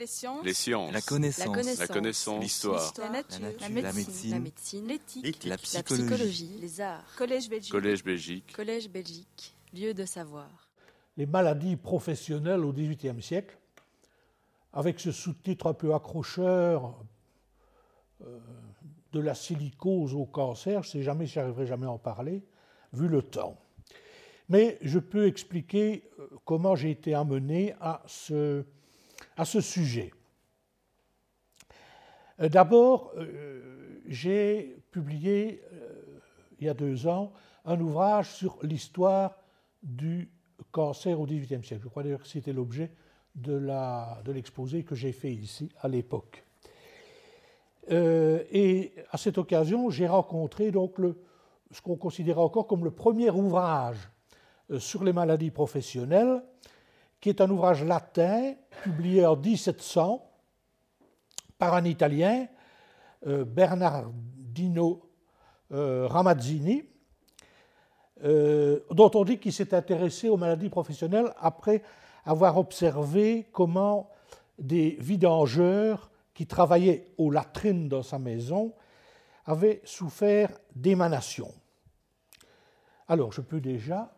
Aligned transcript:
Les 0.00 0.06
sciences. 0.06 0.44
Les 0.46 0.54
sciences. 0.54 0.92
La 0.94 1.02
connaissance. 1.02 1.78
La 1.78 1.86
connaissance. 1.86 2.42
L'histoire. 2.42 2.92
La 2.98 3.10
nature. 3.10 3.38
La 3.40 3.68
nature. 3.68 3.68
La 3.74 3.82
La 3.82 3.92
médecine. 3.92 4.38
médecine. 4.42 4.86
L'éthique. 4.86 5.44
La 5.44 5.50
La 5.50 5.58
psychologie. 5.58 6.06
psychologie, 6.06 6.58
les 6.58 6.80
arts, 6.80 7.04
Collège 7.18 7.50
Belgique. 7.50 7.70
Collège 7.72 8.02
Belgique. 8.04 8.52
collège 8.56 8.88
Belgique, 8.88 9.54
lieu 9.74 9.92
de 9.92 10.04
savoir. 10.06 10.48
les 11.18 11.26
maladies 11.26 11.76
professionnelles 11.76 12.64
au 12.64 12.72
XVIIIe 12.72 13.22
siècle, 13.22 13.58
avec 14.72 14.98
ce 15.00 15.12
sous-titre 15.12 15.66
un 15.66 15.74
peu 15.74 15.92
accrocheur 15.94 16.94
euh, 18.22 18.38
de 19.12 19.20
la 19.20 19.34
silicose 19.34 20.14
au 20.14 20.24
cancer. 20.24 20.82
Je 20.82 20.88
ne 20.88 20.92
sais 20.92 21.02
jamais 21.02 21.26
si 21.26 21.34
j'arriverai 21.34 21.66
jamais 21.66 21.84
à 21.86 21.90
en 21.90 21.98
parler, 21.98 22.42
vu 22.94 23.06
le 23.06 23.20
temps. 23.20 23.58
Mais 24.48 24.78
je 24.80 24.98
peux 24.98 25.26
expliquer 25.26 26.08
euh, 26.18 26.26
comment 26.46 26.74
j'ai 26.74 26.90
été 26.90 27.12
amené 27.14 27.74
à 27.82 28.02
ce, 28.06 28.64
à 29.40 29.46
ce 29.46 29.62
sujet. 29.62 30.12
Euh, 32.40 32.50
D'abord, 32.50 33.12
euh, 33.16 34.02
j'ai 34.06 34.76
publié 34.90 35.62
euh, 35.72 36.20
il 36.58 36.66
y 36.66 36.68
a 36.68 36.74
deux 36.74 37.06
ans 37.06 37.32
un 37.64 37.80
ouvrage 37.80 38.34
sur 38.34 38.58
l'histoire 38.62 39.38
du 39.82 40.30
cancer 40.72 41.18
au 41.18 41.24
XVIIIe 41.24 41.64
siècle. 41.64 41.84
Je 41.84 41.88
crois 41.88 42.02
d'ailleurs 42.02 42.20
que 42.20 42.28
c'était 42.28 42.52
l'objet 42.52 42.92
de 43.34 44.30
l'exposé 44.30 44.84
que 44.84 44.94
j'ai 44.94 45.12
fait 45.12 45.32
ici 45.32 45.70
à 45.80 45.88
l'époque. 45.88 46.44
Et 47.88 48.92
à 49.10 49.16
cette 49.16 49.38
occasion, 49.38 49.88
j'ai 49.88 50.06
rencontré 50.06 50.70
donc 50.70 50.96
ce 51.70 51.80
qu'on 51.80 51.96
considère 51.96 52.38
encore 52.38 52.66
comme 52.66 52.84
le 52.84 52.90
premier 52.90 53.30
ouvrage 53.30 54.10
sur 54.78 55.02
les 55.04 55.12
maladies 55.12 55.50
professionnelles, 55.50 56.42
qui 57.20 57.28
est 57.28 57.40
un 57.40 57.50
ouvrage 57.50 57.84
latin 57.84 58.54
publié 58.82 59.26
en 59.26 59.36
1700 59.36 60.26
par 61.58 61.74
un 61.74 61.84
Italien, 61.84 62.46
euh, 63.26 63.44
Bernardino 63.44 65.02
euh, 65.72 66.06
Ramazzini, 66.06 66.84
euh, 68.24 68.80
dont 68.90 69.10
on 69.14 69.24
dit 69.24 69.38
qu'il 69.38 69.52
s'est 69.52 69.74
intéressé 69.74 70.28
aux 70.28 70.36
maladies 70.36 70.70
professionnelles 70.70 71.32
après 71.38 71.82
avoir 72.24 72.58
observé 72.58 73.48
comment 73.52 74.10
des 74.58 74.96
vidangeurs 75.00 76.10
qui 76.34 76.46
travaillaient 76.46 77.12
aux 77.18 77.30
latrines 77.30 77.88
dans 77.88 78.02
sa 78.02 78.18
maison 78.18 78.72
avaient 79.46 79.80
souffert 79.84 80.50
d'émanations. 80.74 81.52
Alors, 83.08 83.32
je 83.32 83.40
peux 83.40 83.60
déjà, 83.60 84.14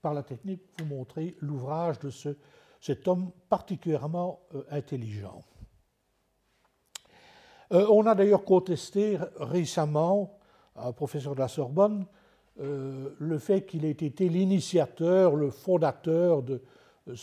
par 0.00 0.14
la 0.14 0.22
technique, 0.22 0.62
vous 0.78 0.84
montrer 0.86 1.36
l'ouvrage 1.40 1.98
de 1.98 2.10
ce, 2.10 2.36
cet 2.80 3.06
homme 3.08 3.30
particulièrement 3.48 4.40
euh, 4.54 4.64
intelligent. 4.70 5.42
Euh, 7.72 7.86
on 7.90 8.06
a 8.06 8.14
d'ailleurs 8.14 8.44
contesté 8.44 9.18
récemment, 9.36 10.38
un 10.76 10.92
professeur 10.92 11.34
de 11.34 11.40
la 11.40 11.48
Sorbonne, 11.48 12.06
euh, 12.60 13.14
le 13.18 13.38
fait 13.38 13.64
qu'il 13.64 13.84
ait 13.84 13.90
été 13.90 14.28
l'initiateur, 14.28 15.36
le 15.36 15.50
fondateur 15.50 16.42
de, 16.42 16.62
euh, 17.08 17.14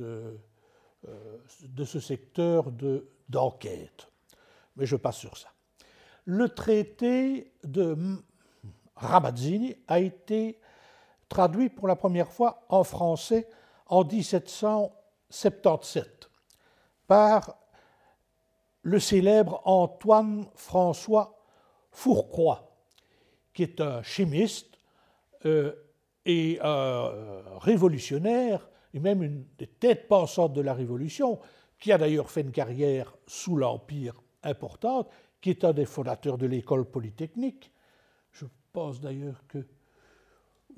euh, 0.00 0.36
euh, 1.08 1.84
ce 1.84 2.00
secteur 2.00 2.70
de- 2.70 3.08
d'enquête. 3.28 4.08
Mais 4.76 4.86
je 4.86 4.96
passe 4.96 5.16
sur 5.16 5.36
ça. 5.36 5.48
Le 6.24 6.48
traité 6.48 7.52
de 7.64 7.96
Ramazzini 8.94 9.74
a 9.88 9.98
été 9.98 10.60
traduit 11.28 11.68
pour 11.68 11.88
la 11.88 11.96
première 11.96 12.32
fois 12.32 12.64
en 12.68 12.84
français 12.84 13.48
en 13.86 14.04
1777 14.04 16.30
par 17.06 17.58
le 18.82 19.00
célèbre 19.00 19.60
Antoine 19.64 20.46
François 20.54 21.38
Fourcroy, 21.90 22.70
qui 23.52 23.62
est 23.62 23.80
un 23.80 24.02
chimiste 24.02 24.78
euh, 25.46 25.72
et 26.24 26.58
euh, 26.62 27.42
révolutionnaire, 27.58 28.68
et 28.94 29.00
même 29.00 29.22
une 29.22 29.44
des 29.58 29.66
têtes 29.66 30.08
pensantes 30.08 30.52
de 30.52 30.60
la 30.60 30.74
Révolution, 30.74 31.40
qui 31.78 31.92
a 31.92 31.98
d'ailleurs 31.98 32.30
fait 32.30 32.42
une 32.42 32.52
carrière 32.52 33.16
sous 33.26 33.56
l'Empire 33.56 34.22
importante, 34.42 35.08
qui 35.40 35.50
est 35.50 35.64
un 35.64 35.72
des 35.72 35.84
fondateurs 35.84 36.38
de 36.38 36.46
l'école 36.46 36.84
polytechnique. 36.84 37.72
Je 38.32 38.46
pense 38.72 39.00
d'ailleurs 39.00 39.44
que 39.48 39.66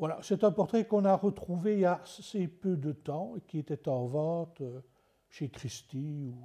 voilà, 0.01 0.19
c'est 0.23 0.45
un 0.45 0.51
portrait 0.51 0.87
qu'on 0.87 1.05
a 1.05 1.15
retrouvé 1.15 1.75
il 1.75 1.81
y 1.81 1.85
a 1.85 2.01
assez 2.03 2.49
peu 2.49 2.75
de 2.75 2.91
temps 2.93 3.35
qui 3.47 3.59
était 3.59 3.87
en 3.87 4.07
vente 4.07 4.63
euh, 4.63 4.81
chez 5.29 5.51
Christie, 5.51 6.33
ou, 6.33 6.43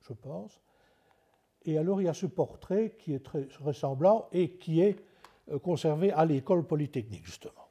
je 0.00 0.12
pense. 0.12 0.60
Et 1.64 1.78
alors 1.78 2.00
il 2.00 2.06
y 2.06 2.08
a 2.08 2.14
ce 2.14 2.26
portrait 2.26 2.96
qui 2.98 3.14
est 3.14 3.24
très 3.24 3.46
ressemblant 3.60 4.26
et 4.32 4.56
qui 4.56 4.80
est 4.80 4.96
euh, 5.52 5.60
conservé 5.60 6.10
à 6.10 6.24
l'école 6.24 6.66
polytechnique, 6.66 7.24
justement. 7.24 7.68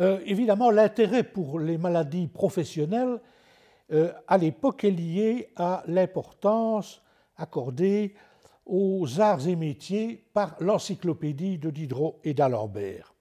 Euh, 0.00 0.20
évidemment, 0.24 0.70
l'intérêt 0.70 1.24
pour 1.24 1.60
les 1.60 1.76
maladies 1.76 2.26
professionnelles 2.26 3.20
à 4.26 4.36
l'époque 4.36 4.84
est 4.84 4.90
lié 4.90 5.50
à 5.56 5.82
l'importance 5.86 7.02
accordée 7.36 8.14
aux 8.68 9.20
arts 9.20 9.48
et 9.48 9.56
métiers 9.56 10.24
par 10.32 10.54
l'encyclopédie 10.60 11.58
de 11.58 11.70
Diderot 11.70 12.20
et 12.22 12.34
d'Alembert. 12.34 13.14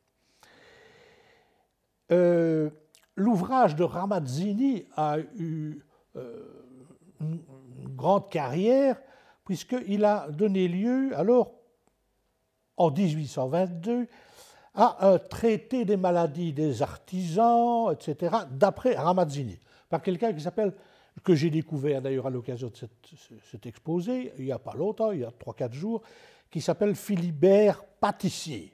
Euh, 2.11 2.69
L'ouvrage 3.17 3.75
de 3.75 3.83
Ramazzini 3.83 4.85
a 4.95 5.17
eu 5.17 5.79
euh, 6.15 6.43
une 7.19 7.39
grande 7.95 8.29
carrière 8.29 9.01
puisqu'il 9.43 10.05
a 10.05 10.29
donné 10.29 10.67
lieu 10.67 11.17
alors 11.17 11.53
en 12.77 12.91
1822 12.91 14.07
à 14.75 15.07
un 15.07 15.17
traité 15.17 15.83
des 15.83 15.97
maladies 15.97 16.53
des 16.53 16.83
artisans, 16.83 17.91
etc., 17.91 18.35
d'après 18.51 18.93
Ramazzini, 18.95 19.59
par 19.89 20.03
quelqu'un 20.03 20.31
qui 20.31 20.41
s'appelle, 20.41 20.73
que 21.23 21.35
j'ai 21.35 21.49
découvert 21.49 22.01
d'ailleurs 22.01 22.27
à 22.27 22.29
l'occasion 22.29 22.69
de 22.69 22.75
cette- 22.75 22.91
cet 23.51 23.65
exposé, 23.65 24.31
il 24.37 24.45
n'y 24.45 24.51
a 24.51 24.59
pas 24.59 24.73
longtemps, 24.75 25.11
il 25.11 25.21
y 25.21 25.23
a 25.25 25.31
3-4 25.31 25.73
jours, 25.73 26.01
qui 26.49 26.61
s'appelle 26.61 26.95
Philibert 26.95 27.83
Pâtissier. 27.99 28.73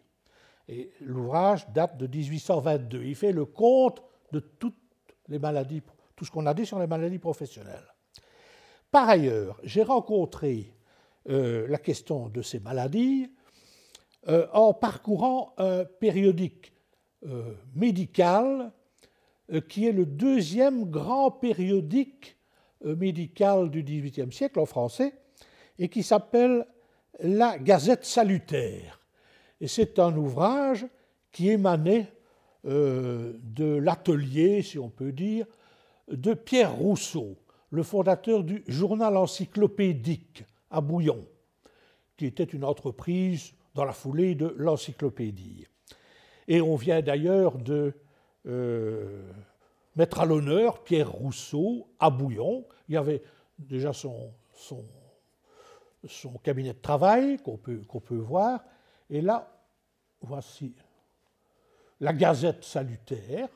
Et 0.68 0.92
l'ouvrage 1.02 1.68
date 1.70 1.98
de 1.98 2.08
1822. 2.08 3.03
Il 3.03 3.16
fait 3.16 3.32
le 3.32 3.46
compte 3.46 4.02
de 4.32 4.40
toutes 4.40 4.78
les 5.28 5.40
maladies, 5.40 5.82
tout 6.16 6.26
ce 6.26 6.32
qu'on 6.32 6.46
a 6.46 6.53
dit 6.53 6.66
sur 6.66 6.80
les 6.80 6.88
maladies 6.88 7.20
professionnelles. 7.20 7.88
Par 8.92 9.09
ailleurs, 9.09 9.59
j'ai 9.64 9.84
rencontré 9.84 10.74
euh, 11.30 11.68
la 11.68 11.78
question 11.78 12.30
de 12.30 12.42
ces 12.42 12.59
maladies 12.59 13.32
euh, 14.28 14.48
en 14.53 14.74
parcourant 14.74 15.53
un 15.58 15.86
périodique 15.86 16.74
euh, 17.26 17.56
médical 17.76 18.72
qui 19.59 19.88
est 19.88 19.91
le 19.91 20.06
deuxième 20.06 20.86
grand 20.86 21.31
périodique 21.31 22.38
euh, 22.86 22.96
médical 22.96 23.69
du 23.69 23.84
XVIIIe 23.84 24.31
siècle 24.31 24.59
en 24.59 24.66
français 24.66 25.14
et 25.80 25.90
qui 25.90 26.03
s'appelle 26.03 26.66
La 27.19 27.58
Gazette 27.58 28.06
salutaire. 28.06 29.00
Et 29.62 29.68
c'est 29.68 30.00
un 30.00 30.16
ouvrage 30.18 30.86
qui 31.31 31.50
émanait 31.50 32.12
euh, 32.66 33.34
de 33.44 33.75
l'atelier, 33.75 34.62
si 34.62 34.80
on 34.80 34.90
peut 34.90 35.12
dire, 35.12 35.46
de 36.09 36.34
Pierre 36.34 36.75
Rousseau, 36.75 37.38
le 37.70 37.84
fondateur 37.84 38.44
du 38.44 38.64
journal 38.68 39.18
encyclopédique 39.18 40.44
à 40.70 40.81
Bouillon, 40.81 41.25
qui 42.18 42.25
était 42.25 42.44
une 42.44 42.64
entreprise 42.64 43.53
dans 43.74 43.85
la 43.85 43.94
foulée 43.94 44.35
de 44.35 44.53
l'encyclopédie. 44.58 45.66
Et 46.47 46.62
on 46.62 46.75
vient 46.75 47.02
d'ailleurs 47.02 47.58
de 47.58 47.74
euh, 47.74 48.03
mettre 48.46 50.20
à 50.20 50.26
l'honneur 50.26 50.84
Pierre 50.84 51.12
Rousseau 51.12 51.88
à 52.00 52.09
Bouillon. 52.09 52.66
Il 52.88 52.96
y 52.96 52.97
avait 52.97 53.22
déjà 53.58 53.94
son, 53.94 54.32
son, 54.53 54.84
cabinet 56.44 56.73
de 56.73 56.79
travail 56.79 57.38
qu'on 57.38 57.58
peut, 57.58 57.82
qu'on 57.88 58.00
peut 58.00 58.17
voir. 58.17 58.64
Et 59.09 59.22
là, 59.22 59.52
voici 60.22 60.76
la 62.00 62.14
Gazette 62.14 62.64
salutaire, 62.64 63.50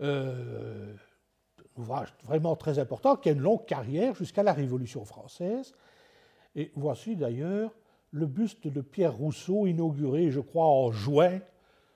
euh, 0.00 0.94
ouvrage 1.76 2.12
vraiment 2.24 2.56
très 2.56 2.78
important 2.78 3.16
qui 3.16 3.28
a 3.28 3.32
une 3.32 3.40
longue 3.40 3.64
carrière 3.64 4.14
jusqu'à 4.14 4.42
la 4.42 4.52
Révolution 4.52 5.04
française. 5.04 5.72
Et 6.54 6.72
voici 6.74 7.16
d'ailleurs 7.16 7.72
le 8.10 8.26
buste 8.26 8.66
de 8.66 8.80
Pierre 8.80 9.14
Rousseau 9.14 9.66
inauguré, 9.66 10.30
je 10.30 10.40
crois, 10.40 10.66
en 10.66 10.90
juin 10.90 11.38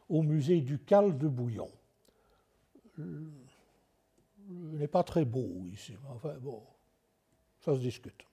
au 0.09 0.23
musée 0.23 0.61
ducal 0.61 1.19
de 1.19 1.27
Bouillon. 1.27 1.69
N'est 2.99 4.89
pas 4.89 5.03
très 5.03 5.25
beau 5.25 5.65
ici, 5.73 5.97
mais 6.03 6.11
enfin 6.11 6.35
bon, 6.41 6.63
ça 7.61 7.75
se 7.75 7.81
discute. 7.81 8.25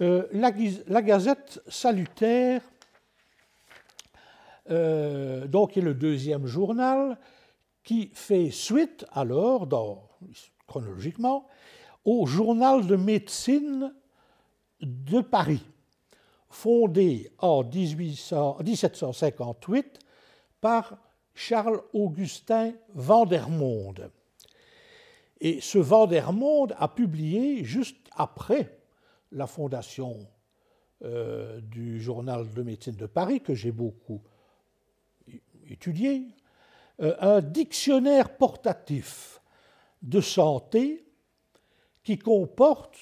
Euh, 0.00 0.26
la, 0.32 1.02
Gazette 1.02 1.60
salutaire, 1.68 2.62
euh, 4.70 5.48
donc, 5.48 5.76
est 5.76 5.80
le 5.80 5.94
deuxième 5.94 6.46
journal 6.46 7.18
qui 7.82 8.12
fait 8.14 8.50
suite 8.50 9.04
alors, 9.12 9.66
chronologiquement, 10.66 11.48
au 12.04 12.26
journal 12.26 12.86
de 12.86 12.94
médecine 12.96 13.92
de 14.80 15.20
Paris, 15.20 15.64
fondé 16.48 17.32
en 17.38 17.64
1758 17.64 19.98
par 20.60 20.96
Charles-Augustin 21.38 22.74
Vandermonde. 22.94 24.10
Et 25.40 25.60
ce 25.60 25.78
Vandermonde 25.78 26.74
a 26.78 26.88
publié, 26.88 27.62
juste 27.62 27.96
après 28.16 28.76
la 29.30 29.46
fondation 29.46 30.26
euh, 31.04 31.60
du 31.60 32.00
journal 32.00 32.52
de 32.52 32.62
médecine 32.64 32.96
de 32.96 33.06
Paris, 33.06 33.40
que 33.40 33.54
j'ai 33.54 33.70
beaucoup 33.70 34.20
étudié, 35.70 36.26
euh, 37.00 37.14
un 37.20 37.40
dictionnaire 37.40 38.36
portatif 38.36 39.40
de 40.02 40.20
santé 40.20 41.06
qui 42.02 42.18
comporte 42.18 42.98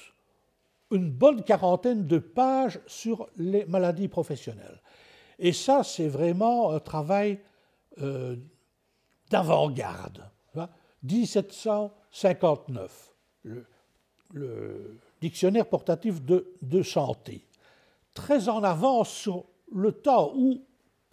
une 0.91 1.09
bonne 1.09 1.43
quarantaine 1.43 2.05
de 2.05 2.19
pages 2.19 2.79
sur 2.85 3.29
les 3.37 3.65
maladies 3.65 4.09
professionnelles. 4.09 4.79
Et 5.39 5.53
ça, 5.53 5.83
c'est 5.83 6.07
vraiment 6.07 6.71
un 6.71 6.79
travail 6.79 7.39
euh, 8.01 8.35
d'avant-garde. 9.29 10.23
1759, 11.03 13.13
le, 13.43 13.65
dictionnaire 15.21 15.67
portatif 15.67 16.23
de, 16.23 16.53
de, 16.61 16.83
santé. 16.83 17.45
Très 18.13 18.49
en 18.49 18.63
avance 18.63 19.09
sur 19.09 19.45
le 19.71 19.91
temps, 19.91 20.33
où 20.35 20.63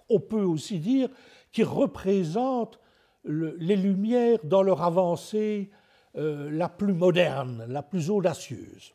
on 0.09 0.21
peut 0.21 0.43
aussi 0.43 0.79
dire 0.79 1.09
qu'il 1.53 1.65
représente 1.65 2.79
le, 3.23 3.57
les 3.59 3.77
Lumières 3.77 4.39
dans 4.45 4.63
leur 4.63 4.83
avancée 4.83 5.71
euh, 6.17 6.51
la 6.51 6.69
plus 6.69 6.93
moderne, 6.93 7.65
la 7.69 7.83
plus 7.83 8.11
audacieuse. 8.11 8.93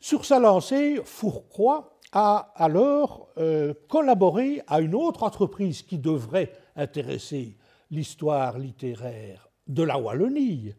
Sur 0.00 0.24
sa 0.24 0.38
lancée, 0.38 1.00
Fourcroy 1.04 1.95
a 2.18 2.50
alors 2.56 3.28
euh, 3.36 3.74
collaboré 3.88 4.62
à 4.68 4.80
une 4.80 4.94
autre 4.94 5.22
entreprise 5.22 5.82
qui 5.82 5.98
devrait 5.98 6.50
intéresser 6.74 7.58
l'histoire 7.90 8.58
littéraire 8.58 9.50
de 9.66 9.82
la 9.82 9.98
Wallonie, 9.98 10.72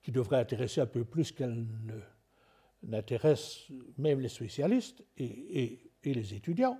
qui 0.00 0.12
devrait 0.12 0.38
intéresser 0.38 0.80
un 0.80 0.86
peu 0.86 1.04
plus 1.04 1.32
qu'elle 1.32 1.66
n'intéresse 2.84 3.64
même 3.98 4.20
les 4.20 4.28
spécialistes 4.28 5.02
et, 5.18 5.90
les 6.04 6.34
étudiants, 6.34 6.78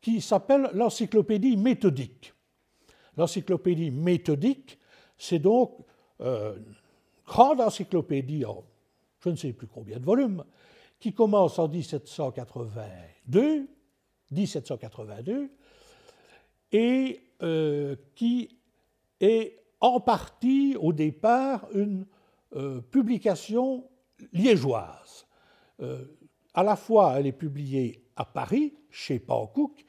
qui 0.00 0.20
s'appelle 0.20 0.70
l'encyclopédie 0.74 1.56
méthodique. 1.56 2.34
L'encyclopédie 3.16 3.92
méthodique, 3.92 4.80
c'est 5.16 5.38
donc 5.38 5.76
euh, 6.22 6.56
une 6.56 6.74
grande 7.24 7.60
encyclopédie 7.60 8.44
en 8.44 8.64
je 9.20 9.30
ne 9.30 9.36
sais 9.36 9.52
plus 9.52 9.66
combien 9.66 9.98
de 9.98 10.04
volumes, 10.04 10.44
qui 11.00 11.12
commence 11.12 11.58
en 11.58 11.68
1782, 11.68 13.68
1782 14.30 15.50
et 16.72 17.20
euh, 17.42 17.96
qui 18.14 18.58
est 19.20 19.56
en 19.80 20.00
partie 20.00 20.76
au 20.78 20.92
départ 20.92 21.66
une 21.72 22.06
euh, 22.56 22.80
publication 22.80 23.88
liégeoise. 24.32 25.26
Euh, 25.80 26.04
à 26.54 26.62
la 26.62 26.76
fois, 26.76 27.18
elle 27.18 27.26
est 27.26 27.32
publiée 27.32 28.04
à 28.16 28.24
Paris, 28.24 28.74
chez 28.90 29.18
Pankouk, 29.18 29.84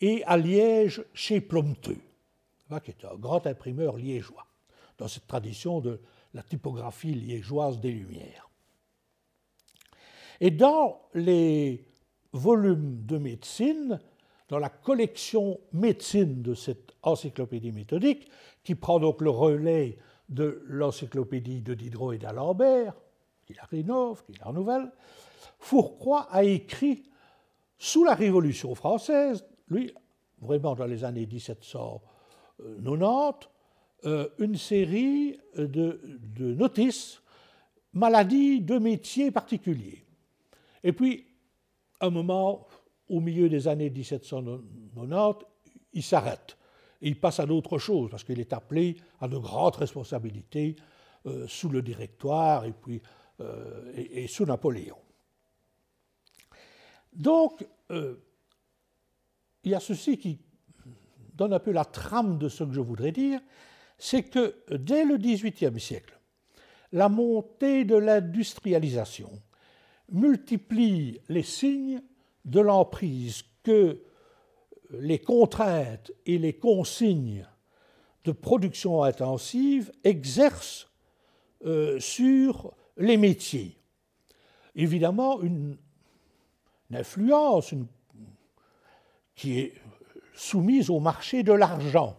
et 0.00 0.24
à 0.24 0.36
Liège, 0.36 1.04
chez 1.12 1.40
Plomteux, 1.40 2.00
qui 2.82 2.90
est 2.90 3.04
un 3.04 3.16
grand 3.16 3.46
imprimeur 3.46 3.96
liégeois, 3.96 4.46
dans 4.98 5.08
cette 5.08 5.26
tradition 5.26 5.80
de 5.80 6.00
la 6.32 6.42
typographie 6.42 7.14
liégeoise 7.14 7.80
des 7.80 7.92
Lumières. 7.92 8.43
Et 10.40 10.50
dans 10.50 11.00
les 11.14 11.84
volumes 12.32 13.04
de 13.06 13.18
médecine, 13.18 14.00
dans 14.48 14.58
la 14.58 14.68
collection 14.68 15.60
médecine 15.72 16.42
de 16.42 16.54
cette 16.54 16.94
encyclopédie 17.02 17.72
méthodique, 17.72 18.28
qui 18.62 18.74
prend 18.74 18.98
donc 18.98 19.20
le 19.20 19.30
relais 19.30 19.98
de 20.28 20.62
l'encyclopédie 20.66 21.60
de 21.60 21.74
Diderot 21.74 22.12
et 22.12 22.18
d'Alembert, 22.18 22.94
qui 23.46 23.54
la 23.54 23.64
rénove, 23.64 24.24
qui 24.24 24.32
la 24.38 24.46
renouvelle, 24.46 24.90
Fourcroy 25.58 26.26
a 26.30 26.44
écrit 26.44 27.04
sous 27.78 28.04
la 28.04 28.14
Révolution 28.14 28.74
française, 28.74 29.44
lui, 29.68 29.92
vraiment 30.40 30.74
dans 30.74 30.86
les 30.86 31.04
années 31.04 31.26
1790, 31.26 33.48
euh, 34.06 34.28
une 34.38 34.56
série 34.56 35.38
de, 35.56 36.00
de 36.04 36.54
notices 36.54 37.22
maladies 37.94 38.60
de 38.60 38.78
métiers 38.78 39.30
particuliers. 39.30 40.03
Et 40.84 40.92
puis, 40.92 41.26
un 42.00 42.10
moment, 42.10 42.68
au 43.08 43.18
milieu 43.18 43.48
des 43.48 43.66
années 43.66 43.90
1790, 43.90 45.46
il 45.94 46.02
s'arrête. 46.02 46.56
il 47.00 47.18
passe 47.18 47.40
à 47.40 47.46
d'autres 47.46 47.78
choses, 47.78 48.10
parce 48.10 48.22
qu'il 48.22 48.38
est 48.38 48.52
appelé 48.52 48.96
à 49.20 49.28
de 49.28 49.38
grandes 49.38 49.76
responsabilités 49.76 50.76
euh, 51.26 51.46
sous 51.48 51.70
le 51.70 51.80
directoire 51.80 52.66
et, 52.66 52.72
puis, 52.72 53.00
euh, 53.40 53.92
et, 53.94 54.26
sous 54.26 54.44
Napoléon. 54.44 54.98
Donc, 57.12 57.66
euh, 57.90 58.16
il 59.62 59.70
y 59.70 59.74
a 59.74 59.80
ceci 59.80 60.18
qui 60.18 60.38
donne 61.32 61.54
un 61.54 61.60
peu 61.60 61.72
la 61.72 61.84
trame 61.84 62.38
de 62.38 62.48
ce 62.48 62.64
que 62.64 62.72
je 62.72 62.80
voudrais 62.80 63.12
dire, 63.12 63.40
c'est 63.96 64.24
que 64.24 64.64
dès 64.70 65.04
le 65.04 65.16
XVIIIe 65.16 65.80
siècle, 65.80 66.18
la 66.92 67.08
montée 67.08 67.84
de 67.84 67.96
l'industrialisation 67.96 69.30
multiplie 70.14 71.20
les 71.28 71.42
signes 71.42 72.00
de 72.44 72.60
l'emprise 72.60 73.42
que 73.62 74.00
les 74.90 75.18
contraintes 75.18 76.12
et 76.24 76.38
les 76.38 76.54
consignes 76.54 77.46
de 78.24 78.32
production 78.32 79.02
intensive 79.02 79.92
exercent 80.04 80.88
euh, 81.66 81.98
sur 81.98 82.74
les 82.96 83.16
métiers. 83.16 83.76
Évidemment, 84.76 85.42
une, 85.42 85.76
influence 86.92 87.74
qui 89.34 89.58
est 89.58 89.74
soumise 90.32 90.90
au 90.90 91.00
marché 91.00 91.42
de 91.42 91.52
l'argent 91.52 92.16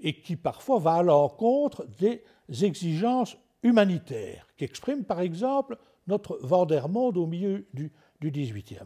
et 0.00 0.20
qui 0.20 0.34
parfois 0.34 0.80
va 0.80 0.94
à 0.94 1.02
l'encontre 1.04 1.86
des 2.00 2.24
exigences 2.64 3.36
humanitaires, 3.62 4.48
qu'exprime 4.56 5.04
par 5.04 5.20
exemple 5.20 5.78
notre 6.10 6.38
Vandermonde 6.42 7.16
au 7.16 7.26
milieu 7.26 7.66
du, 7.72 7.92
du 8.20 8.30
XVIIIe. 8.30 8.80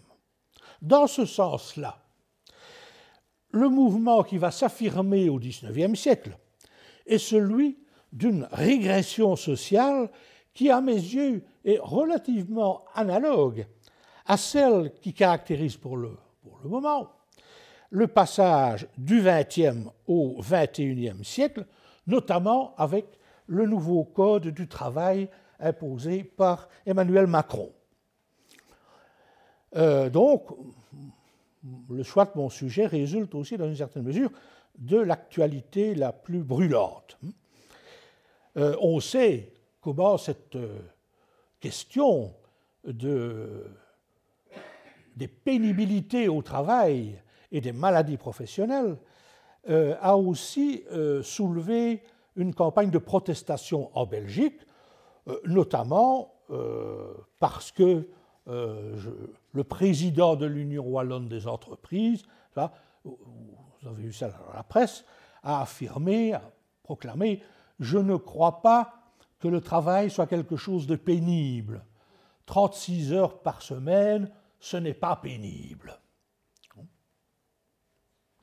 Dans 0.80 1.06
ce 1.06 1.24
sens-là, 1.24 1.98
le 3.50 3.68
mouvement 3.68 4.22
qui 4.22 4.38
va 4.38 4.50
s'affirmer 4.50 5.28
au 5.28 5.38
XIXe 5.38 5.98
siècle 5.98 6.36
est 7.06 7.18
celui 7.18 7.78
d'une 8.12 8.48
régression 8.52 9.36
sociale 9.36 10.10
qui, 10.52 10.70
à 10.70 10.80
mes 10.80 10.94
yeux, 10.94 11.44
est 11.64 11.78
relativement 11.80 12.84
analogue 12.94 13.66
à 14.26 14.36
celle 14.36 14.92
qui 15.00 15.12
caractérise 15.12 15.76
pour 15.76 15.96
le, 15.96 16.16
pour 16.42 16.58
le 16.62 16.68
moment 16.68 17.10
le 17.94 18.08
passage 18.08 18.88
du 18.98 19.22
XXe 19.22 19.88
au 20.08 20.40
XXIe 20.40 21.24
siècle, 21.24 21.64
notamment 22.08 22.74
avec 22.76 23.06
le 23.46 23.66
nouveau 23.66 24.04
Code 24.04 24.48
du 24.48 24.66
travail 24.66 25.28
imposé 25.60 26.24
par 26.24 26.68
Emmanuel 26.86 27.26
Macron. 27.26 27.72
Euh, 29.76 30.08
donc, 30.10 30.46
le 31.90 32.02
choix 32.02 32.26
de 32.26 32.32
mon 32.36 32.48
sujet 32.48 32.86
résulte 32.86 33.34
aussi, 33.34 33.56
dans 33.56 33.66
une 33.66 33.76
certaine 33.76 34.02
mesure, 34.02 34.30
de 34.78 34.98
l'actualité 34.98 35.94
la 35.94 36.12
plus 36.12 36.42
brûlante. 36.42 37.18
Euh, 38.56 38.76
on 38.80 39.00
sait 39.00 39.52
comment 39.80 40.18
cette 40.18 40.56
euh, 40.56 40.78
question 41.60 42.34
de, 42.84 43.66
des 45.16 45.28
pénibilités 45.28 46.28
au 46.28 46.42
travail 46.42 47.20
et 47.50 47.60
des 47.60 47.72
maladies 47.72 48.16
professionnelles 48.16 48.96
a 49.66 50.18
aussi 50.18 50.84
soulevé 51.22 52.02
une 52.36 52.52
campagne 52.52 52.90
de 52.90 52.98
protestation 52.98 53.90
en 53.94 54.04
Belgique, 54.04 54.60
notamment 55.44 56.34
parce 57.38 57.72
que 57.72 58.06
euh, 58.46 58.96
le 59.52 59.64
président 59.64 60.36
de 60.36 60.44
l'Union 60.44 60.86
wallonne 60.86 61.28
des 61.28 61.46
entreprises, 61.46 62.22
vous 63.04 63.88
avez 63.88 64.02
vu 64.02 64.12
ça 64.12 64.28
dans 64.28 64.52
la 64.54 64.62
presse, 64.62 65.04
a 65.42 65.62
affirmé, 65.62 66.34
a 66.34 66.42
proclamé 66.82 67.42
Je 67.80 67.98
ne 67.98 68.16
crois 68.16 68.60
pas 68.60 68.94
que 69.38 69.48
le 69.48 69.60
travail 69.60 70.10
soit 70.10 70.26
quelque 70.26 70.56
chose 70.56 70.86
de 70.86 70.96
pénible. 70.96 71.84
36 72.46 73.12
heures 73.12 73.40
par 73.40 73.62
semaine, 73.62 74.30
ce 74.60 74.76
n'est 74.76 74.94
pas 74.94 75.16
pénible. 75.16 75.98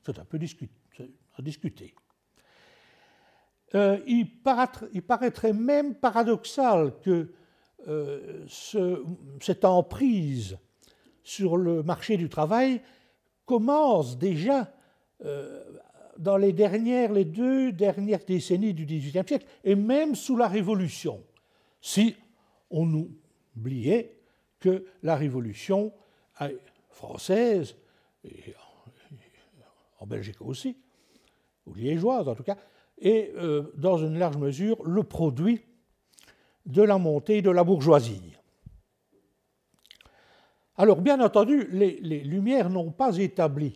C'est 0.03 0.17
un 0.17 0.25
peu 0.25 0.39
discuté, 0.39 0.73
être 0.99 1.41
discuté. 1.43 1.93
Euh, 3.73 3.99
il, 4.05 4.29
paraîtrait 4.41 5.53
même 5.53 5.95
paradoxal 5.95 6.93
que 7.01 7.31
euh, 7.87 8.45
cette 9.39 9.63
emprise 9.63 10.57
sur 11.23 11.55
le 11.55 11.81
marché 11.81 12.17
du 12.17 12.27
travail 12.27 12.81
commence 13.45 14.17
déjà 14.17 14.73
euh, 15.23 15.63
dans 16.17 16.35
les 16.35 16.51
deux 16.51 17.71
dernières 17.71 18.25
décennies 18.25 18.73
du 18.73 18.85
XVIIIe 18.85 19.25
siècle, 19.25 19.45
et 19.63 19.75
même 19.75 20.15
sous 20.15 20.35
la 20.35 20.49
Révolution, 20.49 21.23
si 21.79 22.15
on 22.69 23.07
oubliait 23.55 24.17
que 24.59 24.85
la 25.01 25.15
Révolution 25.15 25.93
française, 26.89 27.75
et 28.25 28.53
en 29.99 30.05
Belgique 30.05 30.41
aussi, 30.41 30.75
ou 31.65 31.73
liégeoise 31.73 32.27
en 32.27 32.35
tout 32.35 32.43
cas, 32.43 32.57
est 33.01 33.33
euh, 33.35 33.63
dans 33.75 33.97
une 33.97 34.17
large 34.17 34.37
mesure 34.37 34.81
le 34.83 35.03
produit 35.03 35.61
de 36.65 36.81
la 36.81 36.97
montée 36.97 37.41
de 37.41 37.49
la 37.49 37.63
bourgeoisie. 37.63 38.33
Alors, 40.77 41.01
bien 41.01 41.19
entendu, 41.19 41.67
les, 41.71 42.23
Lumières 42.23 42.69
n'ont 42.69 42.91
pas 42.91 43.17
établi 43.17 43.75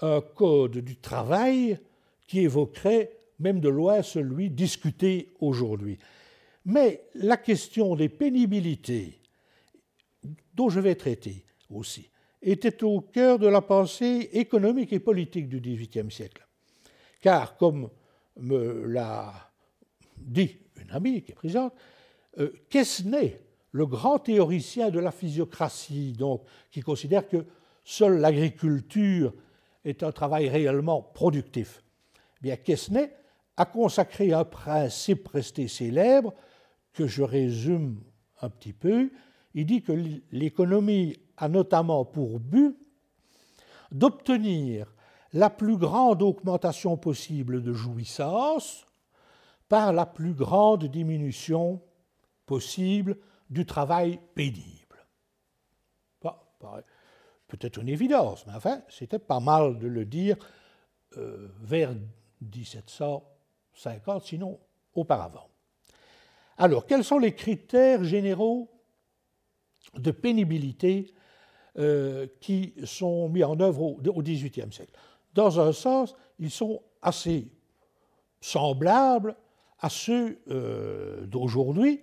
un 0.00 0.20
code 0.20 0.78
du 0.78 0.96
travail 0.96 1.78
qui 2.26 2.40
évoquerait 2.40 3.10
même 3.38 3.60
de 3.60 3.68
loin 3.68 4.02
celui 4.02 4.50
discuté 4.50 5.34
aujourd'hui. 5.40 5.98
Mais 6.64 7.08
la 7.14 7.36
question 7.36 7.94
des 7.96 8.08
pénibilités, 8.08 9.20
dont 10.54 10.68
je 10.68 10.80
vais 10.80 10.94
traiter 10.94 11.44
aussi, 11.70 12.08
était 12.40 12.84
au 12.84 13.00
cœur 13.00 13.38
de 13.38 13.46
la 13.46 13.60
pensée 13.60 14.30
économique 14.32 14.92
et 14.92 15.00
politique 15.00 15.48
du 15.48 15.60
XVIIIe 15.60 16.10
siècle. 16.10 16.46
Car, 17.20 17.56
comme 17.56 17.88
me 18.36 18.86
l'a 18.86 19.32
dit 20.16 20.58
une 20.80 20.90
amie 20.90 21.22
qui 21.22 21.32
est 21.32 21.34
présente, 21.34 21.74
euh, 22.38 22.52
Quesnay, 22.68 23.40
le 23.72 23.86
grand 23.86 24.18
théoricien 24.18 24.90
de 24.90 24.98
la 24.98 25.10
physiocratie, 25.10 26.12
donc, 26.12 26.42
qui 26.70 26.80
considère 26.80 27.28
que 27.28 27.44
seule 27.84 28.18
l'agriculture 28.18 29.34
est 29.84 30.02
un 30.02 30.12
travail 30.12 30.48
réellement 30.48 31.02
productif, 31.02 31.82
eh 32.16 32.42
bien 32.42 32.56
Quesnay 32.56 33.12
a 33.56 33.66
consacré 33.66 34.32
un 34.32 34.44
principe 34.44 35.28
resté 35.28 35.68
célèbre 35.68 36.34
que 36.92 37.06
je 37.06 37.22
résume 37.22 38.00
un 38.40 38.48
petit 38.48 38.72
peu. 38.72 39.10
Il 39.54 39.66
dit 39.66 39.82
que 39.82 39.92
l'économie 40.32 41.16
a 41.36 41.48
notamment 41.48 42.04
pour 42.04 42.40
but 42.40 42.76
d'obtenir 43.92 44.93
la 45.34 45.50
plus 45.50 45.76
grande 45.76 46.22
augmentation 46.22 46.96
possible 46.96 47.62
de 47.62 47.72
jouissance 47.72 48.86
par 49.68 49.92
la 49.92 50.06
plus 50.06 50.32
grande 50.32 50.84
diminution 50.84 51.82
possible 52.46 53.18
du 53.50 53.66
travail 53.66 54.20
pénible. 54.34 54.80
Peut-être 57.48 57.78
une 57.78 57.88
évidence, 57.90 58.46
mais 58.46 58.54
enfin, 58.54 58.82
c'était 58.88 59.18
pas 59.18 59.40
mal 59.40 59.78
de 59.78 59.86
le 59.86 60.04
dire 60.06 60.36
euh, 61.18 61.48
vers 61.60 61.92
1750, 62.40 64.24
sinon 64.24 64.58
auparavant. 64.94 65.50
Alors, 66.56 66.86
quels 66.86 67.04
sont 67.04 67.18
les 67.18 67.34
critères 67.34 68.02
généraux 68.02 68.70
de 69.94 70.10
pénibilité 70.10 71.12
euh, 71.76 72.26
qui 72.40 72.74
sont 72.84 73.28
mis 73.28 73.44
en 73.44 73.60
œuvre 73.60 73.82
au 73.82 74.22
XVIIIe 74.22 74.72
siècle? 74.72 74.94
Dans 75.34 75.60
un 75.60 75.72
sens, 75.72 76.14
ils 76.38 76.50
sont 76.50 76.80
assez 77.02 77.48
semblables 78.40 79.36
à 79.80 79.90
ceux 79.90 80.38
euh, 80.48 81.26
d'aujourd'hui, 81.26 82.00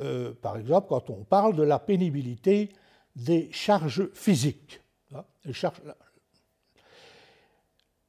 euh, 0.00 0.32
par 0.34 0.58
exemple, 0.58 0.88
quand 0.88 1.10
on 1.10 1.24
parle 1.24 1.56
de 1.56 1.62
la 1.62 1.78
pénibilité 1.78 2.70
des 3.14 3.50
charges 3.50 4.12
physiques. 4.12 4.80
Hein, 5.14 5.24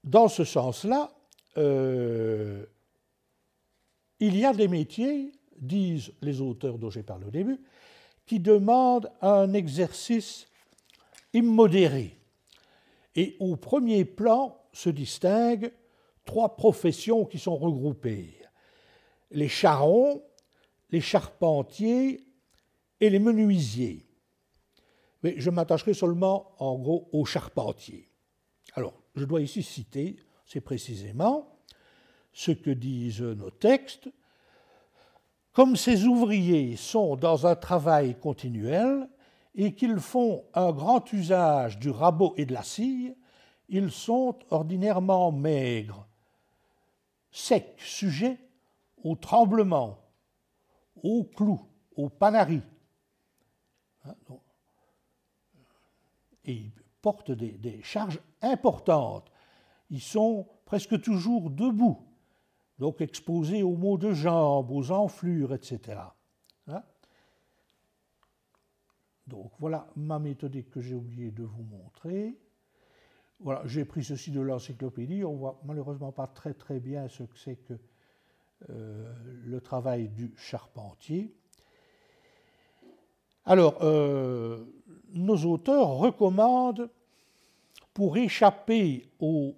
dans 0.03 0.27
ce 0.27 0.43
sens-là, 0.43 1.11
euh, 1.57 2.65
il 4.19 4.37
y 4.37 4.45
a 4.45 4.53
des 4.53 4.67
métiers, 4.67 5.31
disent 5.57 6.11
les 6.21 6.41
auteurs 6.41 6.77
dont 6.77 6.89
j'ai 6.89 7.03
parlé 7.03 7.25
au 7.25 7.31
début, 7.31 7.59
qui 8.25 8.39
demandent 8.39 9.09
un 9.21 9.53
exercice 9.53 10.47
immodéré. 11.33 12.16
Et 13.17 13.35
au 13.39 13.57
premier 13.57 14.05
plan 14.05 14.57
se 14.71 14.89
distinguent 14.89 15.73
trois 16.23 16.55
professions 16.55 17.25
qui 17.25 17.39
sont 17.39 17.57
regroupées. 17.57 18.35
Les 19.31 19.49
charrons, 19.49 20.23
les 20.91 21.01
charpentiers 21.01 22.23
et 23.01 23.09
les 23.09 23.19
menuisiers. 23.19 24.05
Mais 25.23 25.33
je 25.37 25.49
m'attacherai 25.49 25.93
seulement 25.93 26.53
en 26.59 26.77
gros 26.77 27.09
aux 27.11 27.25
charpentiers. 27.25 28.09
Alors, 28.73 28.93
je 29.15 29.25
dois 29.25 29.41
ici 29.41 29.63
citer, 29.63 30.17
c'est 30.45 30.61
précisément 30.61 31.59
ce 32.31 32.51
que 32.51 32.69
disent 32.69 33.21
nos 33.21 33.49
textes. 33.49 34.09
Comme 35.53 35.75
ces 35.75 36.05
ouvriers 36.05 36.75
sont 36.75 37.15
dans 37.15 37.47
un 37.47 37.55
travail 37.55 38.15
continuel 38.19 39.09
et 39.57 39.73
qu'ils 39.73 39.99
font 39.99 40.45
un 40.53 40.71
grand 40.71 41.11
usage 41.11 41.79
du 41.79 41.89
rabot 41.89 42.35
et 42.37 42.45
de 42.45 42.53
la 42.53 42.61
scie, 42.61 43.15
ils 43.67 43.91
sont 43.91 44.37
ordinairement 44.51 45.31
maigres, 45.31 46.07
secs, 47.31 47.75
sujets 47.79 48.37
au 49.03 49.15
tremblement, 49.15 49.97
au 51.01 51.23
clou, 51.23 51.59
au 51.95 52.07
panari. 52.07 52.61
Hein, 54.05 54.15
et 56.45 56.53
ils 56.53 56.71
portent 57.01 57.31
des, 57.31 57.81
charges 57.81 58.21
importantes. 58.41 59.31
Ils 59.89 60.01
sont 60.01 60.47
presque 60.65 61.01
toujours 61.01 61.49
debout, 61.49 62.05
donc 62.77 63.01
exposés 63.01 63.63
aux 63.63 63.75
maux 63.75 63.97
de 63.97 64.13
jambes, 64.13 64.69
aux 64.69 64.91
enflures, 64.91 65.53
etc. 65.53 65.99
Hein. 66.67 66.83
Donc 69.27 69.51
voilà 69.59 69.87
ma 69.95 70.19
méthodique 70.19 70.71
que 70.71 70.81
j'ai 70.81 70.95
oublié 70.95 71.31
de 71.31 71.43
vous 71.43 71.63
montrer. 71.63 72.37
Voilà, 73.39 73.61
j'ai 73.65 73.85
pris 73.85 74.03
ceci 74.03 74.31
de 74.31 74.41
l'encyclopédie. 74.41 75.23
On 75.23 75.35
voit 75.35 75.61
malheureusement 75.63 76.11
pas 76.11 76.27
très 76.27 76.53
très 76.53 76.79
bien 76.79 77.07
ce 77.07 77.23
que 77.23 77.37
c'est 77.37 77.57
que 77.57 77.73
euh, 78.69 79.13
le 79.45 79.61
travail 79.61 80.09
du 80.09 80.33
charpentier. 80.37 81.35
Alors, 83.45 83.77
euh, 83.81 84.65
nos 85.13 85.37
auteurs 85.45 85.89
recommandent, 85.89 86.89
pour 87.93 88.15
échapper 88.17 89.09
aux 89.19 89.55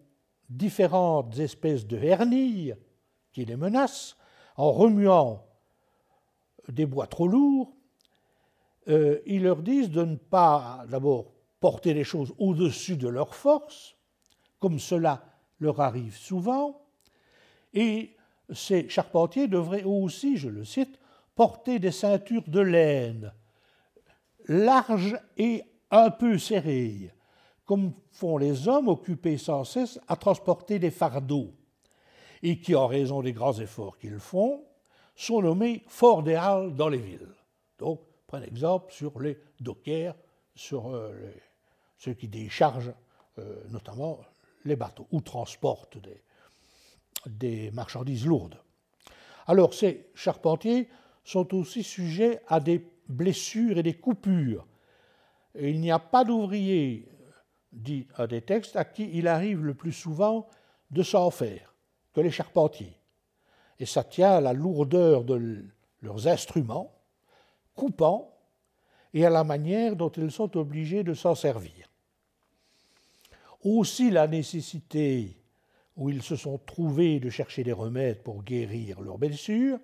différentes 0.50 1.38
espèces 1.40 1.86
de 1.86 1.98
hernies 1.98 2.72
qui 3.34 3.44
les 3.44 3.58
menacent, 3.58 4.16
en 4.56 4.72
remuant 4.72 5.46
des 6.70 6.86
bois 6.86 7.08
trop 7.08 7.28
lourds, 7.28 7.74
euh, 8.90 9.20
ils 9.26 9.44
leur 9.44 9.58
disent 9.58 9.92
de 9.92 10.04
ne 10.04 10.16
pas 10.16 10.86
d'abord 10.90 11.32
porter 11.60 11.94
les 11.94 12.04
choses 12.04 12.34
au-dessus 12.38 12.98
de 12.98 13.08
leur 13.08 13.36
force, 13.36 13.96
comme 14.60 14.80
cela 14.80 15.24
leur 15.60 15.80
arrive 15.80 16.18
souvent, 16.18 16.82
et 17.74 18.16
ces 18.52 18.90
charpentiers 18.90 19.48
devraient 19.48 19.84
aussi, 19.84 20.38
je 20.38 20.50
le 20.50 20.66
cite, 20.66 21.00
porter 21.36 21.80
des 21.80 21.92
ceintures 21.92 22.44
de 22.48 22.60
laine 22.60 23.34
larges 24.50 25.18
et 25.38 25.64
un 25.92 26.10
peu 26.10 26.38
serrées, 26.38 27.14
comme 27.66 27.94
font 28.12 28.38
les 28.38 28.68
hommes 28.68 28.90
occupés 28.90 29.38
sans 29.38 29.64
cesse 29.64 30.00
à 30.08 30.16
transporter 30.16 30.80
des 30.80 30.92
fardeaux, 30.92 31.54
et 32.42 32.60
qui, 32.60 32.76
en 32.76 32.88
raison 32.88 33.22
des 33.22 33.34
grands 33.34 33.60
efforts 33.60 33.98
qu'ils 33.98 34.20
font, 34.20 34.64
sont 35.16 35.42
nommés 35.42 35.84
forts 35.88 36.24
des 36.24 36.36
halles 36.36 36.76
dans 36.76 36.90
les 36.90 36.98
villes. 36.98 37.28
Prenez 38.30 38.48
exemple 38.48 38.94
sur 38.94 39.20
les 39.20 39.40
dockers, 39.60 40.16
sur 40.54 40.94
euh, 40.94 41.12
ceux 41.98 42.14
qui 42.14 42.28
déchargent 42.28 42.94
euh, 43.40 43.64
notamment 43.70 44.20
les 44.66 44.76
bateaux 44.76 45.08
ou 45.12 45.20
transportent 45.20 45.98
des, 45.98 46.22
des 47.26 47.72
marchandises 47.72 48.28
lourdes. 48.28 48.60
Alors 49.48 49.74
ces 49.74 50.12
charpentiers 50.14 50.88
sont 51.24 51.56
aussi 51.56 51.82
sujets 51.82 52.42
à 52.48 52.60
des 52.60 52.88
blessures 53.08 53.80
et 53.80 53.84
des 53.84 53.96
coupures. 53.96 54.68
il 55.60 55.82
n'y 55.82 55.92
a 55.92 55.98
pas 55.98 56.24
d'ouvrier, 56.24 57.08
dit 57.72 58.08
un 58.16 58.28
des 58.28 58.44
textes, 58.44 58.76
à 58.76 58.86
qui 58.86 59.10
il 59.12 59.28
arrive 59.28 59.66
le 59.66 59.74
plus 59.74 59.92
souvent 59.92 60.48
de 60.92 61.02
s'en 61.02 61.32
faire 61.32 61.74
que 62.14 62.22
les 62.22 62.32
charpentiers. 62.32 62.96
Et 63.80 63.88
ça 63.88 64.04
tient 64.04 64.34
à 64.34 64.42
la 64.42 64.54
lourdeur 64.54 65.24
de 65.24 65.66
leurs 66.02 66.28
instruments, 66.28 66.99
coupants, 67.80 68.36
et 69.14 69.26
à 69.26 69.30
la 69.30 69.46
manière 69.46 69.96
dont 69.96 70.10
ils 70.10 70.32
sont 70.32 70.58
obligés 70.58 71.04
de 71.04 71.14
s'en 71.14 71.34
servir. 71.34 71.90
Aussi 73.64 74.12
la 74.12 74.28
nécessité 74.28 75.38
où 75.96 76.10
ils 76.10 76.22
se 76.22 76.36
sont 76.36 76.58
trouvés 76.58 77.20
de 77.20 77.30
chercher 77.30 77.64
des 77.64 77.74
remèdes 77.74 78.22
pour 78.22 78.44
guérir 78.44 79.02
leurs 79.02 79.18
blessures, 79.18 79.80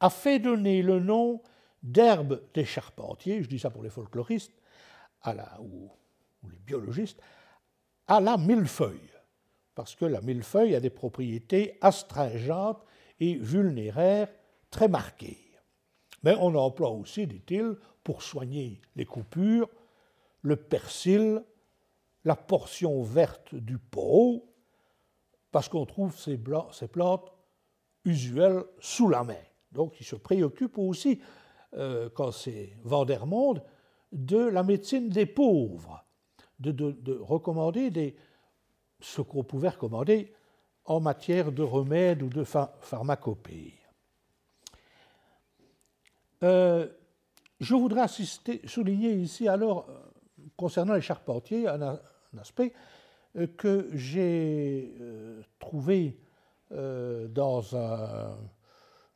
a 0.00 0.10
fait 0.10 0.38
donner 0.38 0.82
le 0.82 0.98
nom 0.98 1.42
d'herbe 1.82 2.42
des 2.54 2.64
charpentiers, 2.64 3.42
je 3.42 3.48
dis 3.48 3.58
ça 3.58 3.70
pour 3.70 3.82
les 3.82 3.90
folkloristes 3.90 4.52
à 5.22 5.34
la, 5.34 5.60
ou, 5.60 5.90
les 6.50 6.58
biologistes, 6.58 7.20
à 8.06 8.20
la 8.20 8.36
millefeuille, 8.36 9.10
parce 9.74 9.94
que 9.94 10.04
la 10.04 10.20
millefeuille 10.20 10.74
a 10.74 10.80
des 10.80 10.90
propriétés 10.90 11.78
astringentes 11.80 12.84
et 13.20 13.36
vulnéraires 13.36 14.28
très 14.70 14.88
marquées. 14.88 15.45
Mais 16.26 16.34
on 16.40 16.56
emploie 16.56 16.90
aussi, 16.90 17.24
dit-il, 17.28 17.76
pour 18.02 18.20
soigner 18.20 18.80
les 18.96 19.04
coupures, 19.04 19.68
le 20.42 20.56
persil, 20.56 21.44
la 22.24 22.34
portion 22.34 23.00
verte 23.04 23.54
du 23.54 23.78
pot, 23.78 24.44
parce 25.52 25.68
qu'on 25.68 25.86
trouve 25.86 26.18
ces, 26.18 26.36
plantes 26.36 27.32
usuelles 28.04 28.64
sous 28.80 29.08
la 29.08 29.22
main. 29.22 29.44
Donc 29.70 30.00
il 30.00 30.04
se 30.04 30.16
préoccupe 30.16 30.78
aussi, 30.78 31.20
euh, 31.74 32.10
quand 32.12 32.32
c'est 32.32 32.76
Vandermonde, 32.82 33.62
de 34.10 34.48
la 34.48 34.64
médecine 34.64 35.08
des 35.08 35.26
pauvres, 35.26 36.04
de, 36.58 37.20
recommander 37.20 38.16
ce 38.98 39.20
qu'on 39.22 39.44
pouvait 39.44 39.68
recommander 39.68 40.34
en 40.86 40.98
matière 40.98 41.52
de 41.52 41.62
remèdes 41.62 42.24
ou 42.24 42.28
de 42.28 42.42
pharmacopée. 42.42 43.78
Euh, 46.42 46.88
je 47.60 47.74
voudrais 47.74 48.06
souligner 48.66 49.12
ici 49.12 49.48
alors, 49.48 49.86
euh, 49.88 49.94
concernant 50.56 50.94
les 50.94 51.00
charpentiers, 51.00 51.66
un, 51.66 51.98
aspect 52.38 52.72
euh, 53.36 53.46
que 53.56 53.88
j'ai 53.94 54.94
trouvé 55.58 56.18
dans 56.68 57.62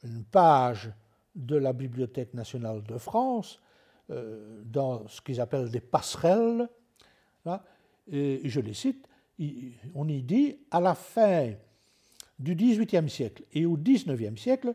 une 0.04 0.24
page 0.30 0.92
de 1.34 1.56
la 1.56 1.72
Bibliothèque 1.72 2.32
nationale 2.32 2.80
de 2.84 2.96
France, 2.96 3.60
dans 4.08 5.08
ce 5.08 5.20
qu'ils 5.20 5.40
appellent 5.40 5.68
des 5.68 5.80
passerelles. 5.80 6.68
et 8.12 8.40
je 8.44 8.60
les 8.60 8.72
cite, 8.72 9.08
on 9.96 10.06
y 10.06 10.22
dit, 10.22 10.58
à 10.70 10.80
la 10.80 10.94
fin 10.94 11.50
du 12.38 12.54
XVIIIe 12.54 13.10
siècle 13.10 13.42
et 13.52 13.66
au 13.66 13.76
XIXe 13.76 14.40
siècle, 14.40 14.72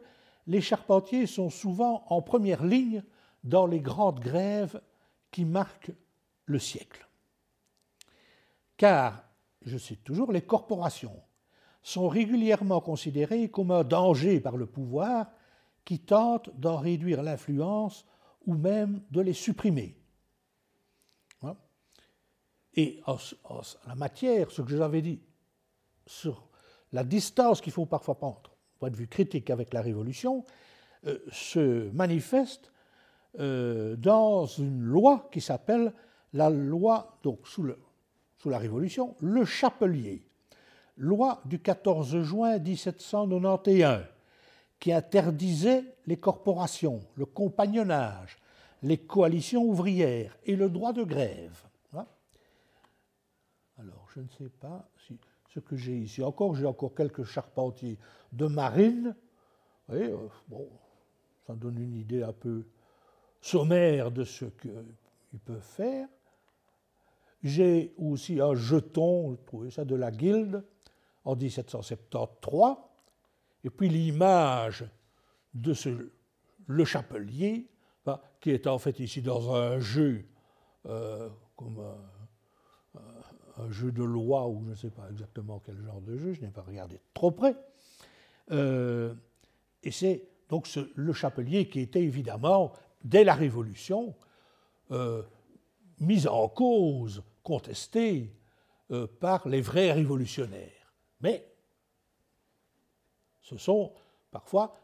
les 0.47 0.61
charpentiers 0.61 1.25
sont 1.25 1.49
souvent 1.49 2.05
en 2.09 2.21
première 2.21 2.63
ligne 2.63 3.03
dans 3.43 3.65
les 3.65 3.79
grandes 3.79 4.19
grèves 4.19 4.81
qui 5.31 5.45
marquent 5.45 5.91
le 6.45 6.59
siècle. 6.59 7.07
Car, 8.77 9.23
je 9.61 9.77
cite 9.77 10.03
toujours, 10.03 10.31
les 10.31 10.41
corporations 10.41 11.21
sont 11.81 12.07
régulièrement 12.07 12.81
considérées 12.81 13.49
comme 13.49 13.71
un 13.71 13.83
danger 13.83 14.39
par 14.39 14.57
le 14.57 14.65
pouvoir 14.65 15.27
qui 15.83 15.99
tente 15.99 16.49
d'en 16.59 16.77
réduire 16.77 17.23
l'influence 17.23 18.05
ou 18.45 18.55
même 18.55 19.01
de 19.11 19.21
les 19.21 19.33
supprimer. 19.33 19.95
Hein? 21.43 21.55
Et 22.73 23.01
en, 23.05 23.17
la 23.87 23.95
matière, 23.95 24.51
ce 24.51 24.61
que 24.61 24.69
je 24.69 24.77
vous 24.77 24.81
avais 24.81 25.01
dit 25.01 25.21
sur 26.07 26.47
la 26.91 27.03
distance 27.03 27.61
qu'il 27.61 27.73
faut 27.73 27.85
parfois 27.85 28.15
prendre 28.15 28.54
de 28.89 28.95
vue 28.95 29.07
critique 29.07 29.49
avec 29.49 29.73
la 29.73 29.81
Révolution, 29.81 30.43
euh, 31.07 31.19
se 31.31 31.89
manifeste 31.91 32.71
euh, 33.39 33.95
dans 33.95 34.45
une 34.45 34.81
loi 34.81 35.29
qui 35.31 35.41
s'appelle 35.41 35.93
la 36.33 36.49
loi, 36.49 37.17
donc 37.23 37.47
sous 37.47 37.65
la 38.45 38.57
Révolution, 38.57 39.15
le 39.19 39.45
Chapelier, 39.45 40.23
loi 40.97 41.41
du 41.45 41.59
14 41.59 42.21
juin 42.21 42.59
1791, 42.59 44.03
qui 44.79 44.91
interdisait 44.93 45.83
les 46.05 46.17
corporations, 46.17 47.01
le 47.15 47.25
compagnonnage, 47.25 48.37
les 48.83 48.97
coalitions 48.97 49.63
ouvrières 49.63 50.37
et 50.45 50.55
le 50.55 50.69
droit 50.69 50.93
de 50.93 51.03
grève. 51.03 51.63
Hein? 51.93 52.05
Alors, 53.79 54.07
je 54.13 54.21
ne 54.21 54.27
sais 54.37 54.49
pas 54.49 54.87
si 55.07 55.17
ce 55.55 55.61
que 55.61 55.77
j'ai 55.77 55.97
ici. 55.97 56.21
Encore, 56.21 56.53
j'ai 56.55 56.65
encore 56.65 56.93
quelques 56.93 57.23
charpentiers 57.23 57.97
de 58.33 58.45
marine. 58.45 59.15
Euh, 59.89 60.27
bon, 60.49 60.67
ça 61.47 61.53
donne 61.53 61.79
une 61.79 61.95
idée 61.95 62.23
un 62.23 62.33
peu 62.33 62.65
sommaire 63.39 64.11
de 64.11 64.25
ce 64.25 64.45
qu'ils 64.45 65.39
peuvent 65.45 65.61
faire. 65.61 66.09
J'ai 67.41 67.93
aussi 67.97 68.41
un 68.41 68.53
jeton, 68.53 69.31
je 69.31 69.45
trouvais 69.45 69.71
ça 69.71 69.85
de 69.85 69.95
la 69.95 70.11
Guilde, 70.11 70.65
en 71.23 71.37
1773. 71.37 72.75
Et 73.63 73.69
puis 73.69 73.87
l'image 73.87 74.85
de 75.53 75.73
ce, 75.73 76.11
le 76.67 76.85
chapelier, 76.85 77.69
qui 78.41 78.51
est 78.51 78.67
en 78.67 78.77
fait 78.77 78.99
ici 78.99 79.21
dans 79.21 79.55
un 79.55 79.79
jeu 79.79 80.25
euh, 80.85 81.29
comme 81.55 81.79
jeu 83.69 83.91
de 83.91 84.03
loi 84.03 84.47
ou 84.47 84.63
je 84.65 84.69
ne 84.71 84.75
sais 84.75 84.89
pas 84.89 85.07
exactement 85.09 85.61
quel 85.65 85.77
genre 85.81 86.01
de 86.01 86.17
jeu, 86.17 86.33
je 86.33 86.41
n'ai 86.41 86.49
pas 86.49 86.61
regardé 86.61 86.99
trop 87.13 87.31
près. 87.31 87.55
Euh, 88.51 89.13
et 89.83 89.91
c'est 89.91 90.27
donc 90.49 90.67
le 90.95 91.13
chapelier 91.13 91.69
qui 91.69 91.79
était 91.79 92.03
évidemment, 92.03 92.73
dès 93.03 93.23
la 93.23 93.33
Révolution, 93.33 94.15
euh, 94.91 95.23
mis 95.99 96.27
en 96.27 96.47
cause, 96.47 97.23
contesté 97.43 98.35
euh, 98.91 99.07
par 99.19 99.47
les 99.47 99.61
vrais 99.61 99.91
révolutionnaires. 99.91 100.93
Mais 101.21 101.47
ce 103.41 103.57
sont 103.57 103.93
parfois, 104.31 104.75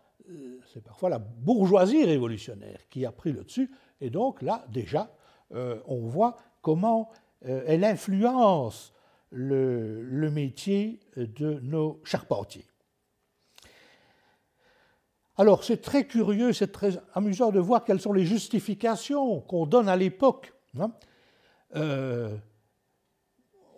c'est 0.73 0.83
parfois 0.83 1.09
la 1.09 1.19
bourgeoisie 1.19 2.05
révolutionnaire 2.05 2.87
qui 2.89 3.05
a 3.05 3.11
pris 3.11 3.31
le 3.31 3.43
dessus. 3.43 3.71
Et 3.99 4.09
donc 4.09 4.41
là, 4.41 4.65
déjà, 4.69 5.11
on 5.51 6.07
voit 6.07 6.37
comment 6.61 7.11
elle 7.43 7.83
influence 7.83 8.93
le, 9.31 10.29
métier 10.31 10.99
de 11.15 11.59
nos 11.61 11.99
charpentiers. 12.03 12.65
Alors 15.37 15.63
c'est 15.63 15.81
très 15.81 16.05
curieux, 16.05 16.53
c'est 16.53 16.71
très 16.71 16.99
amusant 17.13 17.51
de 17.51 17.59
voir 17.59 17.83
quelles 17.83 18.01
sont 18.01 18.13
les 18.13 18.25
justifications 18.25 19.39
qu'on 19.41 19.65
donne 19.65 19.89
à 19.89 19.95
l'époque. 19.95 20.53
Hein. 20.79 20.91
Euh, 21.75 22.35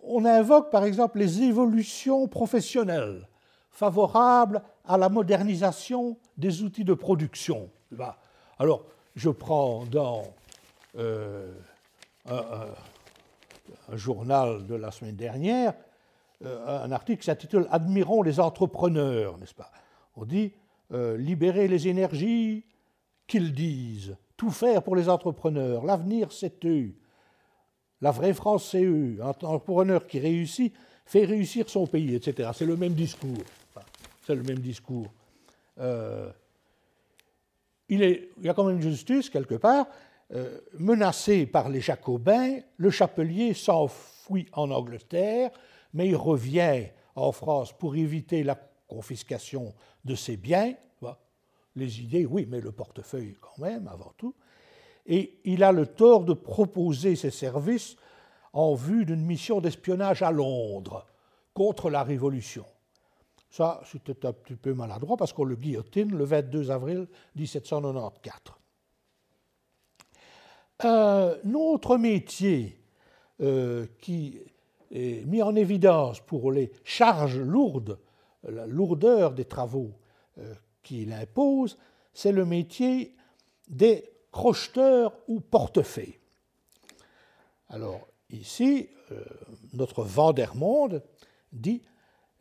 on 0.02 0.24
invoque 0.24 0.70
par 0.70 0.84
exemple 0.84 1.18
les 1.18 1.42
évolutions 1.42 2.28
professionnelles 2.28 3.26
favorables 3.70 4.62
à 4.84 4.98
la 4.98 5.08
modernisation 5.08 6.18
des 6.36 6.62
outils 6.62 6.84
de 6.84 6.94
production. 6.94 7.70
Alors 8.58 8.84
je 9.16 9.30
prends 9.30 9.84
dans 9.86 10.24
euh, 10.98 11.50
un 13.88 13.96
journal 13.96 14.66
de 14.66 14.74
la 14.74 14.90
semaine 14.90 15.16
dernière, 15.16 15.74
euh, 16.44 16.84
un 16.84 16.92
article 16.92 17.20
qui 17.20 17.26
s'intitule 17.26 17.66
Admirons 17.70 18.22
les 18.22 18.40
entrepreneurs, 18.40 19.38
n'est-ce 19.38 19.54
pas? 19.54 19.70
On 20.16 20.24
dit 20.24 20.52
euh, 20.92 21.16
libérer 21.16 21.68
les 21.68 21.88
énergies 21.88 22.64
qu'ils 23.26 23.52
disent, 23.52 24.16
tout 24.36 24.50
faire 24.50 24.82
pour 24.82 24.96
les 24.96 25.08
entrepreneurs, 25.08 25.84
l'avenir 25.84 26.32
c'est 26.32 26.64
eux, 26.64 26.94
la 28.00 28.10
vraie 28.10 28.34
France 28.34 28.68
c'est 28.70 28.84
eux, 28.84 29.18
un 29.22 29.28
entrepreneur 29.28 30.06
qui 30.06 30.18
réussit 30.18 30.74
fait 31.06 31.24
réussir 31.24 31.68
son 31.68 31.86
pays, 31.86 32.14
etc. 32.14 32.50
C'est 32.54 32.66
le 32.66 32.76
même 32.76 32.94
discours. 32.94 33.42
c'est 34.26 34.34
le 34.34 34.42
même 34.42 34.58
discours. 34.58 35.12
Euh, 35.78 36.30
il, 37.88 38.28
y 38.42 38.48
a 38.48 38.54
quand 38.54 38.64
même 38.64 38.76
une 38.76 38.82
justice 38.82 39.28
quelque 39.28 39.56
part. 39.56 39.86
Euh, 40.34 40.60
menacé 40.78 41.46
par 41.46 41.68
les 41.68 41.80
Jacobins, 41.80 42.58
le 42.76 42.90
chapelier 42.90 43.54
s'enfuit 43.54 44.46
en 44.52 44.70
Angleterre, 44.70 45.50
mais 45.92 46.08
il 46.08 46.16
revient 46.16 46.86
en 47.14 47.30
France 47.30 47.72
pour 47.72 47.94
éviter 47.94 48.42
la 48.42 48.58
confiscation 48.88 49.74
de 50.04 50.14
ses 50.14 50.36
biens. 50.36 50.74
Les 51.76 52.00
idées, 52.00 52.24
oui, 52.24 52.46
mais 52.48 52.60
le 52.60 52.70
portefeuille 52.70 53.36
quand 53.40 53.58
même, 53.58 53.88
avant 53.88 54.12
tout. 54.16 54.34
Et 55.06 55.40
il 55.44 55.64
a 55.64 55.72
le 55.72 55.86
tort 55.86 56.24
de 56.24 56.32
proposer 56.32 57.16
ses 57.16 57.32
services 57.32 57.96
en 58.52 58.74
vue 58.74 59.04
d'une 59.04 59.24
mission 59.24 59.60
d'espionnage 59.60 60.22
à 60.22 60.30
Londres 60.30 61.04
contre 61.52 61.90
la 61.90 62.04
Révolution. 62.04 62.64
Ça, 63.50 63.80
c'était 63.90 64.24
un 64.26 64.32
petit 64.32 64.54
peu 64.54 64.72
maladroit 64.72 65.16
parce 65.16 65.32
qu'on 65.32 65.44
le 65.44 65.56
guillotine 65.56 66.16
le 66.16 66.24
22 66.24 66.70
avril 66.70 67.06
1794. 67.36 68.63
Un 70.84 71.54
autre 71.54 71.96
métier 71.96 72.78
euh, 73.40 73.86
qui 74.02 74.38
est 74.90 75.24
mis 75.26 75.40
en 75.40 75.56
évidence 75.56 76.20
pour 76.20 76.52
les 76.52 76.70
charges 76.84 77.38
lourdes, 77.38 77.98
la 78.46 78.66
lourdeur 78.66 79.32
des 79.32 79.46
travaux 79.46 79.92
euh, 80.36 80.54
qu'il 80.82 81.10
impose, 81.14 81.78
c'est 82.12 82.32
le 82.32 82.44
métier 82.44 83.16
des 83.66 84.04
crocheteurs 84.30 85.14
ou 85.26 85.40
portefeuilles. 85.40 86.18
Alors 87.70 88.06
ici, 88.28 88.90
euh, 89.10 89.24
notre 89.72 90.02
Vandermonde 90.02 91.02
dit 91.50 91.80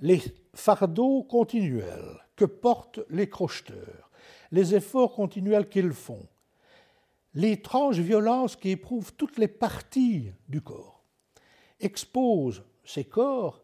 les 0.01 0.21
fardeaux 0.53 1.23
continuels 1.23 2.19
que 2.35 2.43
portent 2.43 2.99
les 3.09 3.29
crocheteurs, 3.29 4.11
les 4.51 4.75
efforts 4.75 5.13
continuels 5.13 5.69
qu'ils 5.69 5.93
font, 5.93 6.27
l'étrange 7.33 7.99
violence 7.99 8.55
qui 8.55 8.69
éprouve 8.69 9.13
toutes 9.13 9.37
les 9.37 9.47
parties 9.47 10.31
du 10.47 10.61
corps, 10.61 11.03
exposent 11.79 12.63
ces 12.83 13.05
corps, 13.05 13.63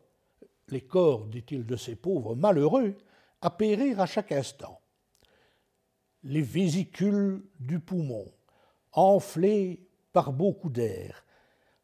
les 0.70 0.82
corps, 0.82 1.26
dit-il, 1.26 1.66
de 1.66 1.76
ces 1.76 1.96
pauvres 1.96 2.36
malheureux, 2.36 2.96
à 3.42 3.50
périr 3.50 4.00
à 4.00 4.06
chaque 4.06 4.32
instant. 4.32 4.82
Les 6.24 6.42
vésicules 6.42 7.44
du 7.60 7.80
poumon, 7.80 8.26
enflés 8.92 9.88
par 10.12 10.34
beaucoup 10.34 10.70
d'air, 10.70 11.26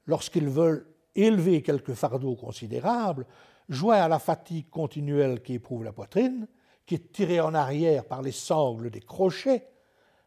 lorsqu'ils 0.06 0.50
veulent 0.50 0.88
élever 1.15 1.62
quelques 1.62 1.93
fardeaux 1.93 2.36
considérables, 2.36 3.26
joint 3.69 4.02
à 4.02 4.08
la 4.08 4.19
fatigue 4.19 4.69
continuelle 4.69 5.41
qui 5.41 5.54
éprouve 5.54 5.84
la 5.84 5.93
poitrine, 5.93 6.48
qui 6.86 6.95
est 6.95 7.12
tirée 7.12 7.39
en 7.39 7.54
arrière 7.54 8.06
par 8.06 8.21
les 8.21 8.32
sangles 8.32 8.91
des 8.91 9.02
crochets, 9.02 9.67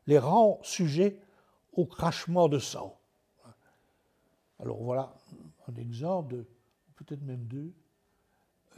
les 0.06 0.18
rend 0.18 0.58
sujets 0.62 1.20
au 1.78 1.86
crachement 1.86 2.48
de 2.48 2.58
sang. 2.58 2.98
Alors 4.58 4.82
voilà 4.82 5.14
un 5.68 5.76
exemple, 5.76 6.44
peut-être 6.96 7.22
même 7.22 7.44
deux, 7.44 7.72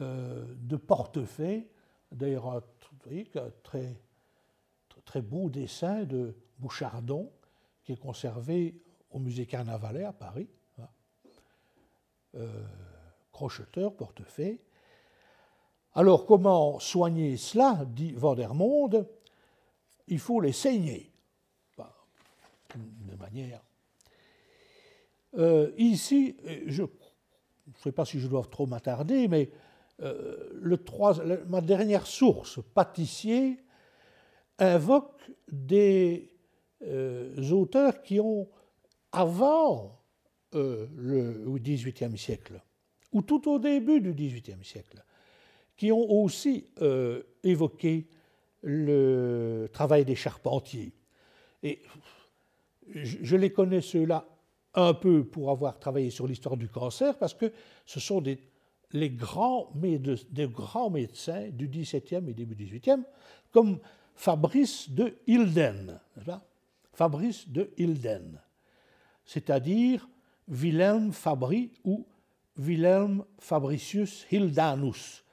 euh, 0.01 0.45
de 0.57 0.75
portefaix. 0.75 1.67
D'ailleurs, 2.11 2.47
un, 2.47 2.57
un 2.57 3.49
très, 3.63 3.99
très 5.03 5.21
beau 5.21 5.49
dessin 5.49 6.03
de 6.03 6.35
Bouchardon 6.59 7.31
qui 7.83 7.93
est 7.93 7.97
conservé 7.99 8.79
au 9.09 9.17
musée 9.17 9.47
Carnavalet 9.47 10.03
à 10.03 10.13
Paris. 10.13 10.47
Euh, 12.35 12.63
crocheteur, 13.31 13.95
portefaix. 13.95 14.61
Alors, 15.95 16.27
comment 16.27 16.79
soigner 16.79 17.35
cela 17.35 17.83
dit 17.83 18.13
Vandermonde 18.13 19.09
Il 20.07 20.19
faut 20.19 20.39
les 20.39 20.53
saigner. 20.53 21.10
De 22.77 23.15
manière. 23.15 23.63
Euh, 25.37 25.71
ici, 25.77 26.35
je 26.67 26.83
ne 26.83 26.87
sais 27.83 27.91
pas 27.91 28.05
si 28.05 28.19
je 28.19 28.27
dois 28.27 28.43
trop 28.49 28.65
m'attarder, 28.65 29.27
mais 29.27 29.49
euh, 30.01 30.49
le 30.53 30.77
ma 31.47 31.61
dernière 31.61 32.07
source, 32.07 32.59
pâtissier, 32.73 33.57
invoque 34.59 35.31
des 35.51 36.29
auteurs 37.51 38.01
qui 38.01 38.19
ont, 38.19 38.49
avant 39.11 40.01
le 40.53 41.57
XVIIIe 41.59 42.17
siècle, 42.17 42.61
ou 43.11 43.21
tout 43.21 43.49
au 43.49 43.59
début 43.59 44.01
du 44.01 44.13
XVIIIe 44.13 44.63
siècle, 44.63 45.03
qui 45.81 45.91
ont 45.91 46.11
aussi 46.11 46.67
euh, 46.81 47.23
évoqué 47.43 48.07
le 48.61 49.67
travail 49.73 50.05
des 50.05 50.15
charpentiers. 50.15 50.93
Et 51.63 51.81
je 52.93 53.35
les 53.35 53.51
connais 53.51 53.81
ceux-là 53.81 54.25
un 54.73 54.93
peu 54.93 55.25
pour 55.25 55.51
avoir 55.51 55.79
travaillé 55.79 56.09
sur 56.09 56.27
l'histoire 56.27 56.57
du 56.57 56.69
cancer, 56.69 57.17
parce 57.17 57.33
que 57.33 57.51
ce 57.85 57.99
sont 57.99 58.21
des, 58.21 58.39
les 58.91 59.09
grands, 59.09 59.71
des 59.75 60.47
grands 60.47 60.89
médecins 60.89 61.49
du 61.49 61.67
XVIIe 61.67 62.27
et 62.27 62.33
début 62.33 62.55
XVIIIe, 62.55 63.03
comme 63.51 63.79
Fabrice 64.15 64.89
de 64.89 65.17
Hilden. 65.27 65.99
Fabrice 66.93 67.47
de 67.47 67.71
Hilden, 67.77 68.39
c'est-à-dire 69.25 70.07
Wilhelm 70.47 71.13
Fabri 71.13 71.71
ou 71.85 72.05
Wilhelm 72.57 73.23
Fabricius 73.39 74.25
Hildanus, 74.29 75.23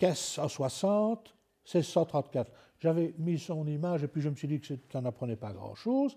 1560, 0.00 1.34
1634. 1.64 2.50
J'avais 2.80 3.14
mis 3.18 3.38
son 3.38 3.66
image 3.66 4.02
et 4.02 4.08
puis 4.08 4.20
je 4.20 4.28
me 4.28 4.34
suis 4.34 4.48
dit 4.48 4.60
que 4.60 4.74
ça 4.90 5.00
n'apprenait 5.00 5.36
pas 5.36 5.52
grand-chose. 5.52 6.16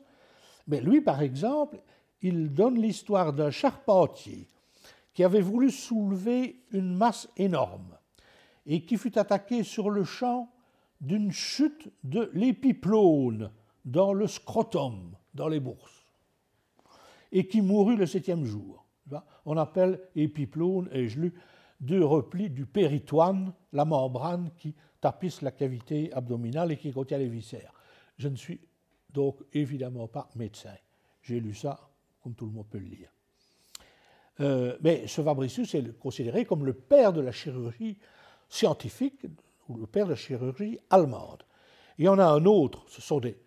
Mais 0.67 0.82
lui, 0.82 1.02
par 1.02 1.21
exemple, 1.21 1.82
il 2.21 2.54
donne 2.54 2.80
l'histoire 2.82 3.34
d'un 3.34 3.52
charpentier 3.52 4.47
qui 5.13 5.23
avait 5.23 5.41
voulu 5.41 5.69
soulever 5.69 6.63
une 6.71 6.95
masse 6.95 7.28
énorme 7.38 7.97
et 8.65 8.84
qui 8.86 8.97
fut 8.97 9.17
attaqué 9.17 9.63
sur 9.63 9.89
le 9.89 10.04
champ 10.04 10.49
d'une 11.02 11.32
chute 11.32 11.89
de 12.04 12.32
l'épiplone 12.34 13.52
dans 13.84 14.13
le 14.13 14.28
scrotum, 14.28 15.15
dans 15.34 15.49
les 15.49 15.60
bourses 15.60 16.04
et 17.34 17.47
qui 17.47 17.62
mourut 17.62 17.97
le 17.97 18.06
septième 18.06 18.45
jour. 18.45 18.86
On 19.45 19.58
appelle 19.58 19.99
épiplone, 20.15 20.88
ai-je 20.93 21.19
lu, 21.19 21.34
deux 21.82 22.06
replis 22.06 22.49
du 22.49 22.65
péritoine, 22.65 23.52
la 23.73 23.84
membrane 23.84 24.52
qui 24.56 24.73
tapisse 25.02 25.41
la 25.41 25.52
cavité 25.52 26.13
abdominale 26.13 26.71
et 26.71 26.78
qui 26.78 26.93
contient 26.93 27.17
les 27.17 27.28
viscères. 27.28 27.73
Je 28.17 28.30
ne 28.30 28.38
donc 29.13 29.38
évidemment 29.54 30.08
pas 30.08 30.30
médecin. 30.36 30.76
J'ai 31.21 31.39
lu 31.39 31.54
ça 31.54 31.89
comme 32.21 32.36
tout 32.36 32.45
le 32.45 32.52
monde 32.52 32.67
peut 32.69 32.80
le 32.80 32.86
lire. 32.86 33.10
Euh, 34.39 34.78
mais 34.82 35.08
ce 35.08 35.21
Fabricius 35.21 35.76
est 35.76 35.99
considéré 35.99 36.45
comme 36.45 36.65
le 36.65 36.73
père 36.73 37.13
de 37.13 37.21
la 37.21 37.32
chirurgie 37.32 37.97
scientifique 38.49 39.26
ou 39.69 39.78
le 39.78 39.86
père 39.86 40.06
de 40.06 40.12
la 40.12 40.15
chirurgie 40.15 40.80
allemande. 40.89 41.43
Il 41.97 42.06
y 42.06 42.08
en 42.08 42.17
a 42.17 42.26
un 42.26 42.45
autre, 42.45 42.84
ce 42.88 43.02
sont 43.02 43.19
des, 43.19 43.38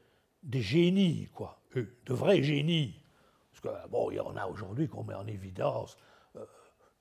des 0.42 0.62
génies, 0.62 1.28
quoi, 1.34 1.60
de 1.74 2.14
vrais 2.14 2.42
génies, 2.42 2.94
bon, 3.90 4.10
il 4.10 4.16
y 4.16 4.20
en 4.20 4.36
a 4.36 4.46
aujourd'hui 4.46 4.88
qu'on 4.88 5.04
met 5.04 5.14
en 5.14 5.26
évidence, 5.26 5.96
euh, 6.36 6.44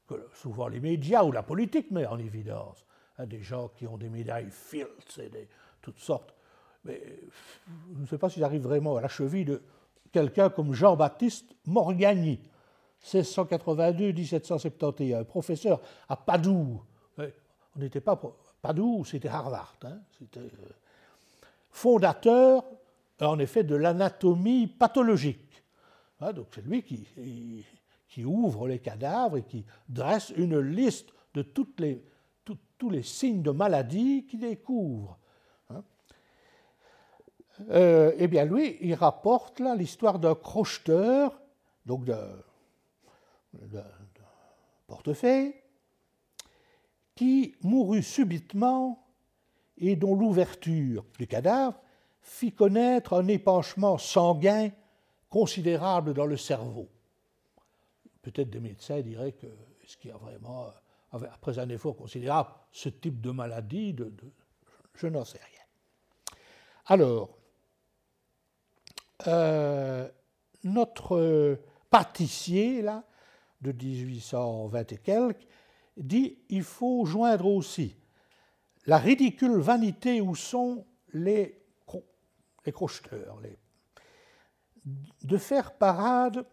que 0.07 0.27
souvent 0.33 0.67
les 0.67 0.79
médias 0.79 1.23
ou 1.23 1.31
la 1.31 1.43
politique 1.43 1.91
met 1.91 2.05
en 2.05 2.17
évidence. 2.17 2.85
Hein, 3.17 3.27
des 3.27 3.41
gens 3.41 3.69
qui 3.69 3.87
ont 3.87 3.97
des 3.97 4.09
médailles 4.09 4.51
Fields 4.51 5.19
et 5.19 5.29
de 5.29 5.47
toutes 5.81 5.99
sortes. 5.99 6.34
Mais 6.85 7.01
je 7.95 8.01
ne 8.01 8.05
sais 8.05 8.17
pas 8.17 8.29
si 8.29 8.39
j'arrive 8.39 8.61
vraiment 8.61 8.95
à 8.95 9.01
la 9.01 9.07
cheville 9.07 9.45
de 9.45 9.61
quelqu'un 10.11 10.49
comme 10.49 10.73
Jean-Baptiste 10.73 11.55
Morgagni, 11.65 12.39
1682-1771, 13.03 15.23
professeur 15.25 15.81
à 16.07 16.15
Padoue. 16.15 16.81
On 17.17 17.79
n'était 17.79 18.01
pas. 18.01 18.21
Padoue, 18.61 19.03
c'était 19.05 19.27
Harvard. 19.27 19.75
Hein, 19.83 19.99
c'était 20.17 20.39
euh, 20.39 20.69
fondateur, 21.69 22.63
en 23.19 23.37
effet, 23.39 23.63
de 23.63 23.75
l'anatomie 23.75 24.67
pathologique. 24.67 25.63
Hein, 26.21 26.31
donc 26.33 26.47
c'est 26.53 26.65
lui 26.65 26.81
qui, 26.81 27.05
ouvre 28.23 28.69
les 28.69 28.79
cadavres 28.79 29.37
et 29.37 29.43
qui 29.43 29.65
dresse 29.89 30.31
une 30.37 30.59
liste 30.59 31.09
de 31.33 31.41
tous 31.41 31.67
les 32.89 33.03
signes 33.03 33.43
de 33.43 33.51
maladie 33.51 34.25
qu'il 34.25 34.39
découvre. 34.39 35.19
Euh, 37.69 38.11
eh 38.17 38.27
bien, 38.27 38.45
lui, 38.45 38.77
il 38.81 38.93
rapporte 38.93 39.59
là 39.59 39.75
l'histoire 39.75 40.19
d'un 40.19 40.35
crocheteur, 40.35 41.39
donc 41.85 42.05
d'un 42.05 42.27
portefeuille, 44.87 45.53
qui 47.15 47.55
mourut 47.61 48.03
subitement 48.03 49.05
et 49.77 49.95
dont 49.95 50.15
l'ouverture 50.15 51.05
du 51.17 51.27
cadavre 51.27 51.79
fit 52.21 52.51
connaître 52.51 53.13
un 53.13 53.27
épanchement 53.27 53.97
sanguin 53.97 54.71
considérable 55.29 56.13
dans 56.13 56.25
le 56.25 56.37
cerveau. 56.37 56.89
Peut-être 58.21 58.49
des 58.49 58.59
médecins 58.59 59.01
diraient 59.01 59.33
que 59.33 59.47
ce 59.85 59.97
qu'il 59.97 60.09
y 60.09 60.13
a 60.13 60.17
vraiment, 60.17 60.67
après 61.11 61.59
un 61.59 61.69
effort 61.69 61.95
considérable, 61.95 62.49
ce 62.71 62.89
type 62.89 63.21
de 63.21 63.31
maladie, 63.31 63.93
de, 63.93 64.11
je 64.95 65.07
n'en 65.07 65.23
sais 65.23 65.39
rien. 65.39 66.39
Alors, 66.87 67.29
euh, 69.27 70.07
notre 70.63 71.59
pâtissier, 71.89 72.83
de 73.61 73.71
1820 73.71 74.91
et 74.91 74.97
quelques, 74.97 75.47
dit 75.97 76.37
il 76.49 76.63
faut 76.63 77.05
joindre 77.05 77.47
aussi 77.47 77.95
la 78.85 78.97
ridicule 78.97 79.57
vanité 79.59 80.21
où 80.21 80.35
sont 80.35 80.85
les, 81.13 81.59
crocheteurs, 82.71 83.39
de 85.23 85.37
faire 85.37 85.73
parade 85.73 86.45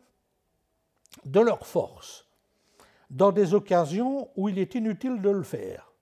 de 1.25 1.40
leur 1.40 1.66
force 1.66 2.27
dans 3.11 3.33
des 3.33 3.53
occasions 3.53 4.31
où 4.37 4.48
il 4.48 4.59
est 4.59 4.75
inutile 4.75 5.20
de 5.20 5.29
le 5.29 5.42
faire. 5.42 5.92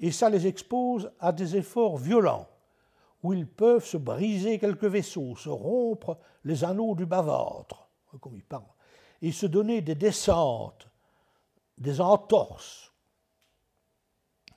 Et 0.00 0.12
ça 0.12 0.28
les 0.28 0.46
expose 0.46 1.10
à 1.18 1.32
des 1.32 1.56
efforts 1.56 1.96
violents, 1.96 2.46
où 3.22 3.32
ils 3.32 3.46
peuvent 3.46 3.84
se 3.84 3.96
briser 3.96 4.58
quelques 4.58 4.84
vaisseaux, 4.84 5.36
se 5.36 5.48
rompre 5.48 6.18
les 6.44 6.64
anneaux 6.64 6.94
du 6.94 7.06
bas-ventre, 7.06 7.88
comme 8.20 8.34
il 8.34 8.44
parle, 8.44 8.64
et 9.20 9.32
se 9.32 9.46
donner 9.46 9.80
des 9.80 9.94
descentes, 9.94 10.88
des 11.76 12.00
entorses, 12.00 12.92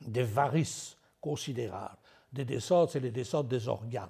des 0.01 0.23
varices 0.23 0.97
considérables. 1.19 1.97
Des 2.31 2.45
descentes, 2.45 2.91
c'est 2.91 2.99
les 2.99 3.11
descentes 3.11 3.47
des 3.47 3.67
organes. 3.67 4.09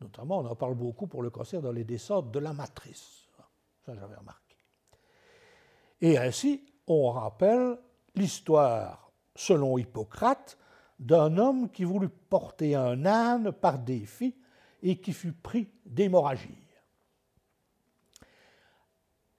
Notamment, 0.00 0.38
on 0.38 0.46
en 0.46 0.54
parle 0.54 0.74
beaucoup 0.74 1.06
pour 1.06 1.22
le 1.22 1.30
cancer 1.30 1.60
dans 1.60 1.72
les 1.72 1.84
descentes 1.84 2.30
de 2.30 2.38
la 2.38 2.52
matrice. 2.52 3.26
Ça, 3.84 3.94
j'avais 3.94 4.14
remarqué. 4.16 4.56
Et 6.00 6.18
ainsi, 6.18 6.62
on 6.86 7.10
rappelle 7.10 7.78
l'histoire 8.14 9.10
selon 9.34 9.78
Hippocrate, 9.78 10.58
d'un 10.98 11.36
homme 11.38 11.70
qui 11.70 11.84
voulut 11.84 12.08
porter 12.08 12.74
un 12.74 13.06
âne 13.06 13.52
par 13.52 13.78
défi 13.78 14.34
et 14.82 15.00
qui 15.00 15.12
fut 15.12 15.32
pris 15.32 15.68
d'hémorragie. 15.86 16.58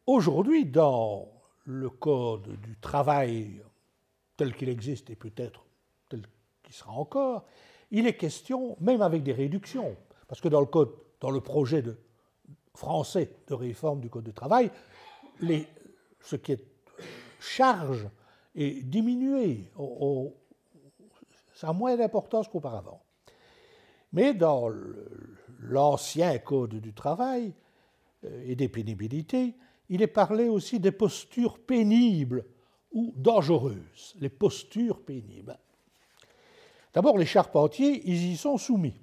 Aujourd'hui, 0.05 0.65
dans 0.65 1.27
le 1.65 1.89
code 1.89 2.59
du 2.61 2.77
travail 2.77 3.61
tel 4.37 4.55
qu'il 4.55 4.69
existe 4.69 5.09
et 5.09 5.15
peut-être 5.15 5.65
tel 6.09 6.23
qu'il 6.63 6.73
sera 6.73 6.93
encore, 6.93 7.45
il 7.91 8.07
est 8.07 8.17
question, 8.17 8.77
même 8.79 9.01
avec 9.01 9.23
des 9.23 9.33
réductions, 9.33 9.95
parce 10.27 10.41
que 10.41 10.47
dans 10.47 10.61
le 11.31 11.41
projet 11.41 11.83
français 12.73 13.35
de 13.47 13.53
réforme 13.53 13.99
du 13.99 14.09
code 14.09 14.23
du 14.23 14.33
travail, 14.33 14.71
ce 16.21 16.35
qui 16.35 16.53
est 16.53 16.65
charge 17.39 18.07
est 18.55 18.83
diminué, 18.83 19.71
ça 21.59 21.67
a 21.67 21.73
moins 21.73 21.97
d'importance 21.97 22.47
qu'auparavant. 22.47 23.03
Mais 24.13 24.33
dans 24.33 24.69
l'ancien 25.59 26.39
code 26.39 26.75
du 26.75 26.93
travail 26.93 27.53
euh, 28.23 28.43
et 28.45 28.55
des 28.55 28.69
pénibilités, 28.69 29.55
il 29.89 30.01
est 30.01 30.07
parlé 30.07 30.47
aussi 30.47 30.79
des 30.79 30.93
postures 30.93 31.59
pénibles 31.59 32.45
ou 32.93 33.13
dangereuses, 33.17 34.15
les 34.21 34.29
postures 34.29 35.01
pénibles. 35.01 35.59
D'abord, 36.93 37.17
les 37.17 37.25
charpentiers, 37.25 38.03
ils 38.09 38.31
y 38.31 38.37
sont 38.37 38.57
soumis. 38.57 39.01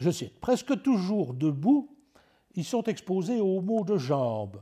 Je 0.00 0.10
cite, 0.10 0.40
presque 0.40 0.82
toujours 0.82 1.34
debout, 1.34 1.96
ils 2.56 2.64
sont 2.64 2.82
exposés 2.82 3.40
aux 3.40 3.60
maux 3.60 3.84
de 3.84 3.96
jambes, 3.96 4.60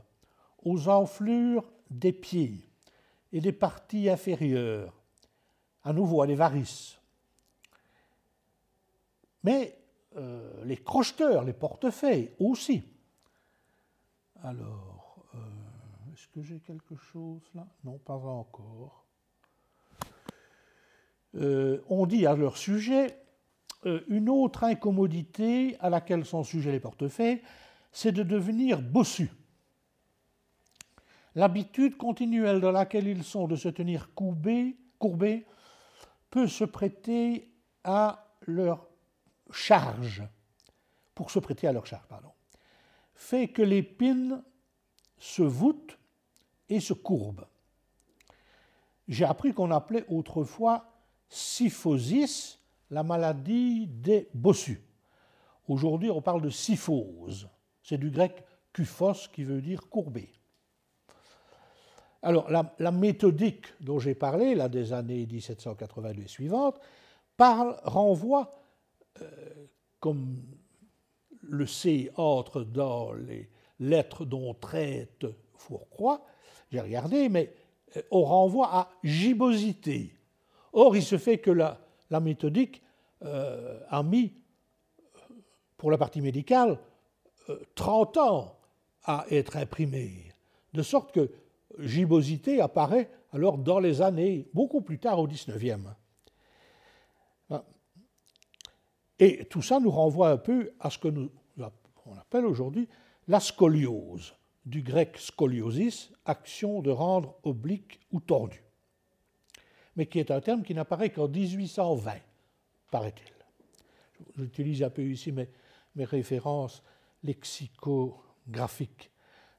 aux 0.63 0.89
enflures 0.89 1.65
des 1.89 2.13
pieds 2.13 2.69
et 3.31 3.41
des 3.41 3.51
parties 3.51 4.11
inférieures, 4.11 5.02
à 5.83 5.93
nouveau 5.93 6.21
à 6.21 6.27
des 6.27 6.35
varices. 6.35 6.97
Mais 9.43 9.77
euh, 10.15 10.63
les 10.65 10.77
crocheteurs, 10.77 11.43
les 11.43 11.53
portefeuilles 11.53 12.31
aussi. 12.39 12.83
Alors, 14.43 15.25
euh, 15.35 15.37
est-ce 16.13 16.27
que 16.27 16.41
j'ai 16.41 16.59
quelque 16.59 16.95
chose 16.95 17.41
là? 17.55 17.67
Non, 17.83 17.97
pas 17.97 18.15
encore. 18.15 19.05
Euh, 21.35 21.81
on 21.89 22.05
dit 22.05 22.25
à 22.25 22.35
leur 22.35 22.57
sujet 22.57 23.19
une 24.07 24.29
autre 24.29 24.63
incommodité 24.63 25.75
à 25.81 25.89
laquelle 25.89 26.23
sont 26.23 26.43
sujets 26.43 26.71
les 26.71 26.79
portefeuilles, 26.79 27.41
c'est 27.91 28.13
de 28.13 28.23
devenir 28.23 28.81
bossus. 28.81 29.29
L'habitude 31.35 31.97
continuelle 31.97 32.61
dans 32.61 32.71
laquelle 32.71 33.07
ils 33.07 33.25
sont 33.25 33.45
de 33.45 33.57
se 33.57 33.67
tenir 33.67 34.13
courbés, 34.13 34.77
courbés 34.99 35.45
peut 36.33 36.47
se 36.47 36.63
prêter 36.63 37.47
à 37.83 38.25
leur 38.47 38.87
charge, 39.51 40.23
pour 41.13 41.29
se 41.29 41.37
prêter 41.37 41.67
à 41.67 41.71
leur 41.71 41.85
charge, 41.85 42.07
pardon, 42.07 42.31
fait 43.13 43.49
que 43.49 43.61
l'épine 43.61 44.43
se 45.19 45.43
voûte 45.43 45.99
et 46.69 46.79
se 46.79 46.93
courbe. 46.93 47.45
J'ai 49.07 49.25
appris 49.25 49.53
qu'on 49.53 49.69
appelait 49.69 50.05
autrefois 50.07 50.91
syphosis 51.29 52.57
la 52.89 53.03
maladie 53.03 53.85
des 53.85 54.27
bossus. 54.33 54.81
Aujourd'hui, 55.67 56.09
on 56.09 56.23
parle 56.23 56.41
de 56.41 56.49
syphose. 56.49 57.47
C'est 57.83 57.99
du 57.99 58.09
grec 58.09 58.43
kuphos 58.73 59.29
qui 59.31 59.43
veut 59.43 59.61
dire 59.61 59.87
courbé. 59.87 60.31
Alors, 62.23 62.49
la, 62.49 62.91
méthodique 62.91 63.65
dont 63.81 63.99
j'ai 63.99 64.15
parlé, 64.15 64.55
là, 64.55 64.69
des 64.69 64.93
années 64.93 65.25
1782 65.25 66.25
suivantes, 66.27 66.79
parle, 67.35 67.75
renvoie, 67.83 68.49
euh, 69.21 69.27
comme 69.99 70.41
le 71.41 71.67
C 71.67 72.09
entre 72.15 72.63
dans 72.63 73.11
les 73.11 73.49
lettres 73.79 74.23
dont 74.23 74.53
traite 74.53 75.25
Fourcroy, 75.55 76.21
j'ai 76.71 76.79
regardé, 76.79 77.27
mais 77.27 77.53
euh, 77.97 78.01
on 78.09 78.23
renvoie 78.23 78.69
à 78.73 78.89
gibbosité. 79.03 80.15
Or, 80.71 80.95
il 80.95 81.03
se 81.03 81.17
fait 81.17 81.39
que 81.39 81.51
la, 81.51 81.77
la 82.09 82.21
méthodique 82.21 82.81
euh, 83.25 83.81
a 83.89 84.01
mis, 84.01 84.31
pour 85.75 85.91
la 85.91 85.97
partie 85.97 86.21
médicale, 86.21 86.79
30 87.75 88.17
ans 88.17 88.57
à 89.03 89.25
être 89.29 89.57
imprimée. 89.57 90.31
De 90.73 90.81
sorte 90.81 91.11
que 91.11 91.29
gibbosité 91.79 92.61
apparaît 92.61 93.09
alors 93.31 93.57
dans 93.57 93.79
les 93.79 94.01
années 94.01 94.47
beaucoup 94.53 94.81
plus 94.81 94.99
tard 94.99 95.19
au 95.19 95.27
XIXe. 95.27 95.79
Et 99.19 99.45
tout 99.45 99.61
ça 99.61 99.79
nous 99.79 99.91
renvoie 99.91 100.29
un 100.29 100.37
peu 100.37 100.71
à 100.79 100.89
ce 100.89 100.97
que 100.97 101.07
nous 101.07 101.29
appelle 102.19 102.45
aujourd'hui 102.45 102.87
la 103.27 103.39
scoliose, 103.39 104.33
du 104.65 104.81
grec 104.81 105.17
scoliosis, 105.17 106.11
action 106.25 106.81
de 106.81 106.89
rendre 106.89 107.35
oblique 107.43 107.99
ou 108.11 108.19
tordu, 108.19 108.63
mais 109.95 110.07
qui 110.07 110.19
est 110.19 110.31
un 110.31 110.41
terme 110.41 110.63
qui 110.63 110.73
n'apparaît 110.73 111.09
qu'en 111.09 111.27
1820, 111.27 112.13
paraît-il. 112.91 113.31
J'utilise 114.37 114.83
un 114.83 114.89
peu 114.89 115.03
ici 115.03 115.31
mes, 115.31 115.49
mes 115.95 116.05
références 116.05 116.83
lexicographiques 117.23 119.11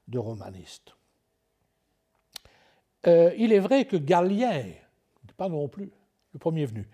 de 0.07 0.19
romanistes. 0.19 0.94
Euh, 3.07 3.33
il 3.37 3.53
est 3.53 3.59
vrai 3.59 3.85
que 3.85 3.97
Galien, 3.97 4.63
pas 5.37 5.49
non 5.49 5.67
plus 5.67 5.91
le 6.33 6.39
premier 6.39 6.65
venu, 6.65 6.87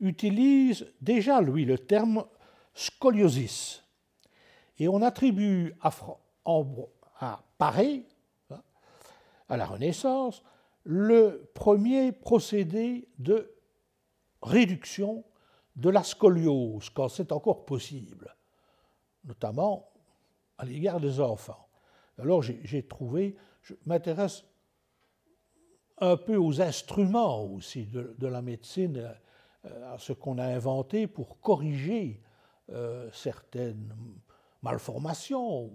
utilise 0.00 0.86
déjà, 1.00 1.40
lui, 1.40 1.64
le 1.64 1.78
terme 1.78 2.24
scoliosis. 2.74 3.82
Et 4.78 4.88
on 4.88 5.02
attribue 5.02 5.74
à, 5.80 5.90
à 7.20 7.42
Paris, 7.58 8.04
hein, 8.50 8.62
à 9.48 9.56
la 9.56 9.66
Renaissance, 9.66 10.42
le 10.84 11.50
premier 11.54 12.12
procédé 12.12 13.08
de 13.18 13.52
réduction 14.42 15.24
de 15.74 15.90
la 15.90 16.02
scoliose, 16.02 16.90
quand 16.90 17.08
c'est 17.08 17.32
encore 17.32 17.64
possible, 17.66 18.34
notamment 19.24 19.88
à 20.58 20.64
l'égard 20.64 21.00
des 21.00 21.20
enfants. 21.20 21.68
Alors 22.18 22.42
j'ai 22.42 22.86
trouvé, 22.86 23.36
je 23.62 23.74
m'intéresse 23.84 24.44
un 25.98 26.16
peu 26.16 26.36
aux 26.36 26.60
instruments 26.60 27.44
aussi 27.44 27.86
de, 27.86 28.26
la 28.26 28.42
médecine, 28.42 29.14
euh, 29.64 29.94
à 29.94 29.98
ce 29.98 30.12
qu'on 30.12 30.38
a 30.38 30.44
inventé 30.44 31.06
pour 31.06 31.40
corriger 31.40 32.20
euh, 32.70 33.08
certaines 33.12 33.94
malformations. 34.62 35.70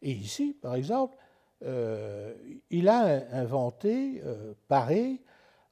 Et 0.00 0.12
ici, 0.12 0.56
par 0.60 0.74
exemple, 0.74 1.16
euh, 1.62 2.34
il 2.70 2.88
a 2.88 3.36
inventé, 3.36 4.22
pareil, 4.68 5.20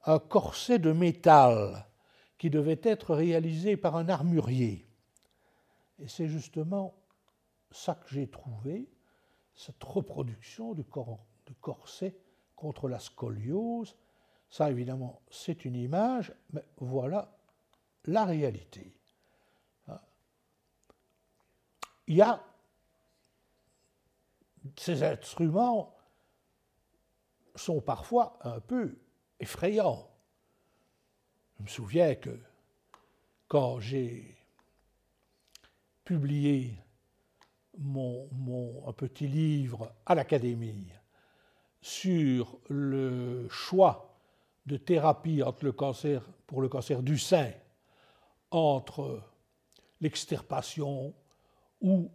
un 0.05 0.19
corset 0.19 0.79
de 0.79 0.91
métal 0.91 1.85
qui 2.37 2.49
devait 2.49 2.79
être 2.83 3.13
réalisé 3.13 3.77
par 3.77 3.95
un 3.97 4.09
armurier. 4.09 4.87
Et 5.99 6.07
c'est 6.07 6.27
justement 6.27 6.95
ça 7.71 7.95
que 7.95 8.09
j'ai 8.09 8.27
trouvé, 8.27 8.89
cette 9.53 9.83
reproduction 9.83 10.73
du, 10.73 10.83
corset 11.61 12.15
contre 12.61 12.87
la 12.87 12.99
scoliose. 12.99 13.97
Ça, 14.51 14.69
évidemment, 14.69 15.23
c'est 15.31 15.65
une 15.65 15.75
image, 15.75 16.31
mais 16.53 16.63
voilà 16.77 17.35
la 18.05 18.23
réalité. 18.23 18.93
Il 22.05 22.17
y 22.17 22.21
a 22.21 22.43
ces 24.77 25.01
instruments 25.01 25.95
sont 27.55 27.81
parfois 27.81 28.37
un 28.43 28.59
peu 28.59 28.95
effrayants. 29.39 30.07
Je 31.57 31.63
me 31.63 31.67
souviens 31.67 32.13
que 32.13 32.37
quand 33.47 33.79
j'ai 33.79 34.37
publié 36.03 36.77
mon, 37.79 38.29
mon, 38.33 38.87
un 38.87 38.93
petit 38.93 39.27
livre 39.27 39.95
à 40.05 40.13
l'Académie 40.13 40.91
sur 41.81 42.59
le 42.69 43.47
choix 43.49 44.17
de 44.65 44.77
thérapie 44.77 45.41
entre 45.41 45.65
le 45.65 45.71
cancer, 45.71 46.21
pour 46.45 46.61
le 46.61 46.69
cancer 46.69 47.01
du 47.01 47.17
sein 47.17 47.51
entre 48.51 49.23
l'extirpation 50.01 51.13
ou 51.81 52.11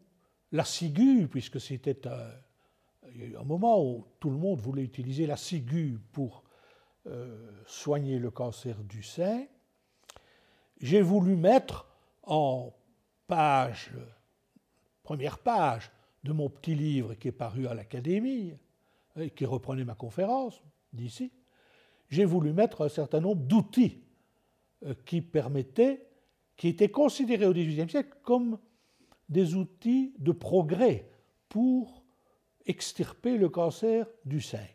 la 0.53 0.65
ciguë, 0.65 1.29
puisque 1.29 1.61
c'était 1.61 2.07
un, 2.07 3.45
moment 3.45 3.83
où 3.83 4.07
tout 4.21 4.31
le 4.31 4.37
monde 4.37 4.61
voulait 4.61 4.83
utiliser 4.83 5.27
la 5.27 5.37
ciguë 5.37 5.99
pour 6.13 6.45
euh, 7.07 7.51
soigner 7.67 8.19
le 8.19 8.31
cancer 8.31 8.83
du 8.85 9.03
sein, 9.03 9.47
j'ai 10.81 11.01
voulu 11.01 11.37
mettre 11.37 11.87
en 12.23 12.73
page, 13.27 13.93
première 15.03 15.39
page 15.39 15.91
de 16.25 16.33
mon 16.33 16.51
petit 16.51 16.75
livre 16.75 17.15
qui 17.15 17.29
est 17.29 17.33
paru 17.33 17.67
à 17.67 17.75
l'Académie, 17.75 18.55
qui 19.35 19.45
reprenait 19.45 19.85
ma 19.85 19.95
conférence 19.95 20.63
d'ici, 20.93 21.33
j'ai 22.09 22.25
voulu 22.25 22.53
mettre 22.53 22.85
un 22.85 22.89
certain 22.89 23.21
nombre 23.21 23.43
d'outils 23.43 24.03
euh, 24.85 24.95
qui 25.05 25.21
permettaient, 25.21 26.07
qui 26.57 26.69
étaient 26.69 26.91
considérés 26.91 27.47
au 27.47 27.53
XVIIIe 27.53 27.89
siècle 27.89 28.17
comme 28.23 28.59
des 29.29 29.55
outils 29.55 30.15
de 30.19 30.33
progrès 30.33 31.09
pour 31.49 32.05
extirper 32.65 33.37
le 33.37 33.49
cancer 33.49 34.07
du 34.25 34.41
sein. 34.41 34.67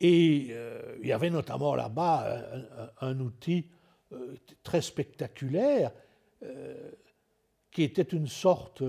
Et 0.00 0.48
euh, 0.50 0.96
il 1.02 1.08
y 1.08 1.12
avait 1.12 1.30
notamment 1.30 1.74
là-bas 1.74 2.42
un, 3.00 3.20
outil 3.20 3.68
euh, 4.12 4.36
très 4.62 4.80
spectaculaire 4.80 5.92
qui 7.72 7.82
était 7.82 8.02
une 8.02 8.28
sorte 8.28 8.84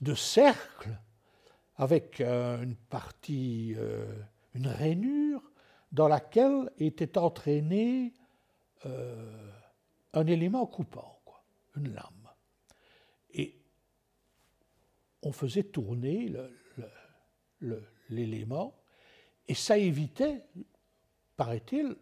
de 0.00 0.14
cercle 0.14 0.98
avec 1.78 2.20
une 2.20 2.76
partie, 2.90 3.74
une 4.54 4.66
rainure 4.66 5.48
dans 5.92 6.08
laquelle 6.08 6.70
était 6.78 7.16
entraîné 7.18 8.12
euh, 8.86 9.50
un 10.12 10.26
élément 10.26 10.66
coupant, 10.66 11.20
quoi, 11.24 11.42
une 11.76 11.92
lame. 11.92 12.28
Et 13.30 13.60
on 15.22 15.32
faisait 15.32 15.64
tourner 15.64 16.32
l'élément, 18.10 18.74
et 19.46 19.54
ça 19.54 19.78
évitait, 19.78 20.44
paraît-il, 21.36 21.96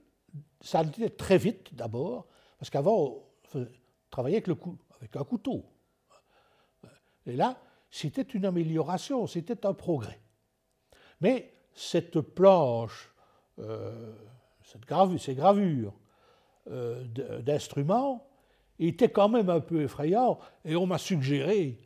ça 0.61 0.81
allait 0.81 1.11
très 1.11 1.39
vite 1.39 1.75
d'abord, 1.75 2.27
parce 2.59 2.71
qu'avant, 2.71 3.25
on 3.55 3.67
travaillait 4.11 4.43
avec, 4.45 4.61
avec 4.97 5.17
un 5.17 5.25
couteau. 5.25 5.65
Et 7.27 7.37
là, 7.37 7.61
c'était 7.97 8.23
une 8.23 8.45
amélioration, 8.45 9.27
c'était 9.27 9.67
un 9.67 9.73
progrès. 9.73 10.21
Mais 11.21 11.55
cette 11.75 12.21
planche 12.21 13.11
euh, 13.59 14.13
cette 14.63 14.85
gravure, 14.85 15.21
ces 15.21 15.35
gravures 15.35 15.95
euh, 16.71 17.05
d'instruments 17.43 18.27
étaient 18.79 19.09
quand 19.09 19.29
même 19.29 19.49
un 19.49 19.61
peu 19.61 19.83
effrayants 19.83 20.39
et 20.65 20.77
on 20.77 20.87
m'a 20.87 20.99
suggéré, 20.99 21.79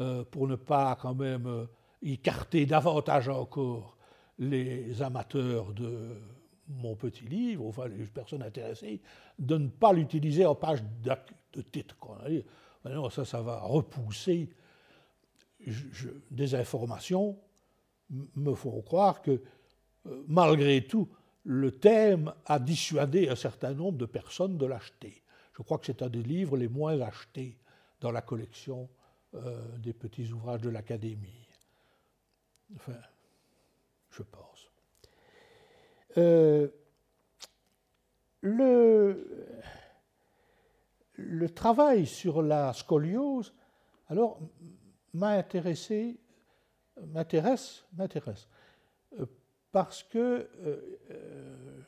euh, 0.00 0.24
pour 0.24 0.48
ne 0.48 0.56
pas 0.56 0.98
quand 1.00 1.14
même 1.14 1.68
écarter 2.02 2.66
davantage 2.66 3.28
encore 3.28 3.96
les 4.38 5.00
amateurs 5.00 5.72
de 5.72 6.20
mon 6.68 6.96
petit 6.96 7.24
livre, 7.24 7.64
enfin 7.66 7.86
les 7.86 8.04
personnes 8.04 8.42
intéressées, 8.42 9.00
de 9.38 9.56
ne 9.56 9.68
pas 9.68 9.92
l'utiliser 9.92 10.44
en 10.44 10.56
page 10.56 10.82
de 11.52 11.62
titre. 11.62 11.96
Non, 12.84 13.08
ça, 13.08 13.24
ça 13.24 13.40
va 13.40 13.60
repousser 13.60 14.50
des 16.30 16.54
informations, 16.54 17.38
me 18.10 18.54
font 18.54 18.80
croire 18.82 19.22
que 19.22 19.42
malgré 20.26 20.86
tout, 20.86 21.08
le 21.44 21.70
thème 21.70 22.32
a 22.46 22.58
dissuadé 22.58 23.28
un 23.28 23.36
certain 23.36 23.74
nombre 23.74 23.98
de 23.98 24.06
personnes 24.06 24.56
de 24.56 24.66
l'acheter. 24.66 25.22
Je 25.56 25.62
crois 25.62 25.78
que 25.78 25.86
c'est 25.86 26.02
un 26.02 26.08
des 26.08 26.22
livres 26.22 26.56
les 26.56 26.68
moins 26.68 27.00
achetés 27.00 27.58
dans 28.00 28.10
la 28.10 28.22
collection 28.22 28.88
euh, 29.34 29.76
des 29.78 29.92
petits 29.92 30.32
ouvrages 30.32 30.62
de 30.62 30.70
l'Académie. 30.70 31.48
Enfin, 32.76 32.98
je 34.10 34.22
pense. 34.22 34.70
Euh, 36.16 36.68
le, 38.40 39.46
le 41.14 41.50
travail 41.50 42.06
sur 42.06 42.42
la 42.42 42.72
scoliose, 42.72 43.54
alors, 44.08 44.38
m'a 45.14 45.30
intéressé, 45.30 46.18
m'intéresse, 47.12 47.84
m'intéresse, 47.96 48.48
parce 49.72 50.02
qu'il 50.02 50.20
euh, 50.20 50.46
euh, 51.10 51.80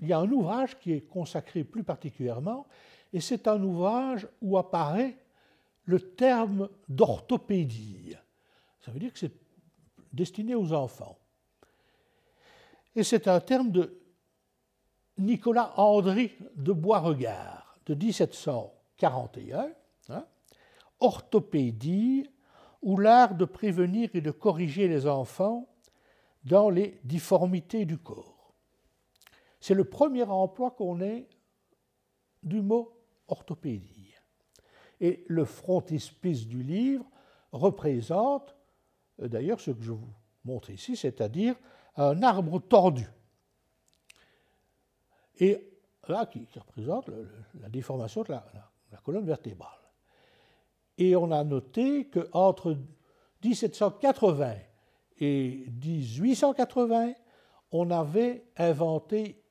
y 0.00 0.12
a 0.12 0.18
un 0.18 0.30
ouvrage 0.30 0.78
qui 0.78 0.92
est 0.92 1.02
consacré 1.02 1.64
plus 1.64 1.84
particulièrement, 1.84 2.66
et 3.12 3.20
c'est 3.20 3.46
un 3.46 3.62
ouvrage 3.62 4.26
où 4.40 4.58
apparaît 4.58 5.16
le 5.84 6.00
terme 6.00 6.68
d'orthopédie. 6.88 8.16
Ça 8.80 8.90
veut 8.90 8.98
dire 8.98 9.12
que 9.12 9.18
c'est 9.18 9.32
destiné 10.12 10.54
aux 10.54 10.72
enfants. 10.72 11.18
Et 12.94 13.02
c'est 13.02 13.28
un 13.28 13.40
terme 13.40 13.70
de 13.70 13.98
Nicolas 15.18 15.72
Andry 15.78 16.32
de 16.56 16.72
Boisregard 16.72 17.78
de 17.86 17.94
1741, 17.94 19.72
hein, 20.08 20.26
orthopédie, 21.00 22.28
ou 22.82 22.98
l'art 22.98 23.34
de 23.34 23.44
prévenir 23.44 24.10
et 24.14 24.20
de 24.20 24.30
corriger 24.30 24.88
les 24.88 25.06
enfants 25.06 25.68
dans 26.44 26.68
les 26.68 27.00
difformités 27.04 27.84
du 27.84 27.98
corps. 27.98 28.54
C'est 29.60 29.74
le 29.74 29.84
premier 29.84 30.24
emploi 30.24 30.72
qu'on 30.72 31.00
ait 31.00 31.28
du 32.42 32.60
mot 32.60 32.92
orthopédie. 33.28 34.12
Et 35.00 35.24
le 35.28 35.44
frontispice 35.44 36.46
du 36.46 36.62
livre 36.62 37.04
représente 37.52 38.56
euh, 39.20 39.28
d'ailleurs 39.28 39.60
ce 39.60 39.70
que 39.70 39.82
je 39.82 39.92
vous 39.92 40.12
montre 40.44 40.70
ici, 40.70 40.96
c'est-à-dire 40.96 41.54
un 41.96 42.22
arbre 42.22 42.58
tordu. 42.60 43.06
Et 45.38 45.72
là, 46.08 46.26
qui, 46.26 46.46
représente 46.56 47.10
la 47.54 47.68
déformation 47.68 48.22
de 48.22 48.32
la, 48.32 48.44
la, 48.90 48.98
colonne 48.98 49.24
vertébrale. 49.24 49.81
Et 51.02 51.16
on 51.16 51.32
a 51.32 51.42
noté 51.42 52.06
qu'entre 52.06 52.78
1780 53.42 54.54
et 55.18 55.66
1880, 55.84 57.14
on 57.72 57.90
avait 57.90 58.44
inventé 58.56 59.42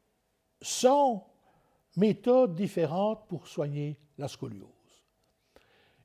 100 0.62 1.28
méthodes 1.98 2.56
différentes 2.56 3.28
pour 3.28 3.50
soigner 3.50 4.00
la 4.18 4.30
scoliose. 4.30 4.70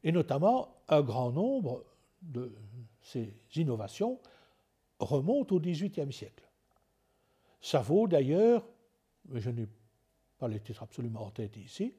Et 0.02 0.10
notamment, 0.10 0.82
un 0.88 1.02
grand 1.02 1.30
nombre 1.30 1.84
de 2.22 2.52
ces 3.00 3.32
innovations 3.54 4.18
remontent 4.98 5.54
au 5.54 5.60
XVIIIe 5.60 6.12
siècle. 6.12 6.50
Ça 7.60 7.82
vaut 7.82 8.08
d'ailleurs, 8.08 8.66
mais 9.28 9.40
je 9.40 9.50
n'ai 9.50 9.68
pas 10.38 10.48
les 10.48 10.58
titres 10.58 10.82
absolument 10.82 11.26
en 11.26 11.30
tête 11.30 11.56
ici, 11.56 11.94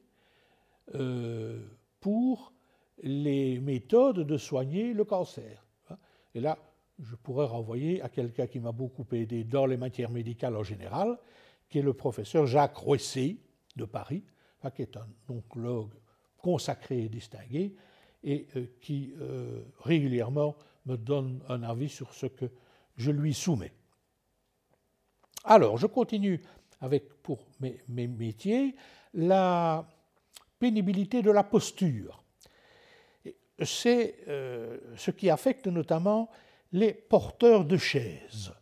euh, 0.96 1.66
pour 2.02 2.52
les 3.04 3.60
méthodes 3.60 4.20
de 4.20 4.38
soigner 4.38 4.94
le 4.94 5.04
cancer. 5.06 5.66
Et 6.34 6.40
là, 6.40 6.58
je 7.00 7.16
pourrais 7.16 7.46
renvoyer 7.46 8.02
à 8.02 8.10
quelqu'un 8.10 8.48
qui 8.48 8.60
m'a 8.60 8.72
beaucoup 8.72 9.06
aidé 9.12 9.44
dans 9.44 9.66
les 9.66 9.78
matières 9.78 10.10
médicales 10.10 10.56
en 10.56 10.64
général, 10.64 11.18
qui 11.70 11.80
est 11.80 11.84
le 11.84 11.94
professeur 11.94 12.48
Jacques 12.48 12.76
Roissy 12.76 13.40
de 13.76 13.86
Paris, 13.86 14.24
qui 14.76 14.82
est 14.82 14.98
un 14.98 15.08
oncologue 15.30 15.94
consacré 16.38 17.04
et 17.04 17.10
distingué, 17.10 17.76
et 18.24 18.48
euh, 18.56 18.66
qui 18.82 19.14
euh, 19.20 19.62
régulièrement 19.80 20.56
me 20.86 20.98
donne 20.98 21.42
un 21.50 21.64
avis 21.64 21.90
sur 21.90 22.14
ce 22.14 22.26
que 22.26 22.46
je 22.96 23.12
lui 23.12 23.34
soumets. 23.34 23.74
Alors, 25.44 25.78
je 25.78 25.88
continue 25.88 26.42
avec, 26.82 27.22
pour 27.22 27.40
mes, 27.60 28.08
métiers, 28.08 28.76
la 29.14 29.88
pénibilité 30.60 31.22
de 31.22 31.32
la 31.32 31.44
posture. 31.44 32.24
C'est 33.64 34.20
euh, 34.28 34.78
ce 34.96 35.12
qui 35.12 35.30
affecte 35.30 35.68
notamment 35.68 36.30
les 36.72 36.94
porteurs 36.94 37.66
de 37.66 37.78
chaises. 37.78 38.54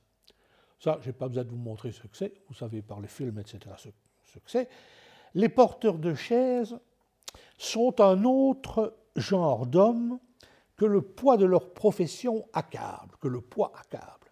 Ça, 0.79 0.99
je 1.01 1.08
n'ai 1.08 1.13
pas 1.13 1.27
besoin 1.27 1.43
de 1.43 1.49
vous 1.49 1.58
montrer 1.58 1.91
ce 1.91 2.01
que 2.01 2.15
c'est, 2.15 2.34
vous 2.47 2.53
savez 2.53 2.81
par 2.81 3.01
les 3.01 3.08
films, 3.08 3.39
etc., 3.39 3.60
ce, 3.77 3.89
ce 4.23 4.39
que 4.39 4.49
c'est. 4.49 4.69
Les 5.34 5.49
porteurs 5.49 5.97
de 5.97 6.13
chaises 6.13 6.77
sont 7.58 7.99
un 7.99 8.23
autre 8.23 8.95
genre 9.15 9.65
d'hommes 9.65 10.19
que 10.77 10.86
le 10.86 11.01
poids 11.01 11.38
de 11.38 11.45
leur 11.45 11.73
profession 11.73 12.47
accable, 12.53 13.15
que 13.19 13.27
le 13.27 13.41
poids 13.41 13.71
accable. 13.79 14.31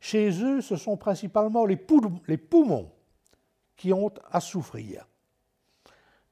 Chez 0.00 0.42
eux, 0.42 0.60
ce 0.60 0.76
sont 0.76 0.96
principalement 0.96 1.64
les 1.64 1.76
poumons 1.76 2.92
qui 3.76 3.92
ont 3.92 4.12
à 4.30 4.40
souffrir. 4.40 5.06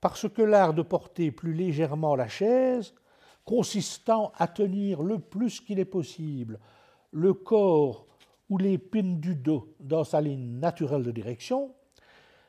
Parce 0.00 0.28
que 0.28 0.42
l'art 0.42 0.74
de 0.74 0.82
porter 0.82 1.30
plus 1.30 1.54
légèrement 1.54 2.14
la 2.14 2.28
chaise 2.28 2.94
consistant 3.44 4.32
à 4.36 4.48
tenir 4.48 5.02
le 5.02 5.18
plus 5.18 5.60
qu'il 5.60 5.78
est 5.78 5.84
possible 5.84 6.58
le 7.14 7.32
corps 7.32 8.06
ou 8.50 8.58
l'épine 8.58 9.20
du 9.20 9.34
dos 9.36 9.74
dans 9.80 10.04
sa 10.04 10.20
ligne 10.20 10.58
naturelle 10.58 11.04
de 11.04 11.10
direction, 11.10 11.74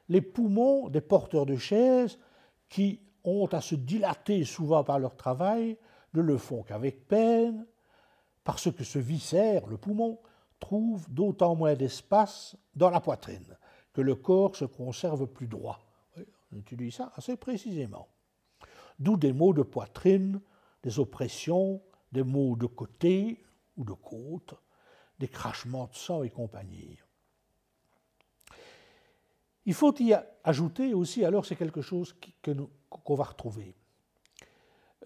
les 0.10 0.22
poumons 0.22 0.90
des 0.90 1.02
porteurs 1.02 1.46
de 1.46 1.56
chaises 1.56 2.20
qui 2.68 3.00
ont 3.24 3.48
à 3.48 3.62
se 3.62 3.76
dilater 3.76 4.44
souvent 4.44 4.84
par 4.84 5.00
leur 5.00 5.16
travail 5.16 5.78
ne 6.14 6.22
le 6.22 6.38
font 6.38 6.64
qu'avec 6.64 7.08
peine, 7.08 7.66
parce 8.44 8.72
que 8.72 8.84
ce 8.84 9.00
viscère, 9.00 9.68
le 9.68 9.78
poumon, 9.78 10.20
trouve 10.60 11.10
d'autant 11.12 11.56
moins 11.56 11.76
d'espace 11.76 12.56
dans 12.76 12.90
la 12.90 13.02
poitrine 13.02 13.58
que 13.94 14.02
le 14.02 14.16
corps 14.16 14.56
se 14.56 14.66
conserve 14.66 15.26
plus 15.28 15.48
droit. 15.48 15.80
On 16.52 16.58
utilise 16.58 16.96
ça 16.96 17.12
assez 17.16 17.36
précisément. 17.38 18.08
D'où 19.00 19.18
des 19.18 19.34
mots 19.34 19.54
de 19.54 19.64
poitrine 19.64 20.40
des 20.86 21.00
oppressions, 21.00 21.82
des 22.12 22.22
maux 22.22 22.56
de 22.56 22.68
côté 22.68 23.44
ou 23.76 23.84
de 23.84 23.94
côte, 23.94 24.54
des 25.18 25.28
crachements 25.28 25.88
de 25.88 25.96
sang 25.96 26.22
et 26.22 26.30
compagnie. 26.30 27.00
Il 29.66 29.74
faut 29.74 29.96
y 30.00 30.14
ajouter 30.44 30.94
aussi, 30.94 31.26
alors 31.26 31.44
c'est 31.44 31.56
quelque 31.56 31.82
chose 31.82 32.16
qu'on 32.90 33.16
va 33.16 33.24
retrouver, 33.24 33.76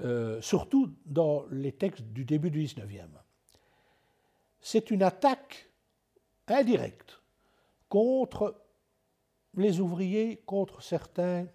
euh, 0.01 0.41
surtout 0.41 0.93
dans 1.05 1.45
les 1.49 1.71
textes 1.71 2.03
du 2.03 2.25
début 2.25 2.51
du 2.51 2.65
19e. 2.65 3.07
C'est 4.59 4.91
une 4.91 5.01
attaque 5.01 5.69
indirecte 6.47 7.21
contre 7.87 8.61
les 9.53 9.79
ouvriers, 9.79 10.43
contre 10.45 10.81
certains 10.81 11.47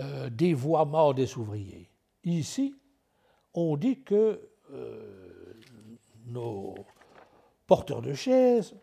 euh, 0.00 0.28
dévoiements 0.30 1.12
des 1.12 1.38
ouvriers. 1.38 1.91
Ici, 2.24 2.74
on 3.54 3.76
dit 3.76 4.02
que 4.02 4.40
euh, 4.70 5.54
nos 6.26 6.74
porteurs 7.66 8.02
de 8.02 8.14
chaises 8.14 8.74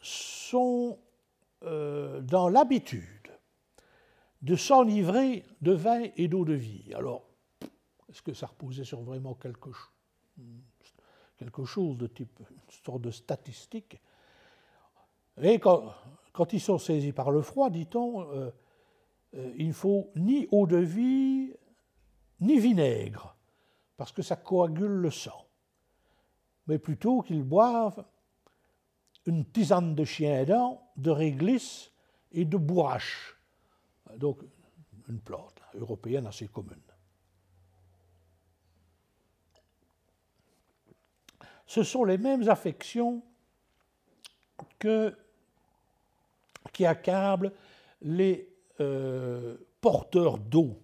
sont 0.00 0.98
euh, 1.64 2.20
dans 2.20 2.48
l'habitude 2.48 3.02
de 4.42 4.56
s'enivrer 4.56 5.44
de 5.62 5.72
vin 5.72 6.04
et 6.16 6.28
d'eau 6.28 6.44
de 6.44 6.54
vie. 6.54 6.92
Alors, 6.94 7.24
est-ce 8.10 8.22
que 8.22 8.34
ça 8.34 8.46
reposait 8.46 8.84
sur 8.84 9.00
vraiment 9.00 9.34
quelque, 9.34 9.70
chose 11.64 11.96
de 11.98 12.06
type, 12.06 12.40
une 12.40 12.84
sorte 12.84 13.02
de 13.02 13.10
statistique? 13.10 14.00
Et 15.42 15.58
quand, 15.58 16.52
ils 16.52 16.60
sont 16.60 16.78
saisis 16.78 17.12
par 17.12 17.30
le 17.30 17.40
froid, 17.40 17.70
dit-on, 17.70 18.30
euh, 18.30 18.50
il 19.56 19.68
ne 19.68 19.72
faut 19.72 20.10
ni 20.16 20.46
eau 20.52 20.66
de 20.66 20.76
vie, 20.76 21.52
ni 22.44 22.58
vinaigre, 22.58 23.36
parce 23.96 24.12
que 24.12 24.22
ça 24.22 24.36
coagule 24.36 24.86
le 24.86 25.10
sang, 25.10 25.46
mais 26.66 26.78
plutôt 26.78 27.22
qu'ils 27.22 27.42
boivent 27.42 28.04
une 29.26 29.44
tisane 29.46 29.94
de 29.94 30.04
chien 30.04 30.44
dents, 30.44 30.92
de 30.96 31.10
réglisse 31.10 31.90
et 32.32 32.44
de 32.44 32.56
bourrache. 32.56 33.36
Donc, 34.16 34.40
une 35.08 35.20
plante 35.20 35.60
européenne 35.74 36.26
assez 36.26 36.48
commune. 36.48 36.80
Ce 41.66 41.82
sont 41.82 42.04
les 42.04 42.18
mêmes 42.18 42.48
affections 42.48 43.22
que, 44.78 45.16
qui 46.72 46.86
accablent 46.86 47.52
les 48.02 48.48
euh, 48.80 49.56
porteurs 49.80 50.38
d'eau. 50.38 50.83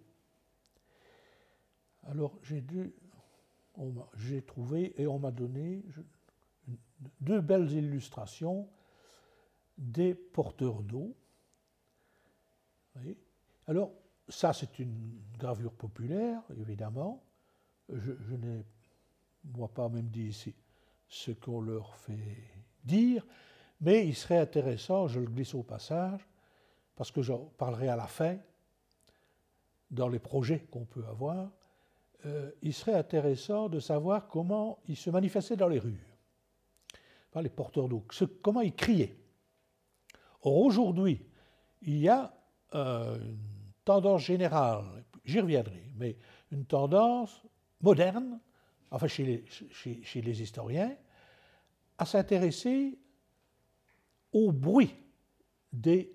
Alors, 2.05 2.39
j'ai 2.43 2.61
dû, 2.61 2.93
j'ai 4.17 4.43
trouvé 4.43 4.95
et 5.01 5.07
on 5.07 5.19
m'a 5.19 5.31
donné, 5.31 5.83
deux 7.21 7.41
belles 7.41 7.71
illustrations 7.73 8.69
des 9.79 10.15
porteurs 10.15 10.83
d'eau. 10.83 11.15
Alors, 13.67 13.93
ça, 14.29 14.53
c'est 14.53 14.79
une 14.79 15.21
gravure 15.39 15.73
populaire, 15.73 16.43
évidemment. 16.59 17.23
Je, 17.89 18.35
n'ai, 18.35 18.65
pas 19.75 19.89
même 19.89 20.09
dit 20.09 20.29
ici 20.29 20.55
ce 21.09 21.33
qu'on 21.33 21.61
leur 21.61 21.97
fait 21.97 22.37
dire, 22.85 23.27
mais 23.81 24.07
il 24.07 24.15
serait 24.15 24.39
intéressant, 24.39 25.09
je 25.09 25.19
le 25.19 25.27
glisse 25.27 25.55
au 25.55 25.63
passage, 25.63 26.21
parce 26.95 27.11
que 27.11 27.23
j'en 27.23 27.47
parlerai 27.59 27.89
à 27.89 27.97
la 27.97 28.07
fin, 28.07 28.37
dans 29.91 30.09
les 30.09 30.21
projets 30.21 30.61
qu'on 30.71 30.85
peut 30.85 31.05
avoir, 31.07 31.51
euh, 32.27 32.51
il 32.63 32.75
serait 32.75 32.95
intéressant 32.95 33.69
de 33.69 33.81
savoir 33.81 34.29
comment 34.29 34.79
ils 34.89 34.97
se 34.97 35.11
manifestaient 35.11 35.57
dans 35.57 35.69
les 35.69 35.79
rues 35.79 36.07
par 37.31 37.43
les 37.43 37.49
porteurs 37.49 37.89
d'eau, 37.89 38.05
comment 38.43 38.61
ils 38.61 38.75
criaient. 38.75 39.17
Or, 40.43 40.59
aujourd'hui, 40.59 41.25
il 41.83 41.99
y 41.99 42.09
a 42.09 42.35
euh, 42.75 43.17
une 43.19 43.39
tendance 43.85 44.23
générale, 44.23 44.85
j'y 45.25 45.41
reviendrai, 45.41 45.91
mais 45.97 46.17
une 46.51 46.65
tendance 46.65 47.43
moderne, 47.81 48.41
enfin 48.91 49.07
chez 49.07 49.25
les, 49.25 50.43
historiens, 50.43 50.95
à 51.97 52.05
s'intéresser 52.05 52.99
au 54.33 54.53
bruit 54.53 54.95
des 55.73 56.13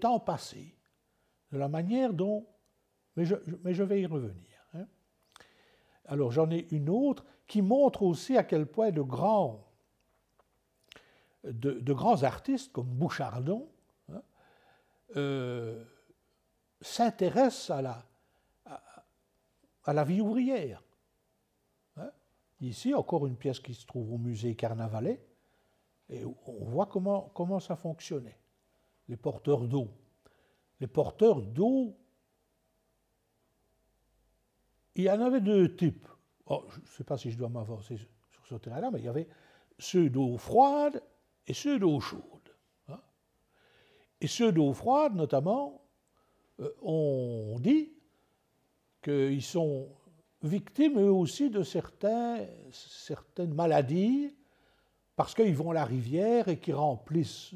temps 0.00 0.20
passés, 0.20 0.74
de 1.52 1.58
la 1.58 1.68
manière 1.68 2.12
dont. 2.12 2.46
Mais 3.16 3.24
je, 3.24 3.82
vais 3.82 4.00
y 4.00 4.06
revenir. 4.06 4.66
Hein. 4.74 4.86
Alors 6.06 6.30
j'en 6.30 6.50
ai 6.50 6.66
une 6.70 6.88
autre 6.88 7.24
qui 7.46 7.62
montre 7.62 8.02
aussi 8.02 8.36
à 8.36 8.44
quel 8.44 8.66
point 8.66 8.90
de 8.90 9.02
grands, 9.02 9.66
de, 11.44 11.92
grands 11.92 12.22
artistes 12.22 12.72
comme 12.72 12.86
Bouchardon 12.86 13.68
hein, 14.08 14.22
euh, 15.16 15.84
s'intéressent 16.80 17.70
à 17.70 17.82
la, 17.82 18.04
à, 19.84 19.92
la 19.92 20.04
vie 20.04 20.20
ouvrière. 20.20 20.82
Hein. 21.96 22.10
Ici, 22.60 22.94
encore 22.94 23.26
une 23.26 23.36
pièce 23.36 23.60
qui 23.60 23.74
se 23.74 23.84
trouve 23.84 24.12
au 24.12 24.18
musée 24.18 24.54
Carnavalet, 24.54 25.20
et 26.08 26.24
on 26.24 26.64
voit 26.64 26.86
comment, 26.86 27.30
comment 27.34 27.60
ça 27.60 27.76
fonctionnait. 27.76 28.38
Les 29.08 29.16
porteurs 29.16 29.66
d'eau. 29.66 29.88
Les 30.80 30.88
porteurs 30.88 31.40
d'eau, 31.40 31.96
il 34.94 35.04
y 35.04 35.10
en 35.10 35.20
avait 35.20 35.40
deux 35.40 35.76
types. 35.76 36.06
Oh, 36.46 36.64
je 36.70 36.80
ne 36.80 36.86
sais 36.86 37.04
pas 37.04 37.16
si 37.16 37.30
je 37.30 37.38
dois 37.38 37.48
m'avancer 37.48 37.96
sur 37.96 38.46
ce 38.46 38.54
terrain-là, 38.56 38.90
mais 38.90 38.98
il 38.98 39.04
y 39.04 39.08
avait 39.08 39.28
ceux 39.78 40.10
d'eau 40.10 40.36
froide 40.36 41.02
et 41.46 41.54
ceux 41.54 41.78
d'eau 41.78 42.00
chaude. 42.00 42.22
Hein. 42.88 43.00
Et 44.20 44.26
ceux 44.26 44.52
d'eau 44.52 44.72
froide, 44.72 45.14
notamment, 45.14 45.82
euh, 46.60 46.70
on 46.82 47.56
dit 47.60 47.92
qu'ils 49.02 49.42
sont 49.42 49.88
victimes 50.42 50.98
eux 50.98 51.12
aussi 51.12 51.50
de 51.50 51.62
certaines 51.62 53.54
maladies 53.54 54.34
parce 55.16 55.34
qu'ils 55.34 55.54
vont 55.54 55.70
à 55.70 55.74
la 55.74 55.84
rivière 55.84 56.48
et 56.48 56.58
qu'ils 56.58 56.74
remplissent 56.74 57.54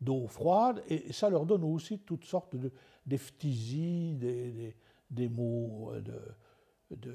d'eau 0.00 0.26
froide 0.26 0.82
et 0.88 1.12
ça 1.12 1.28
leur 1.28 1.44
donne 1.44 1.64
aussi 1.64 1.98
toutes 1.98 2.24
sortes 2.24 2.56
de 2.56 2.72
des, 3.06 4.76
des 5.10 5.28
maux 5.28 5.92
de 6.00 7.14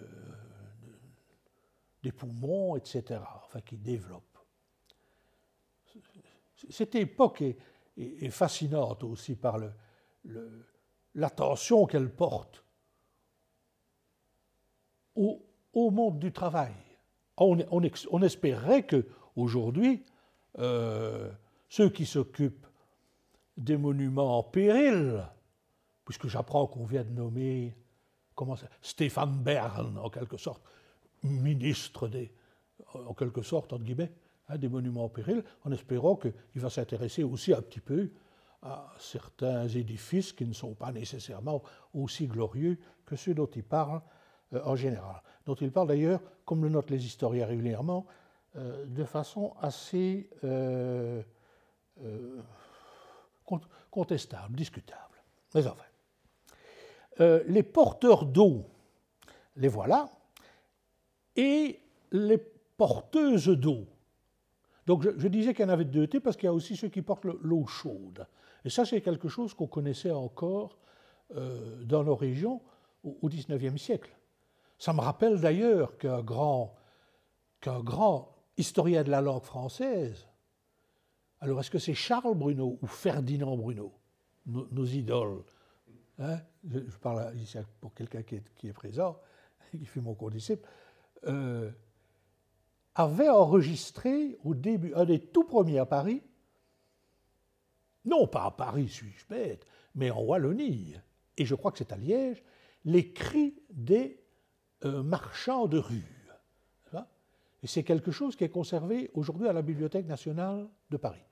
des 2.06 2.12
poumons, 2.12 2.76
etc., 2.76 3.20
enfin 3.44 3.62
qui 3.62 3.78
développent. 3.78 4.38
Cette 6.70 6.94
époque 6.94 7.42
est, 7.42 8.30
fascinante 8.30 9.04
aussi 9.04 9.36
par 9.36 9.58
l'attention 11.16 11.88
qu'elle 11.88 12.14
porte 12.14 12.64
au, 15.16 15.42
monde 15.74 16.20
du 16.20 16.32
travail. 16.32 16.76
On, 17.38 17.58
on, 17.72 18.22
espérait 18.22 18.86
qu'aujourd'hui, 18.86 20.04
euh, 20.60 21.32
ceux 21.70 21.90
qui 21.90 22.06
s'occupent 22.06 22.68
des 23.58 23.78
monuments 23.78 24.38
en 24.38 24.44
péril, 24.44 25.28
puisque 26.04 26.28
j'apprends 26.28 26.68
qu'on 26.68 26.86
vient 26.86 27.04
de 27.04 27.10
nommer 27.10 27.76
comment 28.36 28.56
Stéphane 28.82 29.42
Bern, 29.42 29.98
en 29.98 30.10
quelque 30.10 30.38
sorte, 30.38 30.62
ministre 31.24 32.08
des, 32.08 32.32
en 32.94 33.14
quelque 33.14 33.42
sorte, 33.42 33.74
entre 33.74 33.84
guillemets, 33.84 34.12
hein, 34.50 34.58
des 34.58 34.70
monuments 34.70 35.06
en 35.06 35.10
péril, 35.10 35.44
en 35.64 35.72
espérant 35.72 36.16
qu'il 36.16 36.34
va 36.56 36.70
s'intéresser 36.70 37.24
aussi 37.24 37.54
un 37.54 37.62
petit 37.62 37.80
peu 37.80 38.12
à 38.62 38.92
certains 38.98 39.68
édifices 39.68 40.34
qui 40.34 40.46
ne 40.46 40.54
sont 40.54 40.74
pas 40.74 40.92
nécessairement 40.92 41.62
aussi 41.94 42.28
glorieux 42.28 42.80
que 43.06 43.16
ceux 43.16 43.34
dont 43.34 43.46
il 43.48 43.64
parle 43.64 44.02
euh, 44.54 44.62
en 44.66 44.76
général. 44.76 45.22
Dont 45.46 45.56
il 45.56 45.72
parle 45.72 45.88
d'ailleurs, 45.88 46.22
comme 46.46 46.64
le 46.64 46.70
notent 46.70 46.90
les 46.90 47.06
historiens 47.06 47.46
régulièrement, 47.46 48.06
euh, 48.56 48.86
de 48.86 49.04
façon 49.04 49.54
assez 49.62 50.30
euh, 50.44 51.22
contestable, 53.92 54.56
discutable. 54.56 55.02
Mais 55.54 55.66
enfin, 55.68 55.84
les 57.20 57.64
porteurs 57.64 58.26
d'eau, 58.26 58.66
les 59.56 59.68
voilà, 59.68 60.10
et 61.36 61.80
les 62.12 62.38
porteuses 62.78 63.48
d'eau. 63.48 63.86
Donc 64.86 65.02
je, 65.02 65.28
disais 65.28 65.54
qu'il 65.54 65.66
y 65.66 65.68
en 65.68 65.72
avait 65.72 65.86
deux 65.86 66.08
types 66.08 66.24
parce 66.24 66.38
qu'il 66.38 66.46
y 66.46 66.50
a 66.50 66.54
aussi 66.54 66.76
ceux 66.76 66.90
qui 66.90 67.02
portent 67.02 67.26
l'eau 67.26 67.66
chaude. 67.66 68.28
Et 68.64 68.70
ça, 68.70 68.86
c'est 68.86 69.02
quelque 69.02 69.30
chose 69.30 69.54
qu'on 69.54 69.68
connaissait 69.68 70.12
encore 70.12 70.78
euh, 71.36 71.84
dans 71.84 72.04
nos 72.04 72.16
régions 72.16 72.62
au 73.04 73.30
XIXe 73.30 73.82
siècle. 73.82 74.16
Ça 74.78 74.94
me 74.94 75.02
rappelle 75.02 75.40
d'ailleurs 75.40 75.98
qu'un 75.98 76.22
grand, 76.22 76.76
qu'un 77.62 77.82
grand 77.82 78.36
historien 78.58 79.04
de 79.04 79.12
la 79.12 79.22
langue 79.22 79.44
française, 79.44 80.28
alors 81.40 81.60
est-ce 81.60 81.72
que 81.72 81.80
c'est 81.80 81.94
Charles 81.94 82.36
Bruno 82.36 82.78
ou 82.82 82.88
Ferdinand 82.88 83.56
Bruno, 83.58 83.94
nos, 84.46 84.86
idoles? 84.86 85.44
Hein? 86.20 86.40
Je, 86.70 86.80
parle 87.02 87.36
ici 87.38 87.58
pour 87.80 87.94
quelqu'un 87.94 88.24
qui 88.24 88.36
est, 88.36 88.74
présent, 88.74 89.20
qui 89.72 89.86
fut 89.86 90.02
mon 90.02 90.14
condisciple, 90.14 90.68
euh, 91.26 91.72
avait 92.96 93.30
enregistré 93.30 94.38
au 94.44 94.54
début, 94.54 94.94
un 94.96 95.06
des 95.06 95.20
tout 95.20 95.44
premiers 95.44 95.80
à 95.80 95.86
Paris, 95.86 96.22
non 98.06 98.28
pas 98.28 98.46
à 98.46 98.52
Paris, 98.52 98.88
suis-je 98.88 99.26
bête, 99.28 99.66
mais 99.96 100.12
en 100.12 100.22
Wallonie, 100.22 100.96
et 101.38 101.46
je 101.46 101.56
crois 101.56 101.72
que 101.72 101.80
c'est 101.80 101.92
à 101.92 101.98
Liège, 101.98 102.44
les 102.86 103.12
cris 103.12 103.56
des 103.72 104.22
euh, 104.86 105.02
marchands 105.02 105.68
de 105.68 105.80
rue. 105.80 106.16
Et 107.66 107.68
c'est 107.68 107.84
quelque 107.84 108.12
chose 108.12 108.36
qui 108.36 108.44
est 108.44 108.50
conservé 108.50 109.10
aujourd'hui 109.16 109.48
à 109.48 109.54
la 109.54 109.64
Bibliothèque 109.64 110.06
nationale 110.06 110.68
de 110.92 110.98
Paris. 110.98 111.26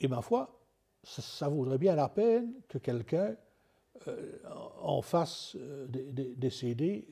Et 0.00 0.08
ma 0.08 0.20
foi, 0.20 0.60
ça, 1.04 1.48
vaudrait 1.48 1.78
bien 1.78 1.94
la 1.94 2.08
peine 2.08 2.52
que 2.66 2.78
quelqu'un 2.78 3.36
en 4.80 5.02
fasse 5.02 5.56
euh, 5.56 5.86
des, 5.88 6.50
CD, 6.50 7.06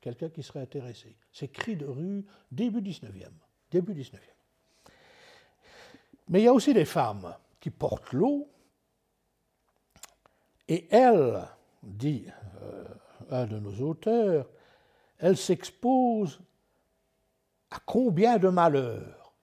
quelqu'un 0.00 0.28
qui 0.28 0.42
serait 0.42 0.60
intéressé. 0.60 1.16
C'est 1.32 1.48
cris 1.48 1.76
de 1.76 1.86
rue 1.86 2.24
début 2.50 2.80
19e. 2.80 3.30
Début 3.70 3.94
19e. 3.94 4.18
Mais 6.28 6.40
il 6.40 6.44
y 6.44 6.48
a 6.48 6.52
aussi 6.52 6.74
des 6.74 6.84
femmes 6.84 7.34
qui 7.60 7.70
portent 7.70 8.12
l'eau, 8.12 8.48
et 10.68 10.88
elles, 10.90 11.42
dit 11.82 12.26
un 13.30 13.46
de 13.46 13.58
nos 13.58 13.80
auteurs, 13.88 14.48
elles 15.18 15.36
s'exposent 15.36 16.40
à 17.70 17.78
combien 17.84 18.38
de 18.38 18.48
malheurs 18.48 19.34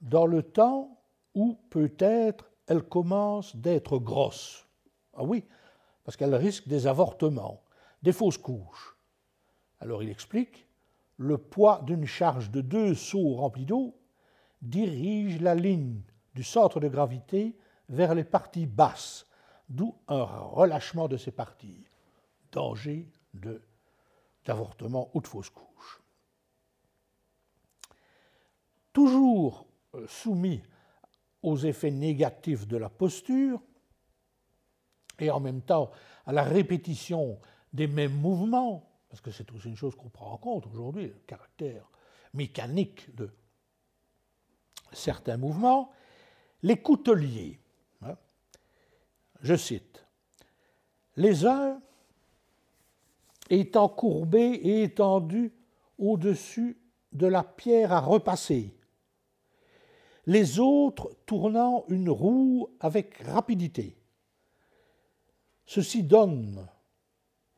dans 0.00 0.26
le 0.26 0.42
temps 0.42 0.98
où 1.34 1.58
peut-être 1.70 2.50
elle 2.66 2.82
commence 2.82 3.56
d'être 3.56 3.98
grosse. 3.98 4.66
Ah 5.14 5.24
oui, 5.24 5.44
parce 6.04 6.16
qu'elle 6.16 6.34
risque 6.34 6.68
des 6.68 6.86
avortements, 6.86 7.62
des 8.02 8.12
fausses 8.12 8.38
couches. 8.38 8.96
Alors 9.80 10.02
il 10.02 10.10
explique, 10.10 10.66
le 11.16 11.38
poids 11.38 11.82
d'une 11.86 12.06
charge 12.06 12.50
de 12.50 12.60
deux 12.60 12.94
seaux 12.94 13.34
remplis 13.34 13.66
d'eau 13.66 13.96
dirige 14.62 15.40
la 15.40 15.54
ligne 15.54 16.02
du 16.34 16.44
centre 16.44 16.80
de 16.80 16.88
gravité 16.88 17.56
vers 17.88 18.14
les 18.14 18.24
parties 18.24 18.66
basses, 18.66 19.26
d'où 19.68 19.94
un 20.08 20.24
relâchement 20.24 21.08
de 21.08 21.16
ces 21.16 21.30
parties. 21.30 21.86
Danger 22.52 23.08
d'avortement 24.44 25.10
ou 25.14 25.20
de 25.20 25.26
fausse 25.26 25.50
couche 25.50 26.04
toujours 28.94 29.66
euh, 29.94 30.06
soumis 30.08 30.62
aux 31.42 31.58
effets 31.58 31.90
négatifs 31.90 32.66
de 32.66 32.78
la 32.78 32.88
posture 32.88 33.60
et 35.18 35.30
en 35.30 35.40
même 35.40 35.62
temps 35.62 35.90
à 36.26 36.32
la 36.32 36.42
répétition 36.42 37.38
des 37.72 37.86
mêmes 37.86 38.14
mouvements, 38.14 38.88
parce 39.08 39.20
que 39.20 39.30
c'est 39.30 39.50
aussi 39.52 39.68
une 39.68 39.76
chose 39.76 39.94
qu'on 39.94 40.08
prend 40.08 40.32
en 40.32 40.36
compte 40.36 40.66
aujourd'hui, 40.66 41.08
le 41.08 41.20
caractère 41.26 41.88
mécanique 42.32 43.14
de 43.14 43.30
certains 44.92 45.36
mouvements, 45.36 45.90
les 46.62 46.76
couteliers, 46.76 47.60
hein, 48.02 48.16
je 49.42 49.54
cite, 49.54 50.04
les 51.16 51.46
uns 51.46 51.80
étant 53.50 53.88
courbés 53.88 54.52
et 54.62 54.82
étendus 54.84 55.52
au-dessus 55.98 56.78
de 57.12 57.26
la 57.26 57.44
pierre 57.44 57.92
à 57.92 58.00
repasser, 58.00 58.74
les 60.26 60.58
autres 60.58 61.14
tournant 61.26 61.84
une 61.88 62.10
roue 62.10 62.70
avec 62.80 63.18
rapidité. 63.18 63.96
Ceci 65.66 66.02
donne 66.02 66.66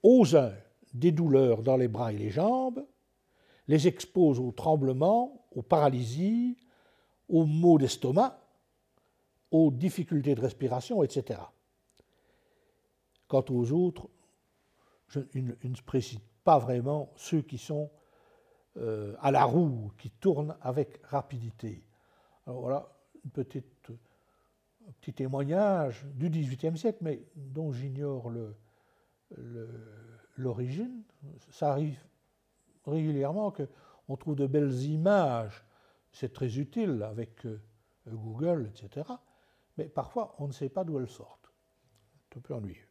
aux 0.02 0.36
uns 0.36 0.52
des 0.94 1.12
douleurs 1.12 1.62
dans 1.62 1.76
les 1.76 1.88
bras 1.88 2.12
et 2.12 2.18
les 2.18 2.30
jambes, 2.30 2.86
les 3.68 3.88
expose 3.88 4.38
aux 4.38 4.52
tremblements, 4.52 5.46
aux 5.50 5.62
paralysies, 5.62 6.56
aux 7.28 7.44
maux 7.44 7.78
d'estomac, 7.78 8.38
aux 9.50 9.70
difficultés 9.70 10.34
de 10.34 10.40
respiration, 10.40 11.02
etc. 11.02 11.40
Quant 13.26 13.44
aux 13.50 13.72
autres, 13.72 14.08
je, 15.08 15.20
ne 15.34 15.74
se 15.74 15.82
précise 15.82 16.20
pas 16.44 16.58
vraiment 16.58 17.12
ceux 17.16 17.42
qui 17.42 17.58
sont 17.58 17.90
euh, 18.76 19.14
à 19.20 19.30
la 19.30 19.44
roue, 19.44 19.92
qui 19.98 20.10
tournent 20.10 20.56
avec 20.60 21.00
rapidité. 21.04 21.82
Alors 22.46 22.60
voilà 22.60 22.88
une 23.24 23.30
petite, 23.30 23.90
petit 25.00 25.12
témoignage 25.12 26.04
du 26.14 26.30
XVIIIe 26.30 26.76
siècle, 26.76 26.98
mais 27.00 27.22
dont 27.34 27.72
j'ignore 27.72 28.30
l'origine. 30.36 31.02
Ça 31.50 31.72
arrive 31.72 31.98
régulièrement 32.86 33.52
qu'on 33.52 34.16
trouve 34.16 34.36
de 34.36 34.46
belles 34.46 34.82
images, 34.82 35.64
c'est 36.12 36.32
très 36.32 36.58
utile 36.58 37.02
avec 37.02 37.44
euh, 37.44 37.60
Google, 38.06 38.70
etc. 38.70 39.06
Mais 39.76 39.86
parfois, 39.86 40.34
on 40.38 40.46
ne 40.46 40.52
sait 40.52 40.68
pas 40.68 40.84
d'où 40.84 40.98
elles 40.98 41.10
sortent. 41.10 41.50
C'est 42.30 42.38
un 42.38 42.40
peu 42.40 42.54
ennuyeux. 42.54 42.88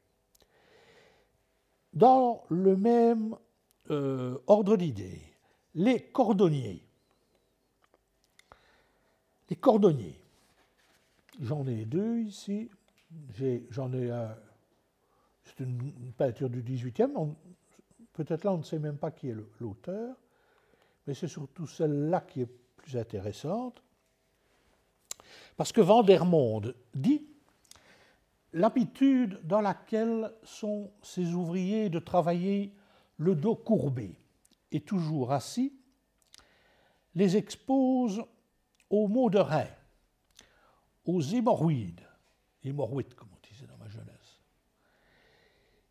Dans 1.93 2.43
le 2.49 2.75
même 2.75 3.37
euh, 3.89 4.37
ordre 4.47 4.75
d'idées, 4.75 5.21
les 5.73 6.01
cordonniers 6.11 6.85
les 9.49 9.55
cordonniers. 9.55 10.21
J'en 11.41 11.65
ai 11.67 11.85
deux 11.85 12.19
ici. 12.19 12.69
J'en 13.69 13.93
ai, 13.93 14.09
un. 14.09 14.35
C'est 15.43 15.63
une, 15.63 15.91
peinture 16.17 16.49
du 16.49 16.63
18e. 16.63 17.33
Peut-être 18.13 18.43
là, 18.43 18.53
on 18.53 18.57
ne 18.57 18.63
sait 18.63 18.79
même 18.79 18.97
pas 18.97 19.11
qui 19.11 19.29
est 19.29 19.35
l'auteur. 19.59 20.15
Mais 21.05 21.13
c'est 21.13 21.27
surtout 21.27 21.67
celle-là 21.67 22.21
qui 22.21 22.41
est 22.41 22.49
plus 22.77 22.97
intéressante. 22.97 23.83
Parce 25.57 25.71
que 25.71 25.81
Vandermonde 25.81 26.75
dit 26.93 27.27
l'habitude 28.53 29.39
dans 29.43 29.61
laquelle 29.61 30.33
sont 30.43 30.91
ces 31.01 31.33
ouvriers 31.33 31.89
de 31.89 31.99
travailler 31.99 32.73
le 33.17 33.35
dos 33.35 33.55
courbé 33.55 34.17
et 34.71 34.81
toujours 34.81 35.31
assis 35.31 35.73
les 37.15 37.37
expose 37.37 38.23
aux 38.89 39.07
maux 39.07 39.29
de 39.29 39.39
rein, 39.39 39.67
aux 41.05 41.21
hémorroïdes, 41.21 42.07
hémorroïdes 42.63 43.13
comme 43.13 43.29
on 43.31 43.47
disait 43.47 43.67
dans 43.67 43.77
ma 43.77 43.87
jeunesse. 43.87 44.41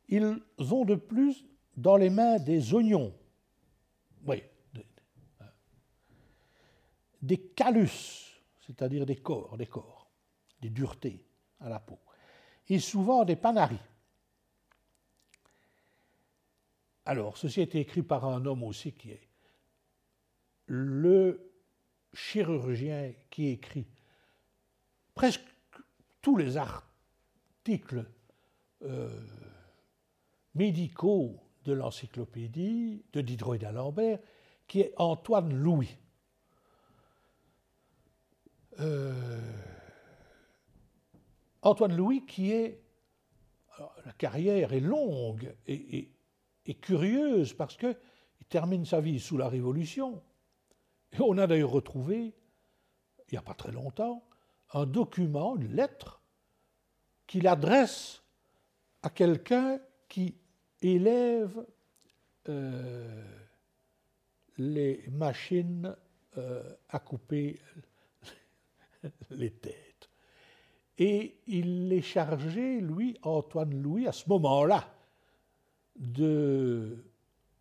Ils 0.08 0.72
ont 0.72 0.84
de 0.84 0.96
plus 0.96 1.44
dans 1.76 1.96
les 1.96 2.10
mains 2.10 2.38
des 2.38 2.74
oignons, 2.74 3.14
oui, 4.26 4.42
hein. 5.40 5.46
des, 7.22 7.38
calus, 7.38 8.40
c'est-à-dire 8.60 9.06
des 9.06 9.16
corps, 9.16 9.56
des 9.56 9.66
corps, 9.66 10.10
des 10.60 10.70
duretés 10.70 11.24
à 11.60 11.68
la 11.68 11.80
peau, 11.80 11.98
et 12.68 12.78
souvent 12.78 13.24
des 13.24 13.36
panaris. 13.36 13.78
Alors, 17.06 17.36
ceci 17.36 17.60
a 17.60 17.64
été 17.64 17.80
écrit 17.80 18.02
par 18.02 18.24
un 18.24 18.46
homme 18.46 18.62
aussi 18.62 18.92
qui 18.92 19.10
est 19.10 19.28
le 20.66 21.52
chirurgien 22.14 23.12
qui 23.30 23.48
écrit 23.48 23.86
presque 25.14 25.44
tous 26.20 26.36
les 26.36 26.56
articles 26.56 28.04
euh, 28.82 29.08
médicaux 30.54 31.40
de 31.64 31.72
l'encyclopédie 31.72 33.04
de 33.12 33.20
Diderot 33.20 33.54
et 33.54 33.58
d'Alembert, 33.58 34.18
qui 34.66 34.80
est 34.80 34.92
Antoine 34.96 35.54
Louis. 35.54 35.96
Euh, 38.80 39.40
Antoine 41.62 41.96
Louis 41.96 42.26
qui 42.26 42.52
est... 42.52 42.82
la 44.04 44.12
carrière 44.12 44.72
est 44.72 44.80
longue 44.80 45.54
et, 45.66 46.10
curieuse 46.80 47.54
parce 47.54 47.76
qu'il 47.76 47.96
termine 48.48 48.84
sa 48.84 49.00
vie 49.00 49.20
sous 49.20 49.36
la 49.36 49.48
Révolution, 49.48 50.22
et 51.12 51.20
on 51.20 51.38
a 51.38 51.46
d'ailleurs 51.46 51.70
retrouvé, 51.70 52.34
il 53.28 53.32
n'y 53.32 53.38
a 53.38 53.42
pas 53.42 53.54
très 53.54 53.70
longtemps, 53.70 54.26
un 54.74 54.86
document, 54.86 55.56
une 55.56 55.74
lettre, 55.74 56.20
qu'il 57.26 57.48
adresse 57.48 58.22
à 59.02 59.10
quelqu'un 59.10 59.78
qui 60.08 60.34
élève 60.82 61.64
euh, 62.48 63.24
les 64.58 65.04
machines 65.10 65.96
euh, 66.36 66.62
à 66.90 66.98
couper 66.98 67.60
les 69.30 69.50
têtes. 69.50 70.10
Et 70.98 71.38
il 71.46 71.92
est 71.92 72.02
chargé, 72.02 72.80
lui, 72.80 73.18
Antoine 73.22 73.82
Louis, 73.82 74.06
à 74.06 74.12
ce 74.12 74.28
moment-là, 74.28 74.92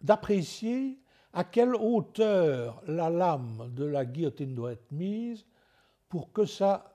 d'apprécier 0.02 1.00
à 1.34 1.44
quelle 1.44 1.76
hauteur 1.76 2.84
la 2.88 3.10
lame 3.10 3.72
de 3.74 3.86
la 3.86 4.06
guillotine 4.06 4.54
doit 4.54 4.74
être 4.74 4.92
mise 4.92 5.46
pour 6.10 6.32
que, 6.32 6.46
ça, 6.46 6.93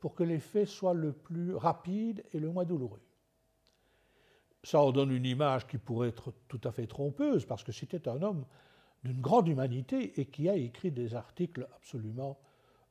pour 0.00 0.14
que 0.14 0.22
l'effet 0.22 0.66
soit 0.66 0.94
le 0.94 1.12
plus 1.12 1.54
rapide 1.54 2.22
et 2.32 2.38
le 2.38 2.50
moins 2.50 2.64
douloureux. 2.64 3.00
Ça 4.62 4.80
en 4.80 4.92
donne 4.92 5.12
une 5.12 5.24
image 5.24 5.66
qui 5.66 5.78
pourrait 5.78 6.08
être 6.08 6.32
tout 6.48 6.60
à 6.64 6.72
fait 6.72 6.86
trompeuse, 6.86 7.46
parce 7.46 7.62
que 7.62 7.72
c'était 7.72 8.08
un 8.08 8.20
homme 8.22 8.44
d'une 9.04 9.20
grande 9.20 9.48
humanité 9.48 10.20
et 10.20 10.26
qui 10.26 10.48
a 10.48 10.56
écrit 10.56 10.90
des 10.90 11.14
articles 11.14 11.66
absolument 11.76 12.38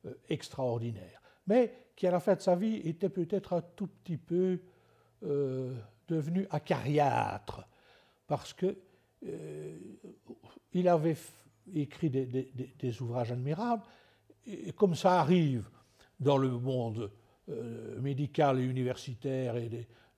euh, 0.06 0.14
extraordinaires. 0.28 1.20
mais 1.46 1.72
qui 1.94 2.06
à 2.06 2.10
la 2.10 2.20
fin 2.20 2.34
de 2.34 2.40
sa 2.40 2.54
vie 2.54 2.76
était 2.84 3.08
peut-être 3.08 3.54
un 3.54 3.62
tout 3.62 3.86
petit 3.86 4.18
peu 4.18 4.60
euh, 5.24 5.74
devenu 6.08 6.46
acariâtre, 6.50 7.66
parce 8.26 8.52
que 8.52 8.76
euh, 9.26 9.78
il 10.72 10.88
avait 10.88 11.16
écrit 11.74 12.10
des, 12.10 13.02
ouvrages 13.02 13.32
admirables, 13.32 13.82
et 14.46 14.72
comme 14.72 14.94
ça 14.94 15.20
arrive 15.20 15.68
dans 16.20 16.38
le 16.38 16.50
monde 16.50 17.10
euh, 17.48 18.00
médical 18.00 18.58
et 18.60 18.64
universitaire 18.64 19.56
et 19.56 19.68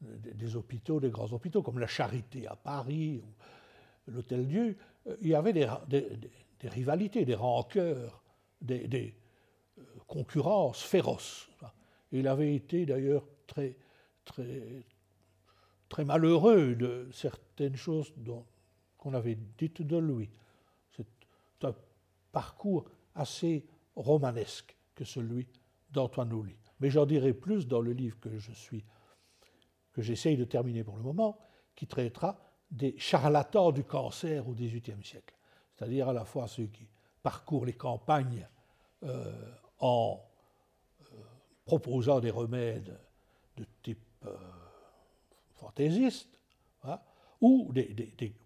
des, 0.01 0.57
hôpitaux, 0.57 1.01
des 1.01 1.11
grands 1.11 1.33
hôpitaux, 1.33 1.63
comme 1.63 1.79
la 1.79 1.87
Charité 1.87 2.47
à 2.47 2.57
Paris 2.57 3.21
ou 3.23 4.11
l'Hôtel 4.11 4.47
Dieu, 4.47 4.77
il 5.21 5.29
y 5.29 5.35
avait 5.35 5.53
des, 5.53 5.69
rivalités, 6.65 7.25
des 7.25 7.35
rancœurs, 7.35 8.23
des, 8.61 9.15
concurrences 10.07 10.83
féroces. 10.83 11.51
Il 12.13 12.27
avait 12.29 12.55
été 12.55 12.87
d'ailleurs 12.87 13.27
très, 13.47 13.77
très, 14.25 14.87
très 15.89 16.05
malheureux 16.05 16.75
de 16.75 17.09
certaines 17.13 17.77
choses 17.77 18.13
qu'on 18.97 19.13
avait 19.13 19.39
dites 19.59 19.83
de 19.83 19.99
lui. 19.99 20.31
C'est 20.97 21.07
un 21.63 21.75
parcours 22.33 22.87
assez 23.15 23.67
romanesque 23.97 24.75
que 24.95 25.05
celui 25.05 25.47
d'Antoine 25.91 26.31
Louly. 26.31 26.57
Mais 26.81 26.91
j'en 26.91 27.07
dirai 27.07 27.33
plus 27.33 27.67
dans 27.67 27.81
le 27.81 27.93
livre 27.93 28.19
que 28.21 28.39
je 28.39 28.53
suis, 28.53 28.85
que 29.93 30.03
j'essaye 30.03 30.37
de 30.37 30.45
terminer 30.45 30.85
pour 30.85 30.97
le 30.97 31.03
moment, 31.03 31.39
qui 31.75 31.87
traitera 31.87 32.39
des 32.71 32.97
charlatans 32.99 33.73
du 33.73 33.85
cancer 33.85 34.47
au 34.49 34.53
XVIIIe 34.53 35.03
siècle, 35.03 35.35
c'est-à-dire 35.75 36.09
à 36.09 36.13
la 36.13 36.25
fois 36.25 36.47
ceux 36.47 36.67
qui 36.67 36.87
parcourent 37.23 37.67
les 37.67 37.75
campagnes 37.75 38.47
euh, 39.05 39.33
en 39.79 40.21
euh, 41.01 41.05
proposant 41.65 42.21
des 42.21 42.31
remèdes 42.31 42.99
de 43.57 43.65
type 43.83 44.05
euh, 44.27 44.37
fantaisiste, 45.55 46.41
hein, 46.85 47.01
ou 47.41 47.73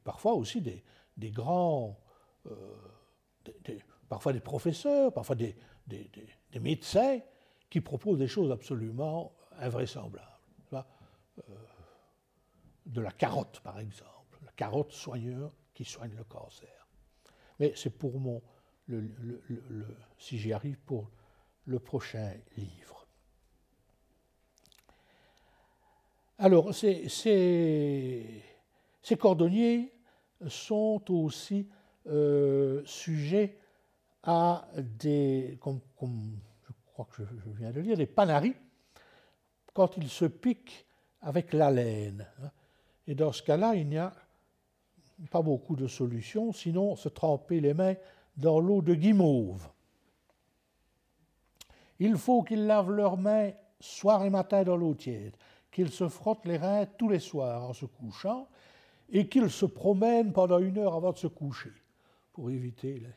parfois 0.05 0.35
aussi 0.35 0.61
des, 0.61 1.31
grands, 1.31 1.99
parfois 4.09 4.33
des 4.33 4.41
professeurs, 4.41 5.13
parfois 5.13 5.37
des, 5.37 5.57
médecins 6.61 7.19
qui 7.73 7.81
proposent 7.81 8.19
des 8.19 8.29
choses 8.29 8.53
absolument 8.53 9.33
invraisemblables. 9.59 10.29
de 12.85 13.01
la 13.01 13.13
carotte, 13.13 13.61
par 13.61 13.79
exemple, 13.79 14.39
la 14.45 14.53
carotte 14.53 14.93
soigneur 14.93 15.51
qui 15.73 15.87
soigne 15.87 16.15
le 16.15 16.25
cancer. 16.25 16.87
Mais 17.59 17.73
c'est 17.75 17.97
pour 17.97 18.21
mon, 18.21 18.43
si 20.19 20.37
j'y 20.37 20.53
arrive, 20.53 20.79
pour 20.81 21.11
le 21.65 21.79
prochain 21.79 22.35
livre. 22.59 23.07
Alors, 26.37 26.75
ces, 26.75 27.09
ces, 27.09 28.45
cordonniers 29.19 29.95
sont 30.47 31.03
aussi 31.09 31.67
euh, 32.07 32.83
sujets 32.85 33.57
à 34.25 34.69
des, 34.77 35.57
comme, 35.59 35.81
je 36.01 36.52
crois 36.93 37.07
que 37.11 37.25
je, 37.25 37.51
viens 37.59 37.71
de 37.71 37.81
lire, 37.81 37.97
des 37.97 38.07
panaris, 38.07 38.55
quand 39.73 39.97
ils 39.97 40.09
se 40.09 40.25
piquent 40.25 40.87
avec 41.21 41.53
la 41.53 41.71
laine. 41.71 42.27
Hein. 42.43 42.51
Et 43.07 43.15
dans 43.15 43.33
ce 43.33 43.43
cas-là, 43.43 43.75
il 43.75 43.89
n'y 43.89 43.99
a 43.99 44.13
pas 45.31 45.43
beaucoup 45.43 45.77
de 45.77 45.87
solutions, 45.87 46.53
sinon 46.53 46.97
se 46.97 47.09
tremper 47.09 47.61
les 47.61 47.75
mains 47.75 47.95
dans 48.37 48.61
l'eau 48.61 48.83
de 48.83 48.95
guimauve. 48.95 49.69
Il 51.99 52.17
faut 52.17 52.43
qu'ils 52.43 52.67
lavent 52.67 52.91
leurs 52.91 53.17
mains 53.17 53.53
soir 53.81 54.25
et 54.25 54.31
matin 54.31 54.63
dans 54.65 54.77
l'eau 54.77 54.95
tiède, 54.95 55.37
qu'ils 55.71 55.91
se 55.91 56.09
frottent 56.09 56.47
les 56.47 56.57
reins 56.57 56.87
tous 56.87 57.09
les 57.09 57.19
soirs 57.19 57.65
en 57.65 57.73
se 57.73 57.87
couchant 57.87 58.49
et 59.11 59.29
qu'ils 59.29 59.51
se 59.51 59.67
promènent 59.67 60.33
pendant 60.33 60.59
une 60.59 60.79
heure 60.79 60.95
avant 60.95 61.13
de 61.13 61.19
se 61.19 61.27
coucher 61.27 61.73
pour 62.33 62.51
éviter 62.51 63.01
les. 63.01 63.09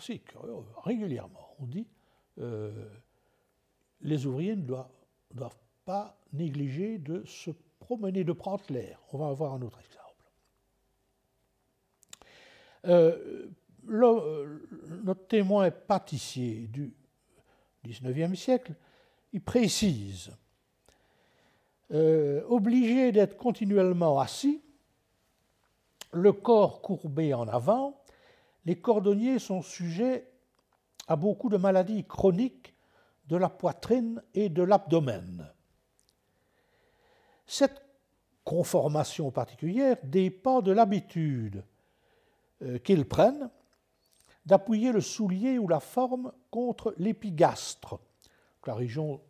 C'est 0.00 0.18
curieux, 0.18 0.54
régulièrement. 0.84 1.54
On 1.58 1.66
dit 1.66 1.86
euh, 2.38 2.70
les 4.02 4.26
ouvriers 4.26 4.56
ne 4.56 4.62
doivent, 4.62 5.56
pas 5.84 6.16
négliger 6.32 6.98
de 6.98 7.24
se 7.24 7.50
promener, 7.80 8.22
de 8.22 8.32
prendre 8.32 8.62
l'air. 8.68 9.00
On 9.12 9.18
va 9.18 9.28
avoir 9.28 9.54
un 9.54 9.62
autre 9.62 9.80
exemple. 9.80 10.24
Euh, 12.86 13.48
le, 13.86 14.68
notre 15.02 15.26
témoin 15.26 15.70
pâtissier 15.70 16.68
du 16.68 16.94
XIXe 17.84 18.38
siècle, 18.38 18.74
il 19.32 19.40
précise 19.40 20.30
euh, 21.92 22.42
obligé 22.48 23.10
d'être 23.10 23.36
continuellement 23.36 24.20
assis, 24.20 24.62
le 26.12 26.32
corps 26.32 26.82
courbé 26.82 27.34
en 27.34 27.48
avant, 27.48 28.00
les 28.64 28.76
cordonniers 28.76 29.40
sont 29.40 29.62
sujets 29.62 30.29
à 31.08 31.16
beaucoup 31.16 31.48
de 31.48 31.56
maladies 31.56 32.04
chroniques 32.04 32.74
de 33.26 33.36
la 33.36 33.48
poitrine 33.48 34.22
et 34.34 34.48
de 34.48 34.62
l'abdomen. 34.62 35.52
Cette 37.46 37.82
conformation 38.44 39.30
particulière 39.30 39.96
dépend 40.02 40.62
de 40.62 40.72
l'habitude 40.72 41.64
euh, 42.62 42.78
qu'ils 42.78 43.06
prennent 43.06 43.50
d'appuyer 44.46 44.92
le 44.92 45.00
soulier 45.00 45.58
ou 45.58 45.68
la 45.68 45.80
forme 45.80 46.32
contre 46.50 46.94
l'épigastre, 46.98 48.00
la 48.66 48.74
région 48.74 49.20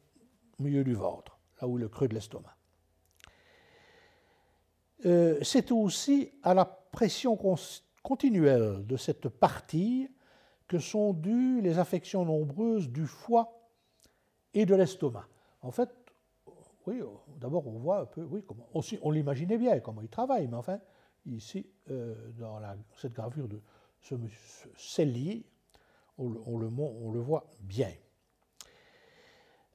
au 0.59 0.63
milieu 0.63 0.85
du 0.85 0.95
ventre, 0.95 1.39
là 1.61 1.69
où 1.69 1.79
est 1.79 1.81
le 1.81 1.89
creux 1.89 2.09
de 2.09 2.15
l'estomac. 2.15 2.57
Euh, 5.07 5.39
c'est 5.43 5.73
aussi 5.73 6.31
à 6.43 6.55
la 6.55 6.65
pression 6.65 7.39
continuelle 8.03 8.87
de 8.87 8.97
cette 8.97 9.29
partie 9.29 10.09
que 10.71 10.79
sont 10.79 11.15
dues 11.15 11.61
les 11.61 11.81
affections 11.81 12.25
nombreuses 12.25 12.89
du 12.91 13.05
foie 13.05 13.61
et 14.55 14.65
de 14.65 14.77
l'estomac. 14.77 15.27
En 15.63 15.73
fait, 15.73 15.91
oui, 16.87 17.01
d'abord 17.41 17.67
on 17.67 17.81
voit 17.81 18.03
un 18.03 18.07
peu, 18.07 18.23
oui, 18.23 18.45
comment, 18.47 18.69
on, 19.03 19.11
l'imaginait 19.11 19.59
bien 19.59 19.81
comment 19.81 20.01
il 20.01 20.09
travaille, 20.09 20.47
mais 20.47 20.57
enfin, 20.57 20.79
ici, 21.27 21.67
euh, 21.91 22.15
dans 22.39 22.61
cette 22.97 23.15
gravure 23.15 23.49
de 23.49 23.61
ce 24.01 24.15
cellier, 24.77 25.45
on, 26.19 26.29
le, 26.29 26.39
on 26.47 27.11
le, 27.11 27.19
voit 27.19 27.51
bien. 27.63 27.91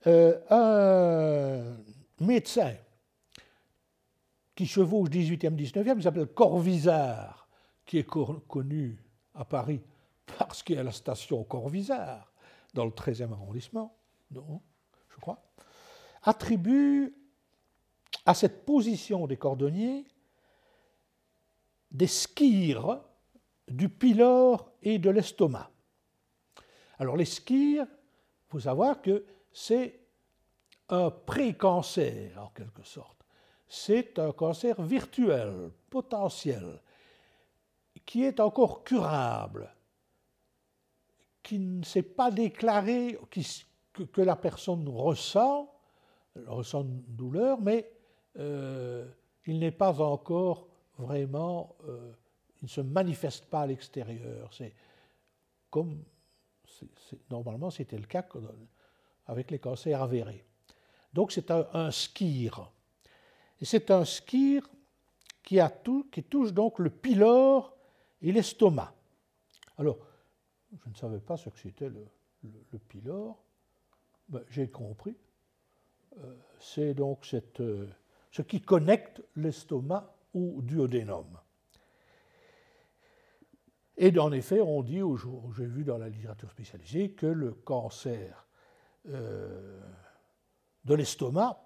Euh, 0.07 0.39
un 0.49 1.75
médecin 2.23 2.73
qui 4.55 4.65
chevauche 4.65 5.09
18e, 5.09 5.57
19e, 5.57 5.97
qui 5.97 6.03
s'appelle 6.03 6.27
Corvisart, 6.27 7.49
qui 7.85 7.97
est 7.97 8.07
connu 8.47 8.97
à 9.33 9.43
Paris 9.43 9.81
parce 10.37 10.63
qu'il 10.63 10.75
y 10.75 10.79
a 10.79 10.83
la 10.83 10.91
station 10.91 11.43
Corvisart, 11.43 12.31
dans 12.73 12.85
le 12.85 12.91
13e 12.91 13.31
arrondissement, 13.31 13.95
non, 14.31 14.61
je 15.09 15.17
crois, 15.17 15.41
attribue 16.23 17.15
à 18.25 18.33
cette 18.33 18.65
position 18.65 19.27
des 19.27 19.37
cordonniers 19.37 20.05
des 21.95 22.07
skires 22.07 23.01
du 23.67 23.89
pylore 23.89 24.71
et 24.81 24.99
de 24.99 25.09
l'estomac. 25.09 25.69
Alors 26.99 27.15
les 27.15 27.25
skires, 27.25 27.87
il 27.87 28.51
faut 28.51 28.59
savoir 28.59 29.01
que 29.01 29.25
c'est 29.51 30.01
un 30.89 31.09
pré-cancer 31.09 32.37
en 32.37 32.49
quelque 32.49 32.83
sorte. 32.83 33.17
C'est 33.67 34.19
un 34.19 34.31
cancer 34.31 34.81
virtuel, 34.81 35.71
potentiel, 35.89 36.81
qui 38.05 38.23
est 38.23 38.39
encore 38.39 38.83
curable, 38.83 39.73
qui 41.45 41.59
ne 41.59 41.83
s'est 41.83 42.01
pas 42.01 42.31
déclaré, 42.31 43.17
que, 43.93 44.21
la 44.21 44.35
personne 44.35 44.89
ressent, 44.89 45.71
ressent 46.47 46.81
une 46.81 47.03
douleur, 47.07 47.61
mais 47.61 47.89
euh, 48.37 49.07
il 49.45 49.59
n'est 49.59 49.71
pas 49.71 50.01
encore 50.01 50.67
vraiment 50.97 51.75
euh, 51.87 52.11
il 52.61 52.65
ne 52.65 52.69
se 52.69 52.81
manifeste 52.81 53.45
pas 53.45 53.61
à 53.61 53.67
l'extérieur. 53.67 54.51
C'est 54.51 54.73
comme 55.69 56.03
normalement 57.29 57.69
c'était 57.69 57.97
le 57.97 58.07
cas 58.07 58.25
avec 59.27 59.51
les 59.51 59.59
cancers 59.59 60.01
avérés. 60.01 60.43
Donc 61.13 61.31
c'est 61.31 61.51
un, 61.51 61.67
un 61.73 61.91
skir. 61.91 62.71
Et 63.61 63.65
c'est 63.65 63.91
un 63.91 64.03
skir 64.03 64.67
qui, 65.43 65.59
qui 66.11 66.23
touche 66.23 66.53
donc 66.53 66.79
le 66.79 66.89
pylore 66.89 67.77
et 68.21 68.31
l'estomac. 68.31 68.91
Alors, 69.77 69.99
je 70.83 70.89
ne 70.89 70.95
savais 70.95 71.19
pas 71.19 71.37
ce 71.37 71.49
que 71.49 71.59
c'était 71.59 71.89
le, 71.89 72.05
pylore. 72.89 73.43
Ben, 74.29 74.43
j'ai 74.49 74.69
compris. 74.69 75.15
Euh, 76.17 76.35
c'est 76.59 76.93
donc 76.93 77.27
euh, 77.59 77.87
ce 78.31 78.41
qui 78.41 78.61
connecte 78.61 79.21
l'estomac 79.35 80.15
au 80.33 80.61
duodénum. 80.61 81.39
Et 83.97 84.17
en 84.19 84.31
effet, 84.31 84.59
on 84.59 84.83
dit, 84.83 84.99
j'ai 85.55 85.65
vu 85.65 85.85
dans 85.85 85.97
la 85.97 86.09
littérature 86.09 86.51
spécialisée, 86.51 87.11
que 87.11 87.27
le 87.27 87.53
cancer 87.53 88.45
de 89.05 90.95
l'estomac 90.95 91.61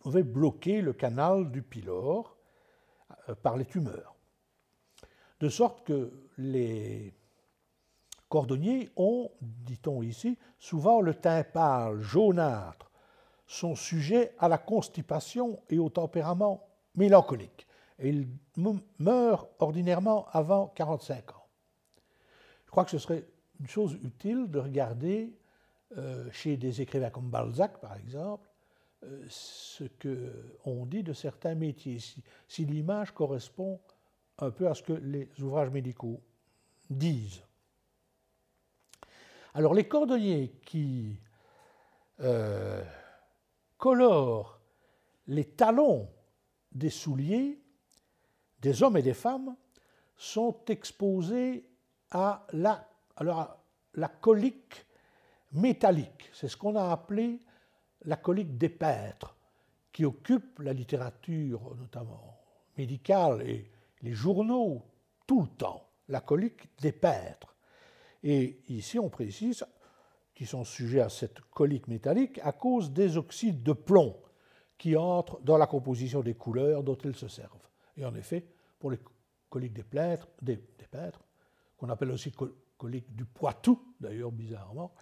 pouvait 0.00 0.24
bloquer 0.24 0.80
le 0.80 0.92
canal 0.92 1.52
du 1.52 1.62
pylore 1.62 2.36
par 3.42 3.56
les 3.56 3.64
tumeurs. 3.64 4.16
De 5.38 5.48
sorte 5.48 5.86
que 5.86 6.10
les 6.38 7.14
cordonniers 8.36 8.90
ont, 8.96 9.30
dit-on 9.40 10.02
ici, 10.02 10.36
souvent 10.58 11.00
le 11.00 11.14
teint 11.14 11.42
pâle, 11.42 12.02
jaunâtre, 12.02 12.90
sont 13.46 13.74
sujets 13.74 14.34
à 14.38 14.46
la 14.46 14.58
constipation 14.58 15.58
et 15.70 15.78
au 15.78 15.88
tempérament 15.88 16.68
mélancolique. 16.96 17.66
Et 17.98 18.10
ils 18.10 18.28
meurent 18.98 19.48
ordinairement 19.58 20.26
avant 20.32 20.66
45 20.74 21.30
ans. 21.30 21.46
Je 22.66 22.70
crois 22.70 22.84
que 22.84 22.90
ce 22.90 22.98
serait 22.98 23.24
une 23.58 23.68
chose 23.68 23.94
utile 24.04 24.50
de 24.50 24.58
regarder 24.58 25.32
euh, 25.96 26.30
chez 26.30 26.58
des 26.58 26.82
écrivains 26.82 27.08
comme 27.08 27.30
Balzac, 27.30 27.80
par 27.80 27.96
exemple, 27.96 28.50
euh, 29.04 29.24
ce 29.30 29.84
qu'on 30.64 30.84
dit 30.84 31.02
de 31.02 31.14
certains 31.14 31.54
métiers, 31.54 32.00
si 32.48 32.66
l'image 32.66 33.12
correspond 33.12 33.80
un 34.40 34.50
peu 34.50 34.68
à 34.68 34.74
ce 34.74 34.82
que 34.82 34.92
les 34.92 35.30
ouvrages 35.40 35.70
médicaux 35.70 36.20
disent. 36.90 37.45
Alors 39.56 39.72
les 39.72 39.88
cordonniers 39.88 40.60
qui 40.66 41.18
euh, 42.20 42.84
colorent 43.78 44.60
les 45.28 45.46
talons 45.46 46.10
des 46.72 46.90
souliers 46.90 47.58
des 48.60 48.82
hommes 48.82 48.98
et 48.98 49.02
des 49.02 49.14
femmes 49.14 49.56
sont 50.14 50.62
exposés 50.68 51.70
à 52.10 52.46
la, 52.52 52.86
colique 54.20 54.84
métallique. 55.52 56.28
C'est 56.34 56.48
ce 56.48 56.56
qu'on 56.58 56.76
a 56.76 56.92
appelé 56.92 57.40
la 58.02 58.16
colique 58.16 58.58
des 58.58 58.68
pêtres, 58.68 59.38
qui 59.90 60.04
occupe 60.04 60.58
la 60.58 60.74
littérature 60.74 61.74
notamment 61.76 62.42
médicale 62.76 63.40
et 63.48 63.70
les 64.02 64.12
journaux 64.12 64.82
tout 65.26 65.40
le 65.40 65.48
temps, 65.48 65.88
la 66.08 66.20
colique 66.20 66.68
des 66.78 66.92
pêtres. 66.92 67.55
Et 68.28 68.58
ici, 68.68 68.98
on 68.98 69.08
précise 69.08 69.64
qu'ils 70.34 70.48
sont 70.48 70.64
sujets 70.64 71.00
à 71.00 71.08
cette 71.08 71.40
colique 71.42 71.86
métallique 71.86 72.40
à 72.42 72.50
cause 72.50 72.90
des 72.90 73.16
oxydes 73.16 73.62
de 73.62 73.72
plomb 73.72 74.16
qui 74.76 74.96
entrent 74.96 75.40
dans 75.42 75.56
la 75.56 75.68
composition 75.68 76.22
des 76.22 76.34
couleurs 76.34 76.82
dont 76.82 76.98
ils 77.04 77.14
se 77.14 77.28
servent. 77.28 77.68
Et 77.96 78.04
en 78.04 78.16
effet, 78.16 78.44
pour 78.80 78.90
les 78.90 78.98
coliques 79.48 79.74
des, 79.74 80.16
des, 80.42 80.60
qu'on 81.76 81.88
appelle 81.88 82.10
aussi 82.10 82.32
coliques 82.76 83.14
du 83.14 83.24
Poitou, 83.26 83.94
d'ailleurs 84.00 84.32
bizarrement, 84.32 84.92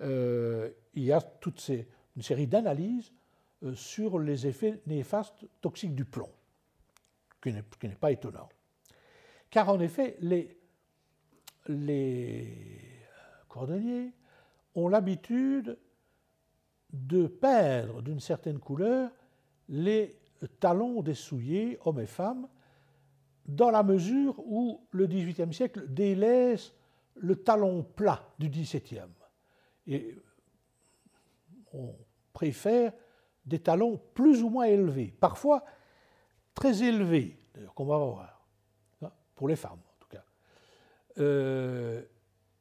euh, 0.00 0.70
il 0.94 1.04
y 1.04 1.12
a 1.12 1.20
toute 1.20 1.68
une 1.68 2.22
série 2.22 2.46
d'analyses 2.46 3.12
euh, 3.64 3.74
sur 3.74 4.18
les 4.18 4.46
effets 4.46 4.80
néfastes 4.86 5.44
toxiques 5.60 5.94
du 5.94 6.06
plomb, 6.06 6.30
qui 7.42 7.52
n'est 7.52 7.94
pas 7.96 8.12
étonnant. 8.12 8.48
Car 9.50 9.68
en 9.68 9.78
effet, 9.78 10.16
les 10.20 10.59
les 11.66 12.48
cordonniers 13.48 14.12
ont 14.74 14.88
l'habitude 14.88 15.78
de 16.92 17.26
peindre 17.26 18.02
d'une 18.02 18.20
certaine 18.20 18.58
couleur 18.58 19.10
les 19.68 20.16
talons 20.58 21.02
des 21.02 21.14
souliers, 21.14 21.78
hommes 21.84 22.00
et 22.00 22.06
femmes, 22.06 22.48
dans 23.46 23.70
la 23.70 23.82
mesure 23.82 24.38
où 24.38 24.86
le 24.90 25.06
XVIIIe 25.06 25.52
siècle 25.52 25.92
délaisse 25.92 26.72
le 27.16 27.36
talon 27.36 27.82
plat 27.82 28.22
du 28.38 28.48
XVIIe. 28.48 29.02
Et 29.86 30.16
on 31.72 31.94
préfère 32.32 32.92
des 33.44 33.58
talons 33.58 34.00
plus 34.14 34.42
ou 34.42 34.48
moins 34.48 34.66
élevés, 34.66 35.14
parfois 35.18 35.64
très 36.54 36.82
élevés, 36.82 37.36
qu'on 37.74 37.86
va 37.86 37.98
voir, 37.98 38.46
hein, 39.02 39.10
pour 39.34 39.48
les 39.48 39.56
femmes. 39.56 39.80
Euh, 41.18 42.02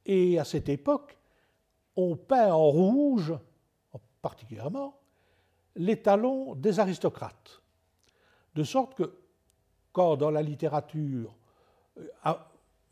et 0.05 0.39
à 0.39 0.43
cette 0.43 0.69
époque, 0.69 1.17
on 1.95 2.15
peint 2.15 2.51
en 2.51 2.69
rouge, 2.69 3.33
particulièrement, 4.21 4.99
les 5.75 6.01
talons 6.01 6.55
des 6.55 6.79
aristocrates. 6.79 7.61
De 8.55 8.63
sorte 8.63 8.95
que, 8.95 9.17
quand 9.91 10.17
dans 10.17 10.31
la 10.31 10.41
littérature 10.41 11.35
euh, 11.97 12.33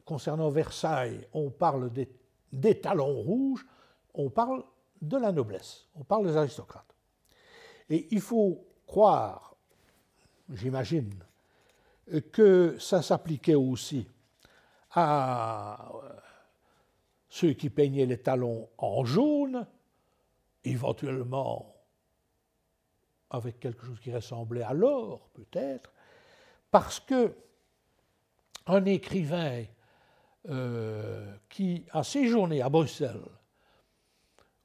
concernant 0.06 0.50
Versailles, 0.50 1.28
on 1.34 1.50
parle 1.50 1.92
des, 1.92 2.10
des, 2.52 2.80
talons 2.80 3.22
rouges, 3.22 3.66
on 4.14 4.30
parle 4.30 4.64
de 5.02 5.18
la 5.18 5.32
noblesse, 5.32 5.88
on 5.96 6.04
parle 6.04 6.28
des 6.28 6.38
aristocrates. 6.38 6.96
Et 7.90 8.08
il 8.12 8.22
faut 8.22 8.66
croire, 8.86 9.56
j'imagine, 10.50 11.14
que 12.32 12.78
ça 12.80 13.02
s'appliquait 13.02 13.56
aussi 13.56 14.08
à 15.00 15.92
euh, 15.94 16.10
ceux 17.30 17.54
qui 17.54 17.70
peignaient 17.70 18.08
les 18.08 18.18
talons 18.18 18.68
en 18.80 19.06
jaune, 19.06 19.68
éventuellement 20.64 21.76
avec 23.30 23.60
quelque 23.60 23.86
chose 23.86 24.00
qui 24.00 24.12
ressemblait 24.12 24.64
à 24.64 24.74
l'or, 24.74 25.30
peut-être, 25.36 25.94
parce 26.72 27.00
que 27.00 27.36
un 28.66 28.86
écrivain 28.86 29.66
euh, 30.50 31.32
qui 31.48 31.86
a 31.92 32.04
séjourné 32.04 32.64
à 32.64 32.70
Bruxelles 32.70 33.22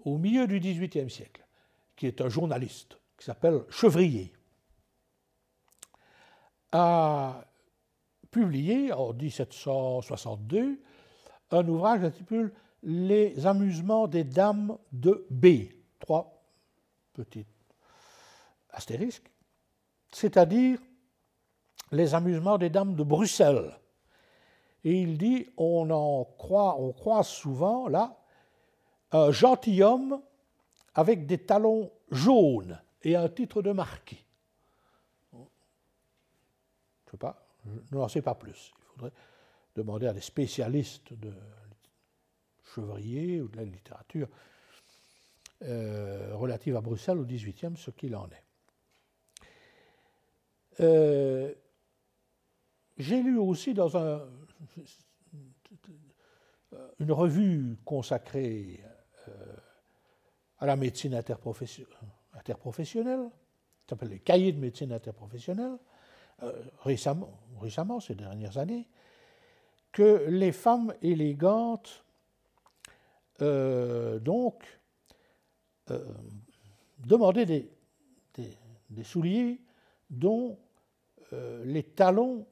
au 0.02 0.16
milieu 0.16 0.46
du 0.46 0.60
XVIIIe 0.60 1.10
siècle, 1.10 1.44
qui 1.94 2.06
est 2.06 2.22
un 2.22 2.30
journaliste, 2.30 2.98
qui 3.18 3.26
s'appelle 3.26 3.64
Chevrier, 3.68 4.32
a 6.72 7.44
publié 8.32 8.92
en 8.92 9.12
1762 9.12 10.80
un 11.52 11.68
ouvrage 11.68 12.02
intitulé 12.02 12.48
Les 12.82 13.46
amusements 13.46 14.08
des 14.08 14.24
dames 14.24 14.76
de 14.90 15.24
B. 15.30 15.68
Trois 16.00 16.42
petits 17.12 17.46
astérisques, 18.70 19.30
c'est-à-dire 20.10 20.80
les 21.92 22.14
amusements 22.14 22.58
des 22.58 22.70
dames 22.70 22.96
de 22.96 23.04
Bruxelles. 23.04 23.78
Et 24.82 25.00
il 25.00 25.18
dit 25.18 25.46
on 25.56 25.90
en 25.90 26.24
croit, 26.24 26.80
on 26.80 26.92
croit 26.92 27.22
souvent 27.22 27.86
là 27.86 28.16
un 29.12 29.30
gentilhomme 29.30 30.20
avec 30.94 31.26
des 31.26 31.38
talons 31.38 31.92
jaunes 32.10 32.80
et 33.02 33.14
un 33.14 33.28
titre 33.28 33.62
de 33.62 33.72
marquis. 33.72 34.24
Je 35.32 37.10
sais 37.12 37.18
pas, 37.18 37.41
je 37.64 37.96
n'en 37.96 38.08
sais 38.08 38.22
pas 38.22 38.34
plus. 38.34 38.72
Il 38.78 38.84
faudrait 38.84 39.12
demander 39.74 40.06
à 40.06 40.12
des 40.12 40.20
spécialistes 40.20 41.12
de 41.12 41.32
chevrier 42.74 43.40
ou 43.40 43.48
de 43.48 43.56
la 43.56 43.64
littérature 43.64 44.28
euh, 45.62 46.34
relative 46.34 46.76
à 46.76 46.80
Bruxelles 46.80 47.18
au 47.18 47.24
XVIIIe 47.24 47.76
ce 47.76 47.90
qu'il 47.90 48.16
en 48.16 48.28
est. 48.28 48.44
Euh, 50.80 51.54
j'ai 52.98 53.22
lu 53.22 53.38
aussi 53.38 53.74
dans 53.74 53.96
un, 53.96 54.28
une 56.98 57.12
revue 57.12 57.76
consacrée 57.84 58.82
euh, 59.28 59.56
à 60.58 60.66
la 60.66 60.76
médecine 60.76 61.14
interprofessionnelle, 61.14 63.30
qui 63.84 63.88
s'appelle 63.88 64.10
les 64.10 64.20
Cahiers 64.20 64.52
de 64.52 64.60
médecine 64.60 64.92
interprofessionnelle, 64.92 65.78
récemment, 66.80 67.38
récemment, 67.60 68.00
ces 68.00 68.14
dernières 68.14 68.58
années, 68.58 68.88
que 69.92 70.26
les 70.28 70.52
femmes 70.52 70.94
élégantes, 71.02 72.04
euh, 73.40 74.18
donc, 74.18 74.64
euh, 75.90 76.04
demandaient 76.98 77.46
des, 77.46 77.70
des, 78.90 79.04
souliers 79.04 79.60
dont 80.10 80.58
les 81.64 81.82
talons 81.82 82.46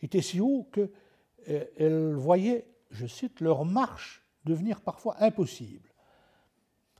étaient 0.00 0.22
si 0.22 0.40
hauts 0.40 0.66
qu'elles 0.72 2.14
voyaient, 2.14 2.66
je 2.90 3.06
cite, 3.06 3.40
leur 3.40 3.66
marche 3.66 4.22
devenir 4.44 4.80
parfois 4.80 5.16
impossible, 5.22 5.90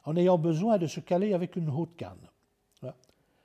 en 0.05 0.17
ayant 0.17 0.39
besoin 0.39 0.79
de 0.79 0.87
se 0.87 1.01
caler 1.01 1.33
avec 1.33 1.57
une 1.57 1.71
haute 1.71 1.97
canne. 1.97 2.29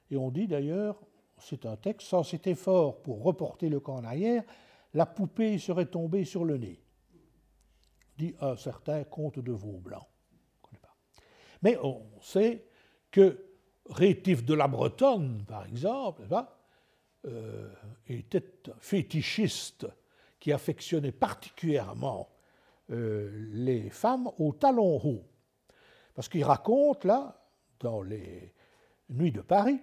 Et 0.10 0.18
on 0.18 0.32
dit 0.32 0.48
d'ailleurs, 0.48 1.00
c'est 1.40 1.66
un 1.66 1.76
texte, 1.76 2.08
sans 2.08 2.24
cet 2.24 2.48
effort 2.48 3.02
pour 3.02 3.24
reporter 3.24 3.70
le 3.70 3.80
camp 3.80 3.96
en 3.96 4.04
arrière, 4.04 4.44
la 4.94 5.06
poupée 5.06 5.58
serait 5.60 5.86
tombée 5.86 6.26
sur 6.26 6.46
le 6.46 6.58
nez. 6.58 6.82
Dit 8.18 8.36
un 8.42 8.56
certain 8.56 9.04
conte 9.04 9.40
de 9.40 9.52
Vaublanc. 9.52 10.08
Mais 11.62 11.78
on 11.82 12.04
sait 12.22 12.66
que 13.12 13.44
Rétif 13.90 14.44
de 14.44 14.54
la 14.54 14.68
Bretonne, 14.68 15.46
par 15.48 15.66
exemple, 15.66 16.24
euh, 17.26 17.74
était 18.08 18.70
un 18.70 18.80
fétichiste 18.80 19.88
qui 20.40 20.52
affectionnait 20.52 21.14
particulièrement 21.14 22.30
euh, 22.92 23.48
les 23.52 23.90
femmes 23.90 24.30
aux 24.40 24.54
talons 24.54 24.98
hauts. 25.04 25.26
Parce 26.14 26.28
qu'il 26.28 26.44
raconte, 26.44 27.06
là, 27.06 27.48
dans 27.80 28.02
les 28.02 28.54
Nuits 29.10 29.32
de 29.32 29.42
Paris, 29.42 29.80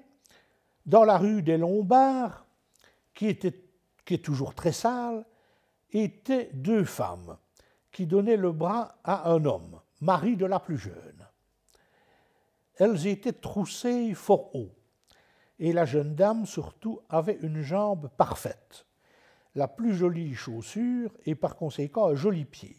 dans 0.86 1.04
la 1.04 1.18
rue 1.18 1.42
des 1.42 1.56
Lombards, 1.56 2.46
qui, 3.14 3.28
était, 3.28 3.64
qui 4.04 4.14
est 4.14 4.24
toujours 4.24 4.54
très 4.54 4.72
sale, 4.72 5.24
étaient 5.92 6.50
deux 6.52 6.84
femmes 6.84 7.36
qui 7.92 8.06
donnaient 8.06 8.36
le 8.36 8.52
bras 8.52 8.96
à 9.04 9.30
un 9.30 9.44
homme, 9.44 9.80
mari 10.00 10.36
de 10.36 10.46
la 10.46 10.58
plus 10.58 10.76
jeune. 10.76 11.26
Elles 12.76 13.06
étaient 13.06 13.32
troussées 13.32 14.14
fort 14.14 14.54
haut, 14.54 14.74
et 15.60 15.72
la 15.72 15.84
jeune 15.84 16.16
dame 16.16 16.44
surtout 16.44 17.00
avait 17.08 17.38
une 17.40 17.62
jambe 17.62 18.10
parfaite, 18.16 18.86
la 19.54 19.68
plus 19.68 19.94
jolie 19.94 20.34
chaussure 20.34 21.12
et 21.24 21.36
par 21.36 21.54
conséquent 21.54 22.08
un 22.08 22.16
joli 22.16 22.44
pied. 22.44 22.76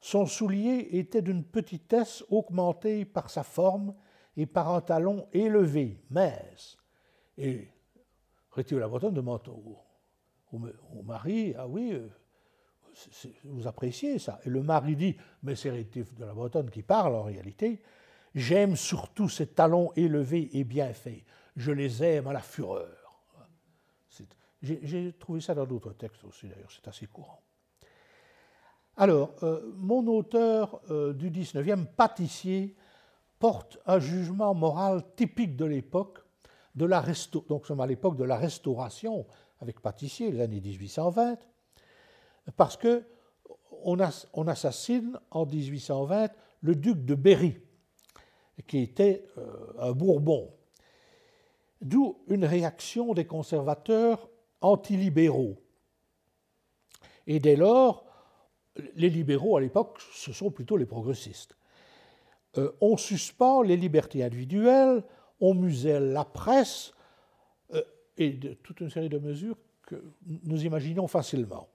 Son 0.00 0.26
soulier 0.26 0.88
était 0.98 1.22
d'une 1.22 1.44
petitesse 1.44 2.22
augmentée 2.28 3.06
par 3.06 3.30
sa 3.30 3.42
forme 3.42 3.94
et 4.36 4.44
par 4.44 4.68
un 4.68 4.82
talon 4.82 5.26
élevé, 5.32 6.04
mince. 6.10 6.76
Et 7.38 7.68
Rétio 8.52 8.78
la 8.78 8.88
Bretonne 8.88 9.14
demande 9.14 9.48
au, 9.48 11.02
mari 11.02 11.54
Ah 11.56 11.66
oui, 11.66 11.92
euh, 11.92 12.08
vous 13.44 13.66
appréciez 13.66 14.18
ça 14.18 14.40
Et 14.44 14.50
le 14.50 14.62
mari 14.62 14.94
dit 14.96 15.16
Mais 15.42 15.56
c'est 15.56 15.70
Rétio 15.70 16.04
de 16.16 16.24
la 16.24 16.34
Bretonne 16.34 16.70
qui 16.70 16.82
parle 16.82 17.14
en 17.14 17.22
réalité. 17.22 17.82
J'aime 18.34 18.76
surtout 18.76 19.28
ces 19.28 19.48
talons 19.48 19.92
élevés 19.94 20.50
et 20.56 20.64
bien 20.64 20.92
faits. 20.92 21.22
Je 21.56 21.70
les 21.70 22.02
aime 22.02 22.26
à 22.26 22.32
la 22.32 22.40
fureur. 22.40 23.04
J'ai 24.64 25.12
trouvé 25.12 25.40
ça 25.40 25.54
dans 25.54 25.66
d'autres 25.66 25.92
textes 25.92 26.24
aussi, 26.24 26.48
d'ailleurs, 26.48 26.70
c'est 26.70 26.88
assez 26.88 27.06
courant. 27.06 27.42
Alors, 28.96 29.34
euh, 29.42 29.72
mon 29.76 30.06
auteur 30.06 30.80
euh, 30.90 31.12
du 31.12 31.30
19e, 31.30 31.84
pâtissier, 31.84 32.74
porte 33.38 33.78
un 33.84 33.98
jugement 33.98 34.54
moral 34.54 35.02
typique 35.16 35.54
de 35.56 35.66
l'époque, 35.66 36.23
de 36.74 36.86
la 36.86 37.04
donc 37.48 37.70
à 37.70 37.86
l'époque 37.86 38.16
de 38.16 38.24
la 38.24 38.36
Restauration, 38.36 39.26
avec 39.60 39.80
pâtissier, 39.80 40.30
les 40.30 40.40
années 40.40 40.60
1820, 40.60 41.38
parce 42.56 42.76
que 42.76 43.04
on, 43.84 43.98
assassine 44.48 45.18
en 45.30 45.46
1820 45.46 46.30
le 46.62 46.74
duc 46.74 47.04
de 47.04 47.14
Berry, 47.14 47.58
qui 48.66 48.78
était 48.78 49.26
euh, 49.38 49.72
un 49.78 49.92
Bourbon. 49.92 50.50
D'où 51.82 52.18
une 52.28 52.46
réaction 52.46 53.12
des 53.12 53.26
conservateurs 53.26 54.30
antilibéraux. 54.62 55.58
Et 57.26 57.40
dès 57.40 57.56
lors, 57.56 58.06
les 58.94 59.10
libéraux 59.10 59.58
à 59.58 59.60
l'époque, 59.60 60.00
ce 60.12 60.32
sont 60.32 60.50
plutôt 60.50 60.78
les 60.78 60.86
progressistes. 60.86 61.56
Euh, 62.56 62.72
on 62.80 62.96
suspend 62.96 63.62
les 63.62 63.76
libertés 63.76 64.22
individuelles, 64.22 65.02
on 65.44 65.54
muselle 65.54 66.12
la 66.12 66.24
presse, 66.24 66.92
euh, 67.74 67.82
et 68.16 68.38
toute 68.62 68.80
une 68.80 68.90
série 68.90 69.08
de 69.08 69.18
mesures 69.18 69.56
que 69.86 70.02
nous 70.44 70.64
imaginons 70.64 71.06
facilement. 71.06 71.68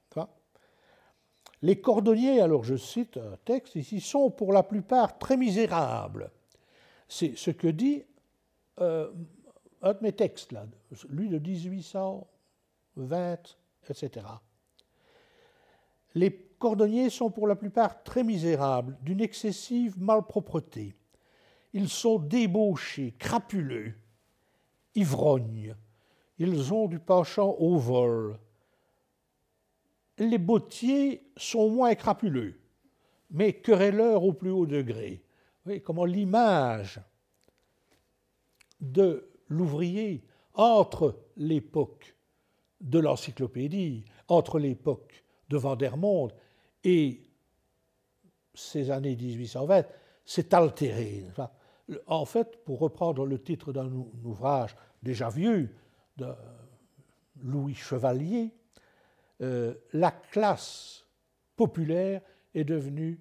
Les 1.62 1.82
cordonniers, 1.82 2.40
alors 2.40 2.64
je 2.64 2.78
cite 2.78 3.18
un 3.18 3.36
texte 3.44 3.76
ici, 3.76 4.00
sont 4.00 4.32
pour 4.32 4.54
la 4.54 4.64
plupart 4.64 5.20
très 5.20 5.36
misérables. 5.36 6.32
C'est 7.08 7.38
ce 7.38 7.52
que 7.52 7.68
dit 7.68 8.06
euh, 8.80 9.12
un 9.82 9.94
de 9.94 10.00
mes 10.02 10.14
textes, 10.14 10.54
là, 10.54 10.66
lui 11.10 11.28
de 11.28 11.38
1820, 11.38 13.58
etc. 13.90 14.26
Les 16.16 16.34
cordonniers 16.58 17.10
sont 17.10 17.30
pour 17.30 17.46
la 17.46 17.58
plupart 17.58 18.04
très 18.04 18.24
misérables, 18.24 18.98
d'une 19.02 19.20
excessive 19.20 20.02
malpropreté. 20.02 20.96
Ils 21.74 21.90
sont 21.90 22.20
débauchés, 22.20 23.14
crapuleux, 23.18 23.94
ivrognes. 24.96 25.76
Ils 26.38 26.74
ont 26.74 26.88
du 26.88 27.00
penchant 27.00 27.56
au 27.60 27.78
vol. 27.78 28.40
Les 30.18 30.38
bottiers 30.38 31.24
sont 31.38 31.70
moins 31.70 31.96
crapuleux, 31.96 32.60
mais 33.30 33.54
querelleurs 33.54 34.24
au 34.24 34.34
plus 34.34 34.52
haut 34.52 34.66
degré. 34.66 35.22
Vous 35.22 35.66
voyez 35.66 35.82
comment 35.82 36.06
l'image 36.06 37.00
de 38.82 39.30
l'ouvrier 39.48 40.24
entre 40.54 41.20
l'époque 41.38 42.16
de 42.82 43.00
l'encyclopédie, 43.00 44.06
entre 44.28 44.60
l'époque 44.60 45.24
de 45.50 45.58
Vandermonde 45.58 46.34
et 46.84 47.22
ces 48.54 48.92
années 48.92 49.16
1820 49.16 49.86
s'est 50.26 50.54
altéré. 50.54 51.26
En 52.08 52.26
fait, 52.26 52.64
pour 52.66 52.80
reprendre 52.80 53.26
le 53.26 53.42
titre 53.42 53.74
d'un 53.74 53.92
ouvrage 54.24 54.76
déjà 55.02 55.30
vieux 55.30 55.74
de 56.18 56.28
Louis 57.42 57.74
Chevalier, 57.74 58.52
euh, 59.42 59.74
la 59.94 60.12
classe 60.12 61.06
populaire 61.56 62.22
est 62.54 62.64
devenue, 62.64 63.20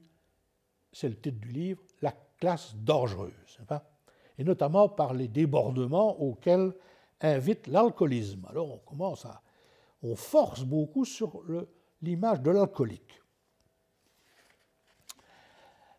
c'est 0.93 1.09
le 1.09 1.17
titre 1.17 1.39
du 1.39 1.51
livre, 1.51 1.83
la 2.03 2.13
classe 2.39 2.75
dangereuse, 2.77 3.59
et 4.37 4.45
notamment 4.45 4.89
par 4.89 5.15
les 5.15 5.29
débordements 5.29 6.21
auxquels 6.21 6.73
invite 7.21 7.67
l'alcoolisme. 7.67 8.47
Alors 8.49 8.71
on 8.71 8.79
commence 8.79 9.25
à, 9.25 9.43
on 10.03 10.15
force 10.15 10.65
beaucoup 10.65 11.05
sur 11.05 11.43
l'image 12.03 12.41
de 12.41 12.51
l'alcoolique. 12.51 13.21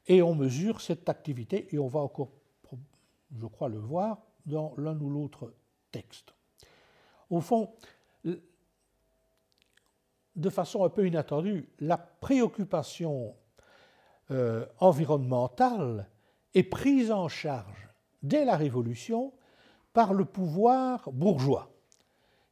Et 0.07 0.21
on 0.21 0.33
mesure 0.33 0.81
cette 0.81 1.07
activité, 1.07 1.73
et 1.73 1.77
on 1.77 1.87
va 1.87 1.99
encore, 1.99 2.31
je 3.37 3.45
crois, 3.45 3.69
le 3.69 3.77
voir 3.77 4.21
dans 4.45 4.73
l'un 4.77 4.99
ou 4.99 5.09
l'autre 5.09 5.53
texte. 5.91 6.33
Au 7.29 7.41
fond, 7.41 7.73
de 10.35 10.49
façon 10.49 10.83
un 10.83 10.89
peu 10.89 11.05
inattendue, 11.07 11.69
la 11.79 11.97
préoccupation 11.97 13.35
euh, 14.31 14.65
environnementale 14.79 16.09
est 16.53 16.63
prise 16.63 17.11
en 17.11 17.27
charge 17.27 17.89
dès 18.23 18.45
la 18.45 18.55
Révolution 18.55 19.33
par 19.93 20.13
le 20.13 20.25
pouvoir 20.25 21.11
bourgeois, 21.11 21.71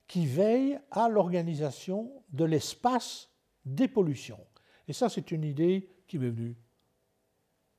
qui 0.08 0.26
veille 0.26 0.80
à 0.92 1.08
l'organisation 1.10 2.12
de 2.30 2.46
l'espace 2.46 3.30
des 3.66 3.88
pollutions. 3.88 4.46
Et 4.88 4.94
ça, 4.94 5.10
c'est 5.10 5.32
une 5.32 5.44
idée 5.44 5.90
qui 6.08 6.18
m'est 6.18 6.30
venue 6.30 6.58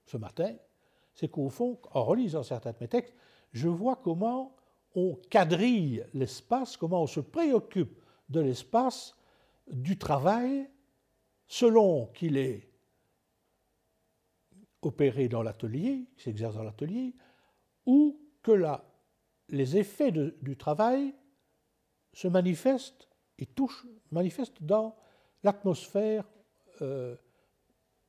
ce 0.04 0.16
matin, 0.16 0.54
c'est 1.18 1.28
qu'au 1.28 1.48
fond, 1.48 1.80
en 1.94 2.04
relisant 2.04 2.44
certains 2.44 2.70
de 2.70 2.76
mes 2.80 2.86
textes, 2.86 3.14
je 3.50 3.66
vois 3.66 3.96
comment 3.96 4.54
on 4.94 5.16
quadrille 5.30 6.04
l'espace, 6.14 6.76
comment 6.76 7.02
on 7.02 7.08
se 7.08 7.18
préoccupe 7.18 8.00
de 8.28 8.38
l'espace 8.38 9.16
du 9.68 9.98
travail 9.98 10.70
selon 11.48 12.06
qu'il 12.14 12.36
est 12.36 12.70
opéré 14.82 15.28
dans 15.28 15.42
l'atelier, 15.42 16.06
qui 16.16 16.22
s'exerce 16.22 16.54
dans 16.54 16.62
l'atelier, 16.62 17.16
ou 17.84 18.20
que 18.40 18.52
les 19.48 19.76
effets 19.76 20.12
du 20.12 20.56
travail 20.56 21.12
se 22.12 22.28
manifestent 22.28 23.08
et 23.38 23.46
touchent, 23.46 23.86
manifestent 24.12 24.62
dans 24.62 24.94
l'atmosphère 25.42 26.30
euh, 26.80 27.16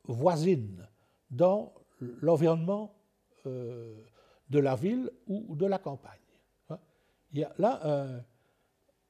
voisine, 0.08 0.88
dans 1.32 1.74
l'environnement 2.22 2.99
euh, 3.46 3.96
de 4.50 4.60
la 4.60 4.76
ville 4.76 5.12
ou 5.28 5.56
de 5.56 5.66
la 5.66 5.78
campagne. 5.78 6.20
Hein. 6.70 6.80
Il 7.32 7.40
y 7.40 7.44
a 7.44 7.54
là 7.58 8.24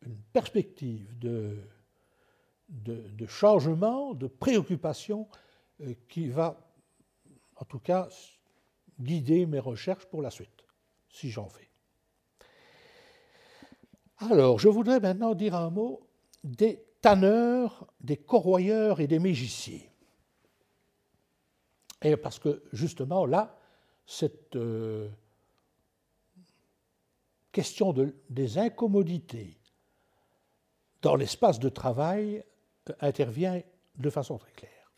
une 0.01 0.17
perspective 0.33 1.17
de, 1.19 1.57
de, 2.69 3.25
changement, 3.25 4.13
de 4.13 4.27
préoccupation 4.27 5.27
euh, 5.81 5.93
qui 6.07 6.29
va, 6.29 6.71
en 7.55 7.65
tout 7.65 7.79
cas, 7.79 8.09
guider 8.99 9.45
mes 9.45 9.59
recherches 9.59 10.05
pour 10.05 10.21
la 10.21 10.29
suite, 10.29 10.65
si 11.09 11.29
j'en 11.29 11.47
fais. 11.47 11.69
Alors, 14.17 14.59
je 14.59 14.67
voudrais 14.67 14.99
maintenant 14.99 15.33
dire 15.33 15.55
un 15.55 15.69
mot 15.69 16.01
des 16.43 16.83
tanneurs, 17.01 17.87
des 18.01 18.17
corroyeurs 18.17 18.99
et 18.99 19.07
des 19.07 19.19
mégiciers. 19.19 19.89
Et 22.01 22.15
parce 22.17 22.39
que 22.39 22.63
justement 22.71 23.25
là, 23.25 23.57
cette 24.09 24.55
euh, 24.55 25.07
question 27.51 27.93
des 28.27 28.57
incommodités 28.57 29.55
dans 31.03 31.15
l'espace 31.15 31.59
de 31.59 31.69
travail 31.69 32.43
euh, 32.89 32.93
intervient 33.01 33.61
de 33.97 34.09
façon 34.09 34.39
très 34.39 34.51
claire. 34.51 34.91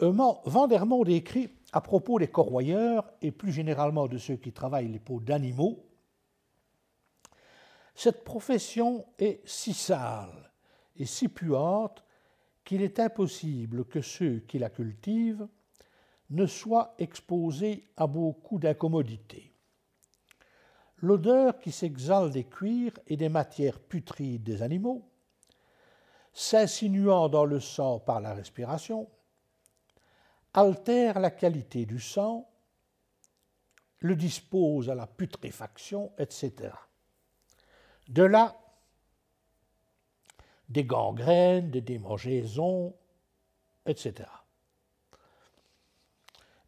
Vandermonde 0.00 1.08
écrit 1.08 1.48
à 1.70 1.80
propos 1.80 2.18
des 2.18 2.26
corroyeurs 2.26 3.08
et 3.22 3.30
plus 3.30 3.52
généralement 3.52 4.08
de 4.08 4.18
ceux 4.18 4.36
qui 4.36 4.52
travaillent 4.52 4.90
les 4.90 4.98
peaux 4.98 5.20
d'animaux 5.20 5.86
Cette 7.94 8.24
profession 8.24 9.06
est 9.16 9.40
si 9.48 9.74
sale 9.74 10.50
et 10.96 11.06
si 11.06 11.28
puante 11.28 12.02
qu'il 12.64 12.82
est 12.82 12.98
impossible 12.98 13.84
que 13.84 14.00
ceux 14.00 14.40
qui 14.40 14.58
la 14.58 14.70
cultivent 14.70 15.46
ne 16.30 16.46
soit 16.46 16.94
exposé 16.98 17.88
à 17.96 18.06
beaucoup 18.06 18.58
d'incommodités. 18.58 19.52
L'odeur 20.98 21.58
qui 21.58 21.70
s'exhale 21.70 22.30
des 22.30 22.44
cuirs 22.44 22.98
et 23.06 23.16
des 23.16 23.28
matières 23.28 23.78
putrides 23.78 24.42
des 24.42 24.62
animaux, 24.62 25.06
s'insinuant 26.32 27.28
dans 27.28 27.44
le 27.44 27.60
sang 27.60 28.00
par 28.00 28.20
la 28.20 28.34
respiration, 28.34 29.08
altère 30.54 31.20
la 31.20 31.30
qualité 31.30 31.84
du 31.84 32.00
sang, 32.00 32.48
le 34.00 34.16
dispose 34.16 34.90
à 34.90 34.94
la 34.94 35.06
putréfaction, 35.06 36.12
etc. 36.18 36.72
De 38.08 38.22
là, 38.22 38.56
des 40.68 40.84
gangrènes, 40.84 41.70
des 41.70 41.80
démangeaisons, 41.80 42.94
etc. 43.86 44.28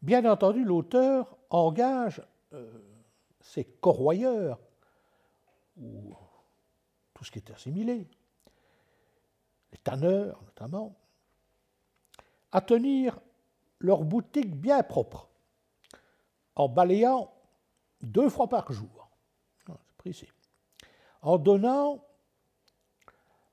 Bien 0.01 0.25
entendu, 0.25 0.63
l'auteur 0.63 1.37
engage 1.49 2.21
euh, 2.53 2.71
ses 3.41 3.65
corroyeurs, 3.65 4.59
ou 5.77 6.15
tout 7.13 7.23
ce 7.23 7.31
qui 7.31 7.39
est 7.39 7.51
assimilé, 7.51 8.07
les 9.71 9.77
tanneurs 9.79 10.41
notamment, 10.43 10.95
à 12.51 12.61
tenir 12.61 13.19
leur 13.79 14.03
boutique 14.03 14.55
bien 14.55 14.83
propre, 14.83 15.29
en 16.55 16.69
balayant 16.69 17.33
deux 18.01 18.29
fois 18.29 18.47
par 18.47 18.71
jour, 18.71 19.09
précis, 19.97 20.29
en 21.21 21.37
donnant 21.37 22.03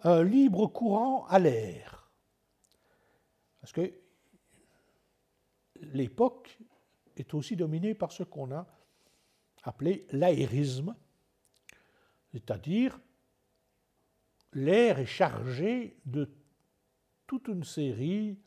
un 0.01 0.22
libre 0.22 0.66
courant 0.66 1.26
à 1.26 1.38
l'air. 1.38 2.11
Parce 3.61 3.72
que 3.72 4.03
l'époque 5.93 6.59
est 7.16 7.35
aussi 7.35 7.57
dominée 7.57 7.95
par 7.95 8.12
ce 8.12 8.22
qu'on 8.22 8.53
a 8.53 8.66
appelé 9.62 10.07
l'aérisme, 10.11 10.95
c'est-à-dire 12.32 13.01
l'air 14.53 14.99
est 14.99 15.07
chargé 15.07 15.97
de 16.05 16.30
toute 17.26 17.49
une 17.49 17.64
série 17.64 18.39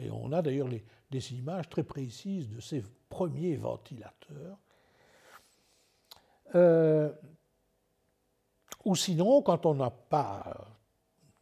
Et 0.00 0.10
on 0.10 0.32
a 0.32 0.42
d'ailleurs 0.42 0.68
des 1.10 1.34
images 1.34 1.68
très 1.68 1.82
précises 1.82 2.48
de 2.48 2.60
ces 2.60 2.84
premiers 3.08 3.56
ventilateurs 3.56 4.58
euh, 6.54 7.12
ou 8.84 8.94
sinon, 8.94 9.42
quand 9.42 9.66
on 9.66 9.74
n'a 9.74 9.90
pas 9.90 10.68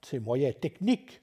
ces 0.02 0.18
moyens 0.18 0.58
techniques, 0.60 1.22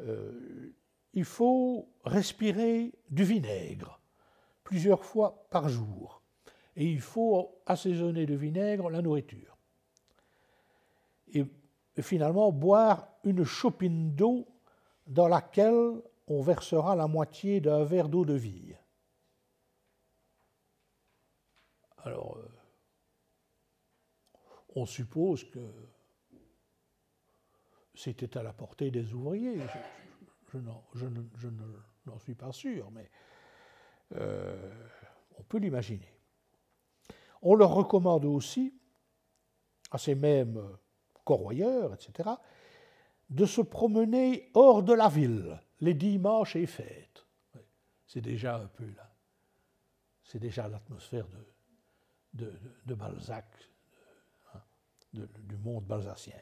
euh, 0.00 0.72
il 1.12 1.24
faut 1.24 1.88
respirer 2.04 2.92
du 3.10 3.24
vinaigre 3.24 4.00
plusieurs 4.64 5.04
fois 5.04 5.46
par 5.50 5.68
jour. 5.68 6.22
Et 6.76 6.84
il 6.84 7.00
faut 7.00 7.60
assaisonner 7.66 8.26
de 8.26 8.34
vinaigre 8.34 8.90
la 8.90 9.02
nourriture. 9.02 9.56
Et 11.32 11.44
finalement, 12.00 12.52
boire 12.52 13.08
une 13.24 13.44
chopine 13.44 14.14
d'eau 14.14 14.46
dans 15.06 15.28
laquelle 15.28 16.00
on 16.28 16.40
versera 16.40 16.94
la 16.94 17.08
moitié 17.08 17.60
d'un 17.60 17.84
verre 17.84 18.08
d'eau 18.08 18.24
de 18.24 18.34
vie. 18.34 18.74
Alors, 22.04 22.36
euh, 22.38 22.48
on 24.76 24.86
suppose 24.86 25.44
que 25.44 25.60
c'était 27.94 28.38
à 28.38 28.42
la 28.42 28.52
portée 28.52 28.90
des 28.90 29.12
ouvriers. 29.12 29.60
Je, 30.52 30.58
n'en 32.06 32.18
suis 32.18 32.34
pas 32.34 32.52
sûr, 32.52 32.90
mais 32.90 33.10
euh, 34.16 34.72
on 35.38 35.42
peut 35.42 35.58
l'imaginer. 35.58 36.12
On 37.42 37.54
leur 37.54 37.72
recommande 37.72 38.24
aussi, 38.24 38.74
à 39.90 39.98
ces 39.98 40.14
mêmes 40.14 40.60
corroyeurs, 41.24 41.94
etc., 41.94 42.30
de 43.28 43.46
se 43.46 43.60
promener 43.60 44.50
hors 44.54 44.82
de 44.82 44.92
la 44.92 45.08
ville 45.08 45.60
les 45.80 45.94
dimanches 45.94 46.56
et 46.56 46.66
fêtes. 46.66 47.26
C'est 48.06 48.20
déjà 48.20 48.56
un 48.56 48.66
peu 48.66 48.86
là. 48.96 49.14
C'est 50.24 50.38
déjà 50.38 50.68
l'atmosphère 50.68 51.28
de, 51.28 51.38
de, 52.32 52.94
Balzac, 52.94 53.46
hein, 54.54 54.60
du 55.12 55.56
monde 55.56 55.84
balzacien. 55.84 56.36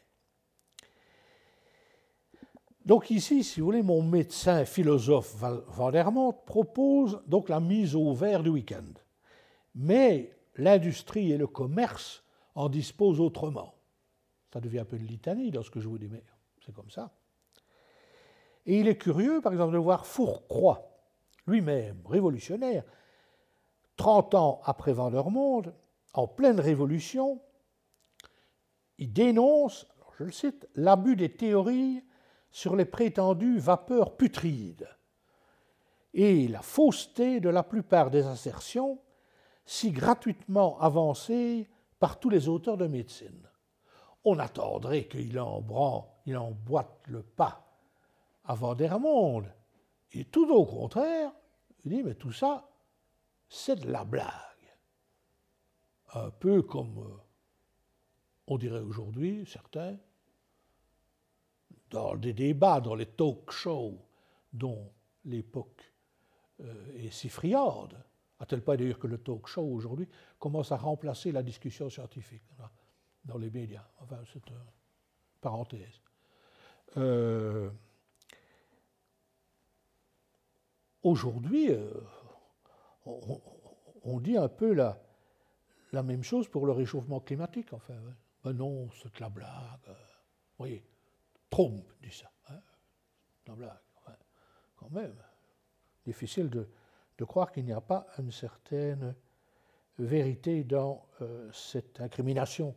Donc 2.84 3.10
ici, 3.10 3.44
si 3.44 3.60
vous 3.60 3.66
voulez, 3.66 3.82
mon 3.82 4.02
médecin 4.02 4.64
philosophe 4.64 5.34
Van 5.36 5.90
der 5.90 6.10
propose 6.46 7.22
donc 7.26 7.50
la 7.50 7.60
mise 7.60 7.94
au 7.94 8.14
vert 8.14 8.42
du 8.42 8.48
week-end. 8.48 8.94
Mais 9.74 10.32
l'industrie 10.56 11.32
et 11.32 11.36
le 11.36 11.46
commerce 11.46 12.24
en 12.54 12.70
disposent 12.70 13.20
autrement. 13.20 13.74
Ça 14.52 14.60
devient 14.60 14.78
un 14.78 14.84
peu 14.86 14.98
de 14.98 15.04
litanie 15.04 15.50
lorsque 15.50 15.80
je 15.80 15.86
vous 15.86 15.98
dis, 15.98 16.08
mais 16.08 16.24
c'est 16.64 16.74
comme 16.74 16.90
ça. 16.90 17.12
Et 18.64 18.80
il 18.80 18.88
est 18.88 18.96
curieux, 18.96 19.40
par 19.42 19.52
exemple, 19.52 19.74
de 19.74 19.78
voir 19.78 20.06
Fourcroy, 20.06 20.82
lui-même 21.46 22.02
révolutionnaire, 22.06 22.84
30 23.98 24.34
ans 24.34 24.60
après 24.64 24.92
Vandermonde, 24.94 25.74
en 26.14 26.26
pleine 26.26 26.60
révolution, 26.60 27.42
il 28.96 29.12
dénonce, 29.12 29.86
je 30.18 30.24
le 30.24 30.32
cite, 30.32 30.66
l'abus 30.74 31.16
des 31.16 31.36
théories 31.36 32.02
sur 32.50 32.74
les 32.76 32.86
prétendues 32.86 33.58
vapeurs 33.58 34.16
putrides 34.16 34.88
et 36.14 36.48
la 36.48 36.62
fausseté 36.62 37.40
de 37.40 37.50
la 37.50 37.62
plupart 37.62 38.10
des 38.10 38.26
assertions 38.26 38.98
si 39.66 39.90
gratuitement 39.90 40.80
avancées 40.80 41.68
par 41.98 42.18
tous 42.18 42.30
les 42.30 42.48
auteurs 42.48 42.78
de 42.78 42.86
médecine. 42.86 43.48
On 44.24 44.38
attendrait 44.38 45.06
qu'il 45.06 45.40
il 46.26 46.36
emboîte 46.36 47.00
le 47.06 47.22
pas 47.22 47.66
à 48.44 48.54
Vandermonde. 48.54 49.52
Et 50.12 50.24
tout 50.24 50.48
au 50.50 50.64
contraire, 50.64 51.30
il 51.84 51.90
dit, 51.90 52.02
mais 52.02 52.14
tout 52.14 52.32
ça, 52.32 52.68
c'est 53.48 53.76
de 53.76 53.90
la 53.90 54.04
blague. 54.04 54.32
Un 56.14 56.30
peu 56.30 56.62
comme 56.62 56.98
euh, 56.98 57.16
on 58.46 58.56
dirait 58.56 58.80
aujourd'hui, 58.80 59.44
certains, 59.46 59.96
dans 61.90 62.16
des 62.16 62.32
débats, 62.32 62.80
dans 62.80 62.94
les 62.94 63.06
talk 63.06 63.50
shows 63.50 63.98
dont 64.52 64.90
l'époque 65.24 65.92
euh, 66.60 67.04
est 67.04 67.10
si 67.10 67.28
friande, 67.28 67.96
à 68.40 68.46
tel 68.46 68.62
point 68.62 68.76
d'ailleurs 68.76 68.98
que 68.98 69.06
le 69.06 69.18
talk 69.18 69.46
show 69.46 69.62
aujourd'hui 69.62 70.08
commence 70.38 70.72
à 70.72 70.76
remplacer 70.76 71.32
la 71.32 71.42
discussion 71.42 71.90
scientifique 71.90 72.44
dans 73.24 73.38
les 73.38 73.50
médias? 73.50 73.86
Enfin, 74.00 74.18
c'est 74.32 74.48
une 74.48 74.56
parenthèse. 75.40 76.00
Euh, 76.96 77.70
aujourd'hui, 81.02 81.70
on, 84.04 84.20
dit 84.20 84.36
un 84.36 84.48
peu 84.48 84.72
la, 84.72 84.98
même 86.02 86.22
chose 86.22 86.48
pour 86.48 86.66
le 86.66 86.72
réchauffement 86.72 87.20
climatique, 87.20 87.72
enfin. 87.72 87.94
Ben 88.44 88.52
non, 88.52 88.88
c'est 89.02 89.18
la 89.18 89.28
blague. 89.28 89.86
Vous 89.86 90.58
voyez, 90.58 90.84
Trump 91.50 91.84
dit 92.00 92.12
ça. 92.12 92.30
Hein 92.48 92.60
la 93.48 93.54
blague. 93.54 94.16
quand 94.76 94.90
même. 94.90 95.16
Difficile 96.06 96.48
de, 96.48 96.68
croire 97.24 97.50
qu'il 97.50 97.64
n'y 97.64 97.72
a 97.72 97.80
pas 97.80 98.06
une 98.18 98.30
certaine 98.30 99.14
vérité 99.98 100.62
dans 100.62 101.04
euh, 101.20 101.50
cette 101.52 102.00
incrimination 102.00 102.76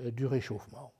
euh, 0.00 0.10
du 0.10 0.26
réchauffement. 0.26 0.92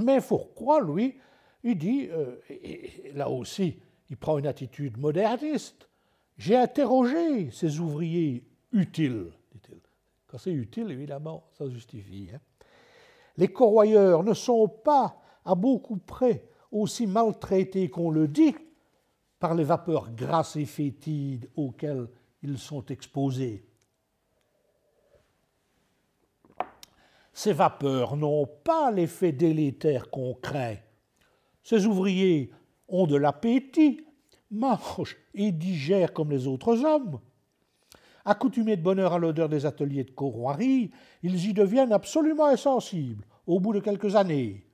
Mais 0.00 0.20
Fourcroy, 0.20 0.80
lui, 0.80 1.20
il 1.62 1.78
dit, 1.78 2.08
euh, 2.10 2.36
et 2.48 3.12
là 3.12 3.28
aussi, 3.28 3.80
il 4.08 4.16
prend 4.16 4.38
une 4.38 4.46
attitude 4.46 4.96
moderniste. 4.96 5.88
J'ai 6.36 6.56
interrogé 6.56 7.50
ces 7.50 7.78
ouvriers 7.78 8.44
utiles, 8.72 9.30
dit-il. 9.52 9.80
Quand 10.26 10.38
c'est 10.38 10.52
utile, 10.52 10.90
évidemment, 10.90 11.44
ça 11.52 11.68
justifie. 11.68 12.28
Hein. 12.34 12.40
Les 13.36 13.48
corroyeurs 13.48 14.22
ne 14.22 14.34
sont 14.34 14.68
pas 14.68 15.20
à 15.44 15.54
beaucoup 15.54 15.96
près 15.96 16.48
aussi 16.70 17.06
maltraités 17.06 17.88
qu'on 17.88 18.10
le 18.10 18.28
dit 18.28 18.54
par 19.38 19.54
les 19.54 19.64
vapeurs 19.64 20.10
grasses 20.12 20.56
et 20.56 20.64
fétides 20.64 21.50
auxquelles 21.56 22.08
ils 22.42 22.58
sont 22.58 22.84
exposés. 22.86 23.64
Ces 27.32 27.52
vapeurs 27.52 28.16
n'ont 28.16 28.46
pas 28.46 28.90
l'effet 28.90 29.32
délétère 29.32 30.08
qu'on 30.10 30.34
craint. 30.34 30.76
Ces 31.62 31.86
ouvriers 31.86 32.52
ont 32.88 33.06
de 33.06 33.16
l'appétit, 33.16 34.06
mangent 34.50 35.16
et 35.34 35.52
digèrent 35.52 36.12
comme 36.12 36.30
les 36.30 36.46
autres 36.46 36.84
hommes. 36.84 37.20
Accoutumés 38.24 38.76
de 38.76 38.82
bonheur 38.82 39.12
à 39.12 39.18
l'odeur 39.18 39.48
des 39.48 39.66
ateliers 39.66 40.04
de 40.04 40.10
corroirie, 40.10 40.90
ils 41.22 41.48
y 41.48 41.52
deviennent 41.52 41.92
absolument 41.92 42.46
insensibles 42.46 43.24
au 43.46 43.60
bout 43.60 43.74
de 43.74 43.80
quelques 43.80 44.16
années. 44.16 44.66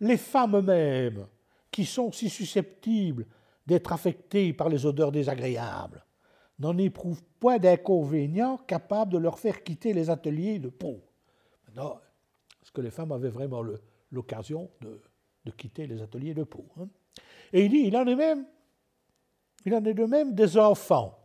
Les 0.00 0.18
femmes 0.18 0.60
mêmes, 0.60 1.26
qui 1.70 1.86
sont 1.86 2.12
si 2.12 2.28
susceptibles 2.28 3.26
d'être 3.66 3.92
affectées 3.92 4.52
par 4.52 4.68
les 4.68 4.84
odeurs 4.84 5.12
désagréables, 5.12 6.04
n'en 6.58 6.76
éprouvent 6.76 7.22
point 7.40 7.58
d'inconvénient 7.58 8.58
capable 8.58 9.12
de 9.12 9.18
leur 9.18 9.38
faire 9.38 9.62
quitter 9.62 9.92
les 9.92 10.10
ateliers 10.10 10.58
de 10.58 10.68
peau. 10.68 11.02
Est-ce 11.74 12.70
que 12.70 12.80
les 12.80 12.90
femmes 12.90 13.12
avaient 13.12 13.30
vraiment 13.30 13.62
l'occasion 14.10 14.70
de, 14.80 15.50
quitter 15.52 15.86
les 15.86 16.02
ateliers 16.02 16.34
de 16.34 16.44
peau 16.44 16.66
hein? 16.78 16.88
Et 17.52 17.64
il 17.64 17.70
dit, 17.70 17.84
il 17.86 17.96
en 17.96 18.06
est 18.06 18.16
même, 18.16 18.46
il 19.64 19.74
en 19.74 19.84
est 19.84 19.94
de 19.94 20.04
même 20.04 20.34
des 20.34 20.58
enfants 20.58 21.18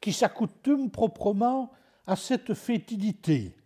qui 0.00 0.12
s'accoutument 0.12 0.88
proprement 0.88 1.72
à 2.06 2.16
cette 2.16 2.54
fétidité. 2.54 3.56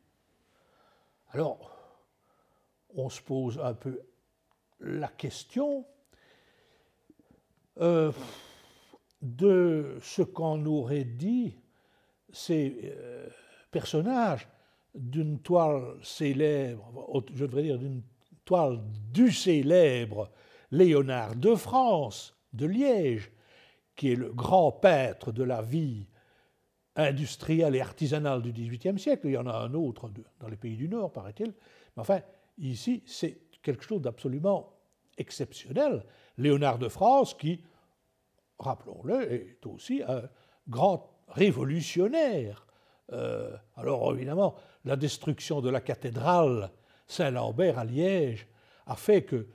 Alors, 1.32 1.70
on 2.94 3.08
se 3.08 3.20
pose 3.20 3.58
un 3.58 3.74
peu 3.74 4.00
la 4.80 5.08
question 5.08 5.84
euh, 7.80 8.12
de 9.20 9.98
ce 10.00 10.22
qu'on 10.22 10.64
aurait 10.66 11.04
dit 11.04 11.56
ces 12.32 12.92
euh, 12.96 13.28
personnages 13.70 14.48
d'une 14.94 15.40
toile 15.40 15.96
célèbre, 16.02 17.24
je 17.34 17.44
devrais 17.44 17.62
dire 17.62 17.78
d'une 17.78 18.02
toile 18.44 18.80
du 19.12 19.30
célèbre 19.30 20.30
Léonard 20.70 21.36
de 21.36 21.54
France, 21.54 22.34
de 22.52 22.66
Liège, 22.66 23.30
qui 23.96 24.12
est 24.12 24.16
le 24.16 24.32
grand 24.32 24.72
peintre 24.72 25.32
de 25.32 25.42
la 25.42 25.62
vie 25.62 26.06
industrielle 26.96 27.76
et 27.76 27.80
artisanale 27.80 28.42
du 28.42 28.52
XVIIIe 28.52 28.98
siècle. 28.98 29.26
Il 29.26 29.32
y 29.32 29.36
en 29.36 29.46
a 29.46 29.52
un 29.52 29.74
autre 29.74 30.10
dans 30.38 30.48
les 30.48 30.56
pays 30.56 30.76
du 30.76 30.88
Nord, 30.88 31.12
paraît-il. 31.12 31.48
Mais 31.48 32.00
enfin, 32.00 32.20
ici, 32.58 33.02
c'est 33.06 33.40
quelque 33.62 33.84
chose 33.84 34.02
d'absolument 34.02 34.74
exceptionnel. 35.16 36.04
Léonard 36.38 36.78
de 36.78 36.88
France, 36.88 37.34
qui, 37.34 37.62
rappelons-le, 38.58 39.32
est 39.32 39.66
aussi 39.66 40.02
un 40.06 40.22
grand 40.68 41.10
révolutionnaire. 41.28 42.66
Euh, 43.12 43.56
alors 43.76 44.12
évidemment, 44.14 44.54
la 44.84 44.96
destruction 44.96 45.60
de 45.60 45.68
la 45.68 45.80
cathédrale 45.80 46.70
Saint-Lambert 47.06 47.78
à 47.78 47.84
Liège 47.84 48.46
a 48.86 48.96
fait 48.96 49.24
que 49.24 49.48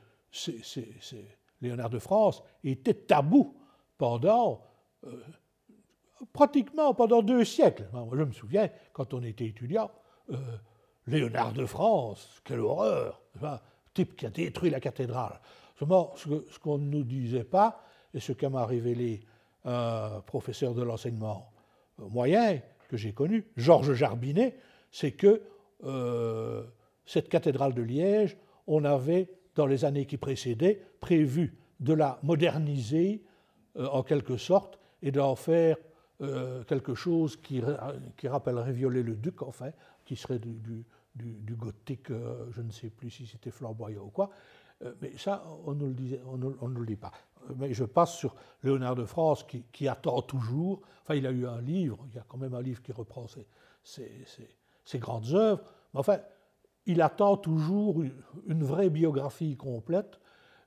Léonard 1.65 1.89
de 1.89 1.99
France 1.99 2.43
était 2.63 2.93
tabou 2.93 3.55
pendant 3.97 4.61
euh, 5.05 5.21
pratiquement 6.33 6.93
pendant 6.93 7.21
deux 7.21 7.43
siècles. 7.43 7.87
je 7.93 8.23
me 8.23 8.31
souviens, 8.31 8.69
quand 8.93 9.13
on 9.13 9.23
était 9.23 9.45
étudiant, 9.45 9.91
euh, 10.31 10.37
Léonard 11.07 11.53
de 11.53 11.65
France, 11.65 12.41
quelle 12.43 12.61
horreur 12.61 13.21
un 13.41 13.59
Type 13.93 14.15
qui 14.17 14.25
a 14.25 14.29
détruit 14.29 14.69
la 14.69 14.81
cathédrale. 14.81 15.39
Seulement, 15.79 16.13
ce 16.15 16.59
qu'on 16.59 16.77
ne 16.77 16.89
nous 16.89 17.03
disait 17.03 17.45
pas, 17.45 17.81
et 18.13 18.19
ce 18.19 18.33
qu'a 18.33 18.49
m'a 18.49 18.65
révélé 18.65 19.21
un 19.63 20.21
professeur 20.25 20.73
de 20.73 20.83
l'enseignement 20.83 21.51
moyen 21.97 22.59
que 22.89 22.97
j'ai 22.97 23.13
connu, 23.13 23.47
Georges 23.55 23.93
Jarbinet, 23.93 24.57
c'est 24.91 25.13
que 25.13 25.41
euh, 25.85 26.63
cette 27.05 27.29
cathédrale 27.29 27.73
de 27.73 27.81
Liège, 27.81 28.37
on 28.67 28.83
avait, 28.83 29.29
dans 29.55 29.65
les 29.65 29.85
années 29.85 30.05
qui 30.05 30.17
précédaient, 30.17 30.81
prévu 30.99 31.55
de 31.79 31.93
la 31.93 32.19
moderniser 32.23 33.23
euh, 33.77 33.87
en 33.87 34.03
quelque 34.03 34.37
sorte 34.37 34.79
et 35.01 35.11
d'en 35.11 35.35
faire 35.35 35.77
euh, 36.21 36.63
quelque 36.63 36.95
chose 36.95 37.37
qui, 37.37 37.61
rappellerait 38.27 38.73
Viollet-le-Duc, 38.73 39.41
enfin, 39.41 39.71
qui 40.05 40.15
serait 40.15 40.39
du, 40.39 40.85
gothique, 41.55 42.09
je 42.51 42.61
ne 42.61 42.71
sais 42.71 42.89
plus 42.89 43.09
si 43.09 43.25
c'était 43.25 43.51
flamboyant 43.51 44.03
ou 44.03 44.09
quoi. 44.09 44.29
mais 45.01 45.17
ça, 45.17 45.43
on 45.65 45.73
ne, 45.73 46.79
le 46.79 46.85
dit 46.85 46.95
pas. 46.95 47.11
Mais 47.57 47.73
je 47.73 47.83
passe 47.83 48.17
sur 48.17 48.35
Léonard 48.63 48.95
de 48.95 49.05
France 49.05 49.43
qui, 49.43 49.63
qui, 49.71 49.87
attend 49.87 50.21
toujours. 50.21 50.81
Enfin, 51.03 51.15
il 51.15 51.27
a 51.27 51.31
eu 51.31 51.45
un 51.47 51.61
livre, 51.61 52.05
il 52.09 52.15
y 52.15 52.19
a 52.19 52.25
quand 52.27 52.37
même 52.37 52.53
un 52.53 52.61
livre 52.61 52.81
qui 52.81 52.91
reprend 52.91 53.27
ses, 53.27 53.47
ses, 53.85 54.99
grandes 54.99 55.33
œuvres. 55.33 55.63
Mais 55.93 55.99
enfin, 55.99 56.19
il 56.85 57.01
attend 57.01 57.37
toujours 57.37 58.01
une, 58.01 58.63
vraie 58.63 58.89
biographie 58.89 59.57
complète. 59.57 60.19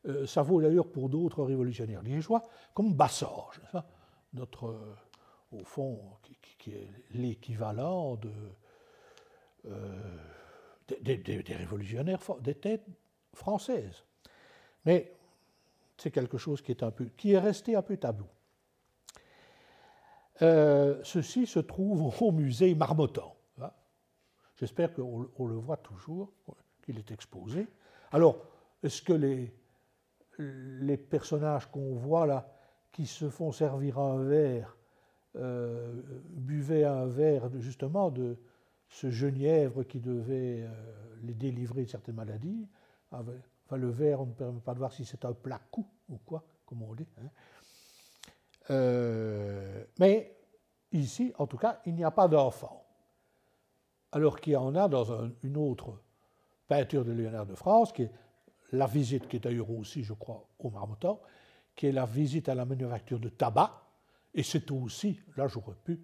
Euh, 0.06 0.26
ça 0.26 0.42
vaut 0.42 0.60
d'ailleurs 0.60 0.90
pour 0.90 1.08
d'autres 1.08 1.44
révolutionnaires 1.44 2.02
liégeois, 2.02 2.42
comme 2.74 2.94
Bassorge, 2.94 3.60
notre, 4.34 4.66
euh, 4.66 4.94
au 5.52 5.64
fond, 5.64 6.00
qui, 6.58 6.70
est 6.70 6.88
l'équivalent 7.12 8.18
euh, 9.66 10.18
des, 11.02 11.44
révolutionnaires, 11.56 12.20
des 12.40 12.54
têtes 12.54 12.86
françaises. 13.34 14.04
Mais 14.84 15.12
c'est 15.96 16.10
quelque 16.10 16.38
chose 16.38 16.62
qui 16.62 16.72
est, 16.72 16.82
un 16.82 16.90
peu, 16.90 17.06
qui 17.16 17.32
est 17.32 17.38
resté 17.38 17.74
un 17.76 17.82
peu 17.82 17.96
tabou. 17.96 18.26
ceci 20.40 21.46
se 21.46 21.58
trouve 21.58 22.12
au 22.22 22.32
musée 22.32 22.74
Marmottan. 22.74 23.37
J'espère 24.58 24.92
qu'on 24.92 25.46
le 25.46 25.54
voit 25.54 25.76
toujours, 25.76 26.32
qu'il 26.82 26.98
est 26.98 27.10
exposé. 27.12 27.68
Alors, 28.10 28.38
est-ce 28.82 29.02
que 29.02 29.12
les, 29.12 30.96
personnages 30.96 31.70
qu'on 31.70 31.94
voit 31.94 32.26
là, 32.26 32.52
qui 32.90 33.06
se 33.06 33.28
font 33.30 33.52
servir 33.52 33.98
un 33.98 34.22
verre, 34.24 34.76
euh, 35.36 36.02
buvaient 36.30 36.84
un 36.84 37.06
verre 37.06 37.48
justement 37.60 38.10
de 38.10 38.36
ce 38.88 39.10
genièvre 39.10 39.84
qui 39.84 40.00
devait 40.00 40.62
euh, 40.62 40.68
les 41.22 41.34
délivrer 41.34 41.84
de 41.84 41.90
certaines 41.90 42.16
maladies 42.16 42.66
Enfin, 43.10 43.76
le 43.76 43.90
verre, 43.90 44.20
on 44.22 44.26
ne 44.26 44.32
permet 44.32 44.60
pas 44.60 44.74
de 44.74 44.78
voir 44.78 44.92
si 44.92 45.04
c'est 45.04 45.24
un 45.24 45.32
placou 45.32 45.86
ou 46.08 46.18
quoi, 46.26 46.42
comme 46.66 46.82
on 46.82 46.94
dit. 46.94 47.06
Hein. 47.18 47.28
Euh, 48.70 49.84
mais 49.98 50.36
ici, 50.92 51.32
en 51.38 51.46
tout 51.46 51.58
cas, 51.58 51.80
il 51.86 51.94
n'y 51.94 52.04
a 52.04 52.10
pas 52.10 52.28
d'enfant 52.28 52.87
alors 54.12 54.40
qu'il 54.40 54.54
y 54.54 54.56
en 54.56 54.74
a 54.74 54.88
dans 54.88 55.28
une 55.42 55.56
autre 55.56 56.00
peinture 56.66 57.04
de 57.04 57.12
Léonard 57.12 57.46
de 57.46 57.54
France, 57.54 57.92
qui 57.92 58.02
est 58.02 58.12
la 58.72 58.86
visite, 58.86 59.28
qui 59.28 59.36
est 59.36 59.40
d'ailleurs 59.40 59.70
aussi, 59.70 60.02
je 60.02 60.12
crois, 60.12 60.46
au 60.58 60.70
Marmottan, 60.70 61.20
qui 61.74 61.86
est 61.86 61.92
la 61.92 62.06
visite 62.06 62.48
à 62.48 62.54
la 62.54 62.64
manufacture 62.64 63.18
de 63.18 63.28
tabac, 63.28 63.82
et 64.34 64.42
c'est 64.42 64.70
aussi, 64.70 65.20
là 65.36 65.48
j'aurais 65.48 65.76
pu 65.84 66.00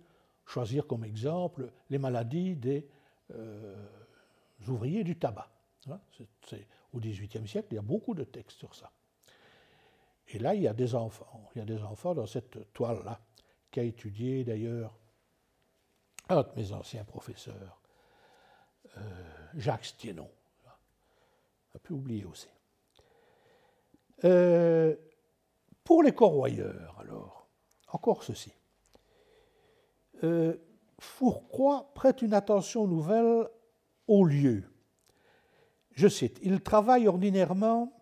choisir 0.47 0.87
comme 0.87 1.05
exemple 1.05 1.71
les 1.91 1.99
maladies 1.99 2.57
des 2.57 2.89
euh, 3.33 3.87
ouvriers 4.69 5.05
du 5.05 5.17
tabac. 5.17 5.49
Hein, 5.91 6.01
c'est, 6.49 6.67
au 6.93 6.99
XVIIIe 6.99 7.47
siècle, 7.47 7.69
il 7.73 7.75
y 7.75 7.79
a 7.79 7.83
beaucoup 7.83 8.15
de 8.15 8.25
textes 8.25 8.59
sur 8.59 8.75
ça. 8.75 8.91
Et 10.29 10.39
là, 10.39 10.55
il 10.55 10.63
y 10.63 10.69
a 10.69 10.73
des 10.73 10.95
enfants. 10.95 11.51
Il 11.55 11.59
y 11.59 11.63
a 11.63 11.65
des 11.65 11.83
enfants 11.83 12.15
dans 12.15 12.27
cette 12.27 12.73
toile-là, 12.73 13.21
qu'a 13.71 13.83
étudié 13.83 14.45
d'ailleurs 14.45 14.97
un 16.29 16.43
de 16.43 16.49
mes 16.57 16.73
anciens 16.73 17.05
professeurs, 17.05 17.81
euh, 18.99 19.01
Jacques 19.57 19.87
Stienon. 19.87 20.31
On 20.67 21.77
a 21.77 21.79
pu 21.79 21.93
oublier 21.93 22.25
aussi. 22.25 22.49
Euh, 24.25 24.95
pour 25.83 26.03
les 26.03 26.13
corroyeurs, 26.13 26.97
alors, 27.01 27.49
encore 27.89 28.23
ceci. 28.23 28.53
Euh, 30.23 30.57
Fourcroy 30.99 31.91
prête 31.95 32.23
une 32.23 32.35
attention 32.35 32.87
nouvelle 32.87 33.49
au 34.07 34.25
lieu. 34.25 34.65
Je 35.93 36.09
cite, 36.09 36.39
il 36.43 36.61
travaille 36.61 37.07
ordinairement 37.07 37.93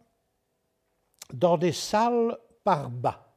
dans 1.32 1.59
des 1.59 1.73
salles 1.73 2.39
par 2.64 2.90
bas, 2.90 3.35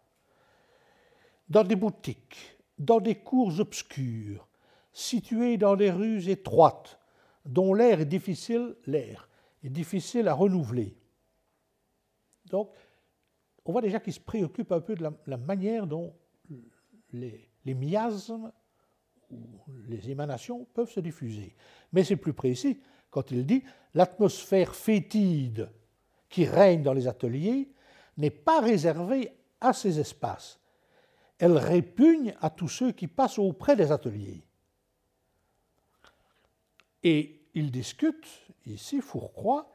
dans 1.49 1.63
des 1.63 1.75
boutiques, 1.75 2.57
dans 2.77 2.99
des 2.99 3.15
cours 3.15 3.59
obscures, 3.59 4.47
situées 4.93 5.57
dans 5.57 5.75
des 5.75 5.91
rues 5.91 6.29
étroites, 6.29 6.99
dont 7.45 7.73
l'air 7.73 8.01
est 8.01 8.05
difficile, 8.05 8.75
à 10.27 10.33
renouveler. 10.33 10.97
Donc, 12.49 12.71
on 13.65 13.71
voit 13.71 13.81
déjà 13.81 13.99
qu'il 13.99 14.13
se 14.13 14.19
préoccupe 14.19 14.71
un 14.71 14.81
peu 14.81 14.95
de 14.95 15.07
la, 15.25 15.37
manière 15.37 15.87
dont 15.87 16.13
les, 17.11 17.49
les, 17.65 17.73
miasmes 17.73 18.51
ou 19.31 19.37
les 19.87 20.09
émanations 20.11 20.65
peuvent 20.73 20.91
se 20.91 20.99
diffuser. 20.99 21.55
Mais 21.93 22.03
c'est 22.03 22.15
plus 22.15 22.33
précis 22.33 22.79
quand 23.09 23.31
il 23.31 23.45
dit 23.45 23.63
l'atmosphère 23.93 24.75
fétide 24.75 25.69
qui 26.29 26.45
règne 26.45 26.83
dans 26.83 26.93
les 26.93 27.07
ateliers 27.07 27.71
n'est 28.17 28.29
pas 28.29 28.61
réservée 28.61 29.31
à 29.61 29.73
ces 29.73 29.99
espaces. 29.99 30.59
Elle 31.37 31.57
répugne 31.57 32.35
à 32.41 32.49
tous 32.49 32.67
ceux 32.67 32.91
qui 32.91 33.07
passent 33.07 33.39
auprès 33.39 33.75
des 33.75 33.91
ateliers. 33.91 34.43
Et 37.03 37.34
il 37.55 37.71
discute, 37.71 38.27
ici, 38.67 39.01
Fourcroy, 39.01 39.67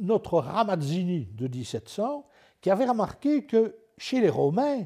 notre 0.00 0.38
Ramazzini 0.38 1.26
de 1.32 1.48
1700, 1.48 2.26
qui 2.60 2.70
avait 2.70 2.86
remarqué 2.86 3.46
que 3.46 3.76
chez 3.96 4.20
les 4.20 4.28
Romains, 4.28 4.84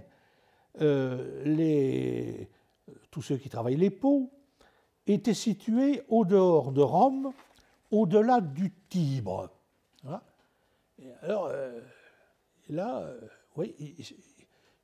euh, 0.81 2.45
tous 3.11 3.23
ceux 3.23 3.37
qui 3.37 3.49
travaillent 3.49 3.77
les 3.77 3.91
pots 3.91 4.31
étaient 5.07 5.35
situés 5.35 6.03
au 6.09 6.25
dehors 6.25 6.73
de 6.73 6.83
Rome, 6.83 7.33
au-delà 7.91 8.41
du 8.41 8.73
Tibre. 8.89 9.51
alors, 11.23 11.47
euh, 11.47 11.81
là, 12.69 12.99
euh, 12.99 13.21
oui, 13.57 13.75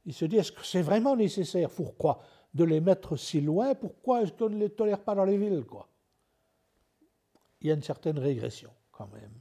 il, 0.05 0.13
se 0.13 0.25
dit, 0.25 0.37
est-ce 0.37 0.53
que 0.53 0.65
c'est 0.65 0.83
vraiment 0.83 1.17
nécessaire 1.17 1.71
Pourquoi 1.71 2.23
de 2.55 2.65
les 2.65 2.81
mettre 2.81 3.17
si 3.17 3.41
loin? 3.41 3.75
Pourquoi 3.75 4.23
est-ce 4.23 4.33
qu'on 4.33 4.49
ne 4.49 4.59
les 4.59 4.71
tolère 4.71 5.03
pas 5.03 5.15
dans 5.15 5.25
les 5.25 5.37
villes 5.37 5.65
quoi? 5.65 5.89
Il 7.65 7.69
y 7.69 7.71
a 7.71 7.75
une 7.75 7.83
certaine 7.83 8.19
régression 8.19 8.71
quand 8.93 9.09
même 9.13 9.33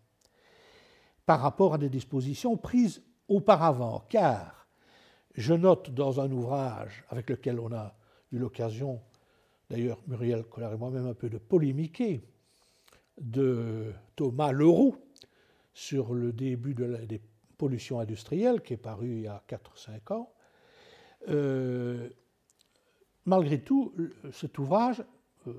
par 1.26 1.41
rapport 1.41 1.74
à 1.74 1.78
des 1.78 1.90
dispositions 1.90 2.58
prises 2.58 3.04
auparavant, 3.28 4.06
car 4.10 4.68
je 5.36 5.54
note 5.54 5.91
dans 5.91 6.20
un 6.20 6.32
ouvrage 6.32 7.04
avec 7.10 7.30
lequel 7.30 7.60
on 7.60 7.72
a 7.74 7.95
eu 8.32 8.38
l'occasion, 8.38 9.02
d'ailleurs 9.70 10.00
Muriel 10.08 10.44
Collard 10.44 10.74
et 10.74 10.78
moi-même 10.78 11.08
un 11.08 11.14
peu 11.14 11.30
de 11.30 11.38
polémiquer, 11.38 12.24
de 13.20 13.94
Thomas 14.16 14.52
Leroux 14.52 14.95
sur 15.74 16.14
le 16.14 16.34
début 16.34 16.74
de 16.74 16.95
des 17.06 17.22
pollutions 17.58 18.00
industrielles, 18.00 18.62
qui 18.62 18.74
est 18.74 18.78
paru 18.78 19.08
il 19.08 19.22
y 19.22 19.28
a 19.28 19.44
4-5 19.48 20.14
ans. 20.14 20.34
Euh, 21.30 22.10
malgré 23.26 23.62
tout, 23.62 23.94
cet 24.32 24.58
ouvrage 24.60 25.04
euh, 25.48 25.54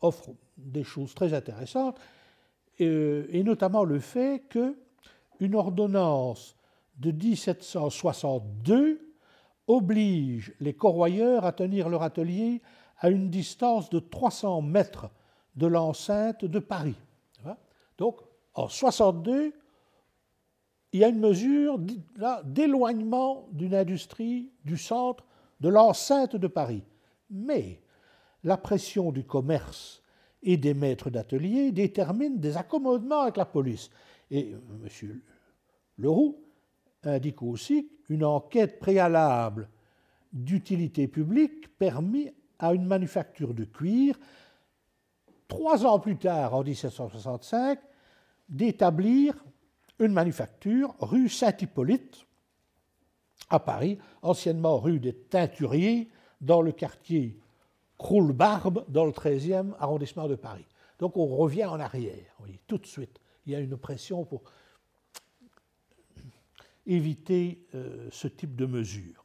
offre 0.00 0.30
des 0.56 0.84
choses 0.84 1.14
très 1.14 1.34
intéressantes, 1.34 1.98
et, 2.78 3.26
et 3.30 3.42
notamment 3.42 3.84
le 3.84 4.00
fait 4.00 4.42
que 4.48 4.76
une 5.40 5.54
ordonnance 5.54 6.56
de 6.98 7.10
1762 7.10 9.00
oblige 9.66 10.54
les 10.60 10.74
corroyeurs 10.74 11.44
à 11.44 11.52
tenir 11.52 11.88
leur 11.88 12.02
atelier 12.02 12.62
à 12.98 13.10
une 13.10 13.30
distance 13.30 13.90
de 13.90 13.98
300 13.98 14.62
mètres 14.62 15.10
de 15.56 15.66
l'enceinte 15.66 16.44
de 16.44 16.58
Paris. 16.58 16.96
Donc, 17.98 18.20
en 18.54 18.68
62, 18.68 19.52
il 20.92 21.00
y 21.00 21.04
a 21.04 21.08
une 21.08 21.20
mesure 21.20 21.78
d'éloignement 22.44 23.48
d'une 23.52 23.74
industrie 23.74 24.52
du 24.64 24.76
centre 24.76 25.24
de 25.60 25.68
l'enceinte 25.68 26.36
de 26.36 26.46
Paris. 26.46 26.84
Mais 27.30 27.80
la 28.42 28.56
pression 28.56 29.10
du 29.10 29.24
commerce 29.24 30.02
et 30.44 30.56
des 30.56 30.74
maîtres 30.74 31.10
d'atelier 31.10 31.72
détermine 31.72 32.38
des 32.38 32.56
accommodements 32.56 33.22
avec 33.22 33.36
la 33.36 33.44
police. 33.44 33.90
Et 34.30 34.50
M. 34.50 35.20
Leroux 35.98 36.40
indique 37.02 37.42
aussi 37.42 37.88
qu'une 38.06 38.24
enquête 38.24 38.78
préalable 38.78 39.68
d'utilité 40.32 41.08
publique 41.08 41.76
permet 41.78 42.34
à 42.58 42.74
une 42.74 42.86
manufacture 42.86 43.54
de 43.54 43.64
cuir, 43.64 44.18
trois 45.48 45.84
ans 45.86 45.98
plus 45.98 46.16
tard, 46.16 46.54
en 46.54 46.62
1765, 46.62 47.78
d'établir 48.48 49.34
une 49.98 50.12
manufacture 50.12 50.94
rue 50.98 51.28
Saint-Hippolyte, 51.28 52.26
à 53.50 53.60
Paris, 53.60 53.98
anciennement 54.22 54.78
rue 54.78 54.98
des 54.98 55.14
Teinturiers, 55.14 56.08
dans 56.40 56.62
le 56.62 56.72
quartier 56.72 57.38
Croulbarbe, 57.98 58.84
dans 58.88 59.04
le 59.04 59.12
13e 59.12 59.74
arrondissement 59.78 60.28
de 60.28 60.34
Paris. 60.34 60.66
Donc 60.98 61.16
on 61.16 61.26
revient 61.26 61.66
en 61.66 61.80
arrière, 61.80 62.36
tout 62.66 62.78
de 62.78 62.86
suite. 62.86 63.20
Il 63.46 63.52
y 63.52 63.56
a 63.56 63.60
une 63.60 63.76
pression 63.76 64.24
pour 64.24 64.42
éviter 66.86 67.66
euh, 67.74 68.08
ce 68.10 68.28
type 68.28 68.56
de 68.56 68.66
mesures. 68.66 69.24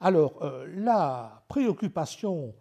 Alors, 0.00 0.42
euh, 0.42 0.66
la 0.74 1.42
préoccupation 1.48 2.54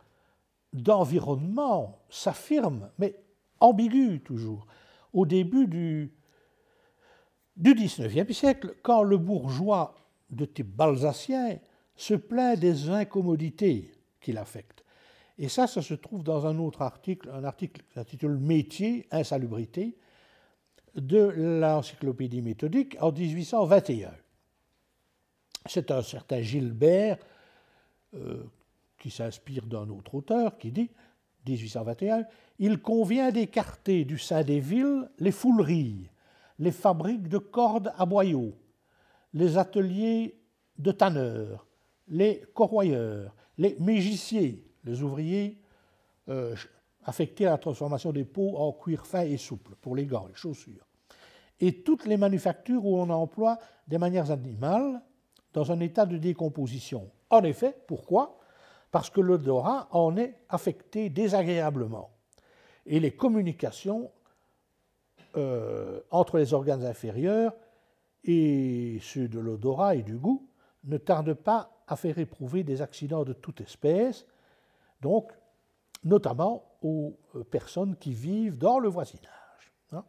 d'environnement 0.73 1.99
s'affirme, 2.09 2.89
mais 2.97 3.15
ambiguë 3.59 4.21
toujours, 4.21 4.67
au 5.13 5.25
début 5.25 5.67
du, 5.67 6.13
du 7.55 7.73
XIXe 7.73 8.37
siècle, 8.37 8.75
quand 8.83 9.03
le 9.03 9.17
bourgeois 9.17 9.95
de 10.29 10.45
type 10.45 10.75
balsacien 10.75 11.59
se 11.95 12.13
plaint 12.13 12.59
des 12.59 12.89
incommodités 12.89 13.91
qu'il 14.19 14.37
affecte. 14.37 14.83
Et 15.37 15.49
ça, 15.49 15.67
ça 15.67 15.81
se 15.81 15.93
trouve 15.93 16.23
dans 16.23 16.45
un 16.45 16.57
autre 16.59 16.81
article, 16.81 17.29
un 17.29 17.43
article 17.43 17.81
qui 17.81 17.93
s'intitule 17.93 18.37
Métier, 18.37 19.07
insalubrité, 19.11 19.97
de 20.95 21.19
l'encyclopédie 21.19 22.41
méthodique 22.41 22.95
en 23.01 23.11
1821. 23.11 24.13
C'est 25.65 25.91
un 25.91 26.01
certain 26.01 26.41
Gilbert 26.41 27.17
euh, 28.13 28.43
qui 28.97 29.11
s'inspire 29.11 29.65
d'un 29.65 29.89
autre 29.89 30.15
auteur 30.15 30.57
qui 30.57 30.71
dit, 30.71 30.89
1821, 31.47 32.25
il 32.59 32.79
convient 32.79 33.31
d'écarter 33.31 34.05
du 34.05 34.17
sein 34.17 34.43
des 34.43 34.59
villes 34.59 35.09
les 35.19 35.31
fouleries, 35.31 36.09
les 36.59 36.71
fabriques 36.71 37.27
de 37.27 37.37
cordes 37.37 37.91
à 37.97 38.05
boyaux, 38.05 38.55
les 39.33 39.57
ateliers 39.57 40.39
de 40.77 40.91
tanneurs, 40.91 41.67
les 42.07 42.43
corroyeurs, 42.53 43.35
les 43.57 43.75
mégiciers, 43.79 44.65
les 44.83 45.01
ouvriers 45.01 45.61
euh, 46.29 46.55
affectés 47.03 47.47
à 47.47 47.51
la 47.51 47.57
transformation 47.57 48.11
des 48.11 48.25
peaux 48.25 48.57
en 48.57 48.71
cuir 48.71 49.05
fin 49.05 49.21
et 49.21 49.37
souple 49.37 49.75
pour 49.81 49.95
les 49.95 50.05
gants, 50.05 50.27
les 50.27 50.35
chaussures, 50.35 50.85
et 51.59 51.83
toutes 51.83 52.05
les 52.05 52.17
manufactures 52.17 52.85
où 52.85 52.97
on 52.97 53.09
emploie 53.09 53.59
des 53.87 53.97
manières 53.97 54.31
animales 54.31 55.01
dans 55.53 55.71
un 55.71 55.79
état 55.79 56.05
de 56.05 56.17
décomposition. 56.17 57.09
En 57.29 57.43
effet, 57.43 57.75
pourquoi? 57.87 58.39
Parce 58.91 59.09
que 59.09 59.21
l'odorat 59.21 59.87
en 59.91 60.17
est 60.17 60.35
affecté 60.49 61.09
désagréablement. 61.09 62.11
Et 62.85 62.99
les 62.99 63.15
communications 63.15 64.11
euh, 65.37 66.01
entre 66.11 66.37
les 66.37 66.53
organes 66.53 66.85
inférieurs 66.85 67.53
et 68.23 68.99
ceux 69.01 69.27
de 69.27 69.39
l'odorat 69.39 69.95
et 69.95 70.03
du 70.03 70.17
goût 70.17 70.47
ne 70.85 70.97
tardent 70.97 71.33
pas 71.33 71.74
à 71.87 71.95
faire 71.95 72.17
éprouver 72.17 72.63
des 72.63 72.81
accidents 72.81 73.23
de 73.23 73.33
toute 73.33 73.61
espèce, 73.61 74.25
donc 75.01 75.31
notamment 76.03 76.77
aux 76.81 77.17
euh, 77.35 77.43
personnes 77.43 77.95
qui 77.97 78.13
vivent 78.13 78.57
dans 78.57 78.79
le 78.79 78.87
voisinage. 78.89 79.73
Hein. 79.91 80.03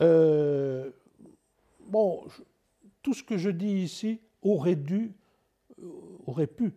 Euh, 0.00 0.90
bon, 1.80 2.26
tout 3.02 3.14
ce 3.14 3.22
que 3.22 3.36
je 3.36 3.50
dis 3.50 3.82
ici 3.82 4.20
aurait 4.42 4.76
dû, 4.76 5.12
euh, 5.82 5.90
aurait 6.26 6.46
pu 6.46 6.72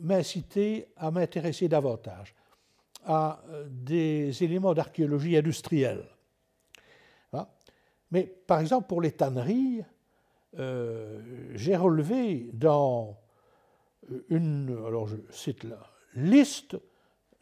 m'inciter 0.00 0.88
à 0.96 1.10
m'intéresser 1.10 1.68
davantage 1.68 2.34
à 3.04 3.42
des 3.68 4.44
éléments 4.44 4.74
d'archéologie 4.74 5.36
industrielle. 5.36 6.06
Hein. 7.32 7.48
Mais 8.12 8.22
par 8.22 8.60
exemple, 8.60 8.86
pour 8.86 9.00
les 9.00 9.10
tanneries, 9.10 9.82
j'ai 10.54 11.76
relevé 11.76 12.50
dans 12.52 13.18
une, 14.28 14.84
alors 14.86 15.06
je 15.06 15.16
la 15.66 15.78
liste 16.14 16.76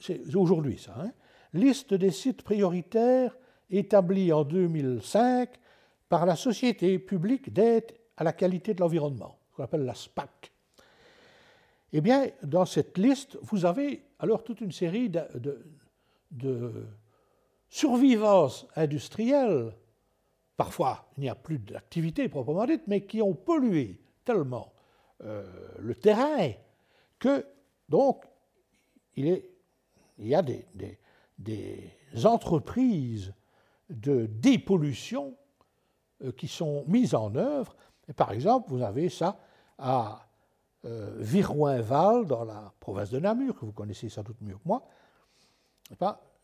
c'est 0.00 0.34
aujourd'hui 0.34 0.78
ça, 0.78 0.94
hein, 0.98 1.12
liste 1.52 1.94
des 1.94 2.10
sites 2.10 2.42
prioritaires 2.42 3.36
établis 3.68 4.32
en 4.32 4.44
2005 4.44 5.50
par 6.08 6.26
la 6.26 6.34
Société 6.34 6.98
publique 6.98 7.52
d'aide 7.52 7.92
à 8.16 8.24
la 8.24 8.32
qualité 8.32 8.74
de 8.74 8.80
l'environnement, 8.80 9.38
qu'on 9.54 9.62
appelle 9.62 9.84
la 9.84 9.94
SPAC. 9.94 10.50
Eh 11.92 12.00
bien, 12.00 12.28
dans 12.42 12.66
cette 12.66 12.98
liste, 12.98 13.38
vous 13.42 13.64
avez 13.64 14.02
alors 14.18 14.42
toute 14.42 14.60
une 14.60 14.72
série 14.72 15.08
de, 15.08 15.64
de, 16.30 16.86
survivances 17.68 18.66
industrielles. 18.74 19.72
Parfois, 20.60 21.06
il 21.16 21.22
n'y 21.22 21.30
a 21.30 21.34
plus 21.34 21.58
d'activité 21.58 22.28
proprement 22.28 22.66
dite, 22.66 22.82
mais 22.86 23.06
qui 23.06 23.22
ont 23.22 23.32
pollué 23.32 23.98
tellement 24.26 24.74
euh, 25.24 25.50
le 25.78 25.94
terrain 25.94 26.50
que, 27.18 27.46
donc, 27.88 28.26
il, 29.16 29.42
y 30.18 30.34
a 30.34 30.42
des, 30.42 31.88
entreprises 32.26 33.32
de 33.88 34.26
dépollution 34.26 35.34
euh, 36.22 36.30
qui 36.32 36.46
sont 36.46 36.84
mises 36.86 37.14
en 37.14 37.34
œuvre. 37.36 37.74
Et 38.06 38.12
par 38.12 38.30
exemple, 38.30 38.68
vous 38.68 38.82
avez 38.82 39.08
ça 39.08 39.40
à 39.78 40.28
euh, 40.84 41.16
Virouinval, 41.20 42.26
dans 42.26 42.44
la 42.44 42.70
province 42.80 43.08
de 43.08 43.18
Namur, 43.18 43.58
que 43.58 43.64
vous 43.64 43.72
connaissez 43.72 44.10
sans 44.10 44.24
doute 44.24 44.42
mieux 44.42 44.56
que 44.56 44.68
moi, 44.68 44.86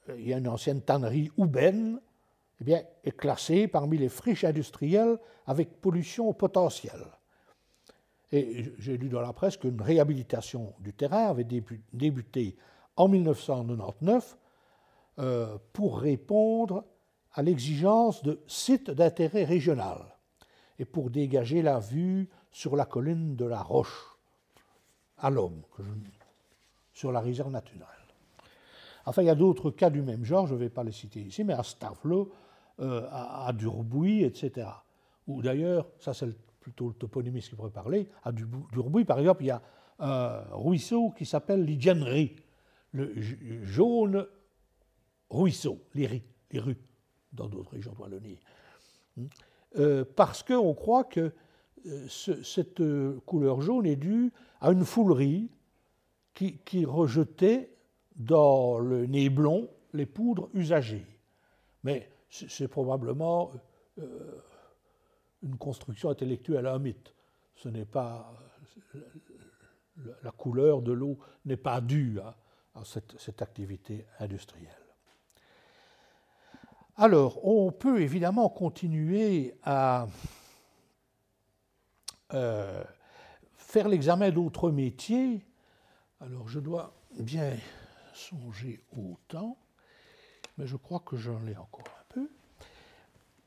il 0.09 0.27
y 0.27 0.33
a 0.33 0.39
une 0.39 0.49
ancienne 0.49 0.81
tannerie 0.81 1.31
Ouben, 1.37 2.01
eh 2.61 2.65
bien, 2.65 2.83
est 3.05 3.17
classée 3.17 3.69
parmi 3.69 3.99
les 3.99 4.09
friches 4.09 4.45
industrielles 4.45 5.19
avec 5.47 5.81
pollution 5.81 6.33
potentielle. 6.33 7.07
Et 8.33 8.73
j'ai 8.79 8.97
lu 8.97 9.09
dans 9.09 9.21
la 9.21 9.33
presse 9.33 9.57
qu'une 9.57 9.81
réhabilitation 9.81 10.75
du 10.81 10.93
terrain 10.93 11.27
avait 11.27 11.47
débuté 11.93 12.57
en 12.97 13.09
1999 13.09 14.37
euh, 15.19 15.59
pour 15.73 16.01
répondre 16.01 16.85
à 17.33 17.43
l'exigence 17.43 18.23
de 18.23 18.41
sites 18.47 18.91
d'intérêt 18.91 19.45
régional 19.45 20.17
et 20.79 20.85
pour 20.85 21.11
dégager 21.11 21.63
la 21.63 21.79
vue 21.79 22.29
sur 22.51 22.75
la 22.77 22.87
colline 22.87 23.37
de 23.37 23.45
la 23.45 23.63
Roche 23.63 24.17
à 25.19 25.31
l'homme, 25.31 25.63
sur 26.93 27.13
la 27.13 27.21
réserve 27.21 27.51
naturelle. 27.51 27.87
Enfin, 29.07 29.23
il 29.23 29.27
y 29.27 29.31
a 29.31 29.35
d'autres 29.35 29.71
cas 29.71 29.89
du 29.89 30.03
même 30.03 30.25
genre, 30.25 30.47
je 30.47 30.55
ne 30.55 30.59
vais 30.59 30.69
pas 30.69 30.83
les 30.83 30.93
citer 30.93 31.21
ici, 31.21 31.45
mais 31.45 31.53
à 31.53 31.63
Stavlo, 31.63 32.33
euh, 32.81 33.07
à, 33.11 33.53
Durbouy, 33.53 34.23
etc. 34.25 34.69
Ou 35.27 35.43
d'ailleurs, 35.43 35.87
ça 35.99 36.15
c'est 36.15 36.37
plutôt 36.61 36.89
le 36.89 36.95
toponymiste 36.95 37.51
qui 37.51 37.55
pourrait 37.55 37.71
parler, 37.71 38.09
à 38.25 38.33
Durbouy, 38.33 39.05
par 39.05 39.19
exemple, 39.19 39.45
il 39.45 39.47
y 39.47 39.51
a 39.51 39.63
un 39.99 40.43
ruisseau 40.51 41.11
qui 41.11 41.25
s'appelle 41.25 41.65
l'Idiennerie, 41.65 42.37
le 42.93 43.15
jaune 43.63 44.27
ruisseau, 45.31 45.79
les, 45.95 46.23
les 46.51 46.61
rues, 46.61 46.79
dans 47.33 47.47
d'autres 47.49 47.73
régions 47.73 47.93
de 47.93 47.99
Wallonie. 47.99 48.39
Euh, 49.79 50.05
parce 50.17 50.43
qu'on 50.43 50.75
croit 50.75 51.05
que 51.05 51.33
euh, 51.87 52.09
cette 52.09 52.83
couleur 53.27 53.61
jaune 53.61 53.87
est 53.87 53.97
due 53.97 54.33
à 54.61 54.73
une 54.73 54.85
foulerie 54.85 55.51
qui, 56.35 56.85
rejetait 56.85 57.71
dans 58.17 58.79
le 58.79 59.07
néblon 59.07 59.69
les 59.95 60.07
poudres 60.07 60.49
usagées. 60.55 61.07
Mais 61.83 62.11
c'est 62.31 62.69
probablement 62.69 63.51
euh, 63.99 64.41
une 65.43 65.57
construction 65.57 66.11
intellectuelle, 66.11 66.67
un 66.67 66.79
mythe. 66.79 67.15
Ce 67.55 67.69
n'est 67.69 67.85
pas 67.85 68.33
la 70.23 70.31
couleur 70.31 70.83
de 70.83 70.93
l'eau 70.93 71.19
n'est 71.45 71.57
pas 71.57 71.81
due 71.81 72.21
à, 72.21 72.37
cette, 72.85 73.41
activité 73.43 74.07
industrielle. 74.21 74.71
Alors, 76.97 77.45
on 77.47 77.73
peut 77.73 78.01
évidemment 78.01 78.49
continuer 78.49 79.55
à 79.63 80.07
euh, 82.35 82.85
faire 83.57 83.89
l'examen 83.89 84.31
d'autres 84.31 84.71
métiers, 84.71 85.47
alors 86.21 86.49
je 86.49 86.61
dois 86.61 86.95
bien 87.19 87.57
songer 88.15 88.81
au 88.97 89.17
temps, 89.29 89.59
mais 90.57 90.67
je 90.67 90.77
crois 90.77 91.01
que 91.01 91.17
j'en 91.17 91.47
ai 91.47 91.57
encore 91.57 91.96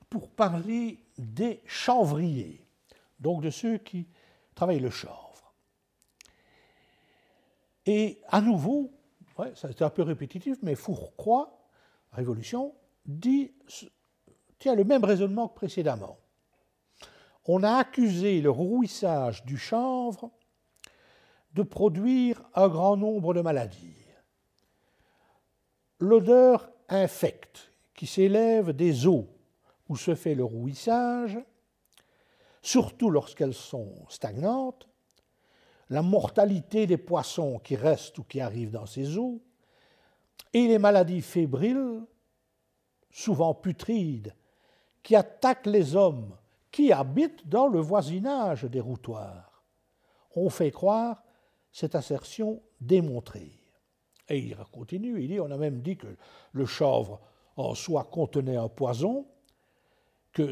pour 0.10 0.30
parler 0.30 1.00
des 1.18 1.62
chanvriers, 1.66 2.66
donc 3.20 3.42
de 3.42 3.50
ceux 3.50 3.78
qui 3.78 4.08
travaillent 4.56 4.80
le 4.80 4.90
chanvre. 4.90 5.54
Et 7.86 8.22
à 8.28 8.42
nouveau, 8.42 8.92
ouais, 9.38 9.52
c'est 9.56 9.82
un 9.82 9.90
peu 9.90 10.04
répétitif, 10.04 10.58
mais 10.62 10.76
Fourcroy, 10.76 11.56
Révolution, 12.12 12.74
dit, 13.06 13.52
tient 14.58 14.76
le 14.76 14.84
même 14.84 15.04
raisonnement 15.04 15.48
que 15.48 15.56
précédemment 15.56 16.18
on 17.52 17.64
a 17.64 17.78
accusé 17.78 18.42
le 18.42 18.52
rouissage 18.52 19.44
du 19.44 19.58
chanvre 19.58 20.30
de 21.56 21.64
produire 21.64 22.44
un 22.54 22.68
grand 22.68 22.96
nombre 22.96 23.34
de 23.34 23.42
maladies. 23.42 24.06
L'odeur 26.00 26.70
infecte 26.90 27.72
qui 27.96 28.06
s'élève 28.06 28.72
des 28.72 29.08
eaux 29.08 29.28
où 29.90 29.98
se 29.98 30.16
fait 30.16 30.36
le 30.36 30.44
rouissage, 30.44 31.38
surtout 32.62 33.10
lorsqu'elles 33.10 33.54
sont 33.54 33.94
stagnantes, 34.08 34.88
la 35.90 36.04
mortalité 36.04 36.86
des 36.86 36.98
poissons 36.98 37.60
qui 37.60 37.76
restent 37.76 38.20
ou 38.20 38.24
qui 38.24 38.40
arrivent 38.40 38.72
dans 38.72 38.86
ces 38.86 39.18
eaux, 39.18 39.42
et 40.54 40.68
les 40.68 40.78
maladies 40.78 41.22
fébriles, 41.22 42.02
souvent 43.12 43.54
putrides, 43.54 44.36
qui 45.02 45.16
attaquent 45.16 45.66
les 45.66 45.96
hommes 45.96 46.36
qui 46.72 46.92
habitent 46.92 47.48
dans 47.48 47.68
le 47.68 47.80
voisinage 47.80 48.64
des 48.66 48.80
routoirs. 48.80 49.64
On 50.36 50.50
fait 50.50 50.72
croire 50.72 51.24
cette 51.72 51.96
assertion 51.96 52.62
démontrée. 52.80 53.52
Et 54.28 54.38
il 54.38 54.56
continue, 54.72 55.22
il 55.22 55.30
dit, 55.30 55.40
on 55.40 55.50
a 55.50 55.58
même 55.58 55.82
dit 55.82 55.98
que 55.98 56.16
le 56.52 56.66
chanvre 56.66 57.20
en 57.56 57.74
soi 57.74 58.04
contenait 58.04 58.58
un 58.58 58.70
poison, 58.70 59.26
que 60.34 60.52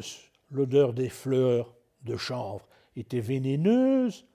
l'odeur 0.51 0.93
des 0.93 1.09
fleurs 1.09 1.73
de 2.03 2.17
chanvre 2.17 2.67
était 2.95 3.19
vénéneuse. 3.19 4.25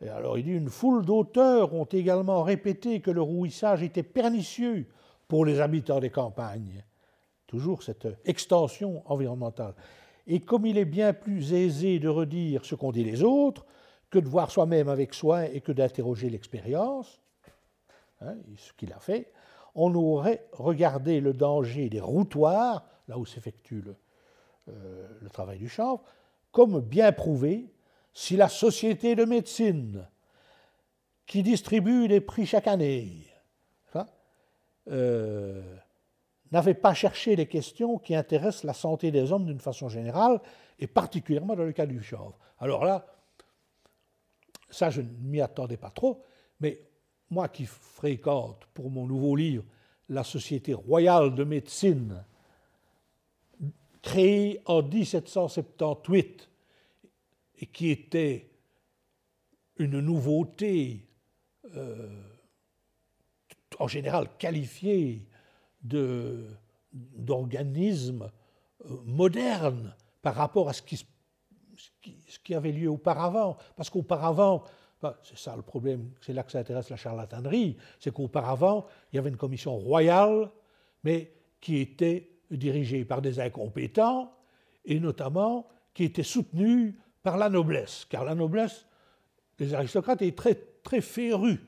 Et 0.00 0.08
alors 0.08 0.38
il 0.38 0.44
dit, 0.44 0.52
une 0.52 0.70
foule 0.70 1.04
d'auteurs 1.04 1.74
ont 1.74 1.84
également 1.84 2.42
répété 2.42 3.00
que 3.00 3.10
le 3.10 3.22
rouissage 3.22 3.82
était 3.82 4.02
pernicieux 4.02 4.86
pour 5.28 5.44
les 5.44 5.60
habitants 5.60 6.00
des 6.00 6.10
campagnes. 6.10 6.84
Toujours 7.46 7.82
cette 7.82 8.08
extension 8.24 9.02
environnementale. 9.10 9.74
Et 10.26 10.40
comme 10.40 10.66
il 10.66 10.78
est 10.78 10.84
bien 10.84 11.12
plus 11.12 11.52
aisé 11.52 11.98
de 11.98 12.08
redire 12.08 12.64
ce 12.64 12.74
qu'ont 12.74 12.92
dit 12.92 13.04
les 13.04 13.22
autres 13.22 13.66
que 14.10 14.18
de 14.18 14.28
voir 14.28 14.50
soi-même 14.50 14.88
avec 14.88 15.14
soin 15.14 15.42
et 15.44 15.60
que 15.60 15.72
d'interroger 15.72 16.30
l'expérience, 16.30 17.20
hein, 18.20 18.34
ce 18.56 18.72
qu'il 18.72 18.92
a 18.92 18.98
fait, 18.98 19.32
on 19.74 19.94
aurait 19.94 20.46
regardé 20.52 21.20
le 21.20 21.32
danger 21.32 21.88
des 21.88 22.00
routoirs, 22.00 22.84
là 23.08 23.18
où 23.18 23.26
s'effectue 23.26 23.82
le, 23.82 23.96
le 24.66 25.28
travail 25.30 25.58
du 25.58 25.68
chanvre, 25.68 26.02
comme 26.52 26.80
bien 26.80 27.12
prouvé 27.12 27.72
si 28.12 28.36
la 28.36 28.48
société 28.48 29.14
de 29.14 29.24
médecine 29.24 30.06
qui 31.26 31.42
distribue 31.42 32.08
les 32.08 32.20
prix 32.20 32.46
chaque 32.46 32.66
année, 32.66 33.30
euh, 34.88 35.62
n'avait 36.50 36.74
pas 36.74 36.94
cherché 36.94 37.36
les 37.36 37.46
questions 37.46 37.98
qui 37.98 38.16
intéressent 38.16 38.64
la 38.64 38.72
santé 38.72 39.12
des 39.12 39.30
hommes 39.30 39.46
d'une 39.46 39.60
façon 39.60 39.88
générale, 39.88 40.40
et 40.80 40.88
particulièrement 40.88 41.54
dans 41.54 41.62
le 41.62 41.70
cas 41.70 41.86
du 41.86 42.02
chanvre. 42.02 42.36
Alors 42.58 42.84
là, 42.84 43.06
ça, 44.68 44.90
je 44.90 45.00
ne 45.00 45.08
m'y 45.20 45.40
attendais 45.40 45.76
pas 45.76 45.90
trop, 45.90 46.24
mais 46.58 46.80
moi 47.30 47.48
qui 47.48 47.66
fréquente 47.66 48.66
pour 48.74 48.90
mon 48.90 49.06
nouveau 49.06 49.36
livre 49.36 49.64
la 50.08 50.24
Société 50.24 50.74
royale 50.74 51.36
de 51.36 51.44
médecine, 51.44 52.24
créée 54.02 54.60
en 54.66 54.82
1778, 54.82 56.48
et 57.58 57.66
qui 57.66 57.90
était 57.90 58.50
une 59.76 60.00
nouveauté 60.00 61.06
euh, 61.76 62.08
en 63.78 63.88
général 63.88 64.28
qualifiée 64.38 65.26
d'organismes 66.92 68.30
euh, 68.84 68.96
modernes 69.04 69.94
par 70.22 70.34
rapport 70.34 70.68
à 70.68 70.72
ce 70.72 70.82
qui, 70.82 70.96
ce 71.76 72.38
qui, 72.40 72.54
avait 72.54 72.72
lieu 72.72 72.88
auparavant. 72.90 73.56
Parce 73.76 73.88
qu'auparavant, 73.88 74.64
c'est 75.22 75.38
ça 75.38 75.56
le 75.56 75.62
problème, 75.62 76.10
c'est 76.20 76.34
là 76.34 76.42
que 76.42 76.52
ça 76.52 76.58
intéresse 76.58 76.90
la 76.90 76.96
charlatanerie, 76.96 77.78
c'est 77.98 78.12
qu'auparavant, 78.12 78.86
il 79.12 79.16
y 79.16 79.18
avait 79.18 79.30
une 79.30 79.38
commission 79.38 79.76
royale, 79.76 80.50
mais 81.04 81.32
qui 81.60 81.78
était 81.78 82.28
dirigée 82.50 83.04
par 83.04 83.22
des 83.22 83.40
incompétents, 83.40 84.32
et 84.84 85.00
notamment 85.00 85.68
qui 85.94 86.04
était 86.04 86.22
soutenue 86.22 86.98
par 87.22 87.36
la 87.36 87.48
noblesse, 87.48 88.06
car 88.08 88.24
la 88.24 88.34
noblesse, 88.34 88.86
les 89.58 89.74
aristocrates 89.74 90.22
étaient 90.22 90.34
très, 90.34 90.54
très 90.82 91.00
férus 91.00 91.58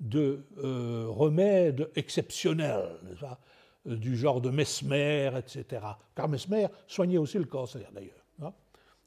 de 0.00 0.44
euh, 0.58 1.06
remèdes 1.08 1.90
exceptionnels. 1.96 2.98
Du 3.84 4.16
genre 4.16 4.42
de 4.42 4.50
Mesmer, 4.50 5.30
etc. 5.38 5.82
Car 6.14 6.28
Mesmer 6.28 6.66
soignait 6.86 7.16
aussi 7.16 7.38
le 7.38 7.46
cancer, 7.46 7.90
d'ailleurs, 7.94 8.22
hein, 8.42 8.52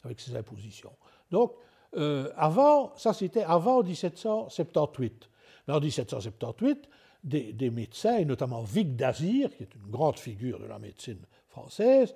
avec 0.04 0.20
ses 0.20 0.36
impositions. 0.36 0.94
Donc, 1.30 1.54
euh, 1.96 2.32
avant, 2.36 2.96
ça 2.96 3.14
c'était 3.14 3.44
avant 3.44 3.84
1778. 3.84 5.30
En 5.68 5.80
1778, 5.80 6.90
des, 7.24 7.70
médecins, 7.70 8.18
et 8.18 8.26
notamment 8.26 8.64
Vic 8.64 8.96
Dazir, 8.96 9.56
qui 9.56 9.64
est 9.64 9.76
une 9.76 9.92
grande 9.92 10.18
figure 10.18 10.60
de 10.60 10.66
la 10.66 10.80
médecine 10.80 11.20
française, 11.50 12.16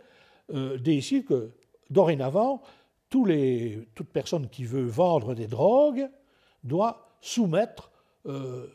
euh, 0.54 0.78
décident 0.78 1.28
que 1.28 1.52
dorénavant, 1.90 2.62
toute 3.10 4.10
personne 4.12 4.50
qui 4.50 4.66
veut 4.66 4.86
vendre 4.86 5.36
des 5.36 5.48
drogues 5.48 6.10
doit 6.64 7.10
soumettre 7.22 7.92
euh, 8.26 8.68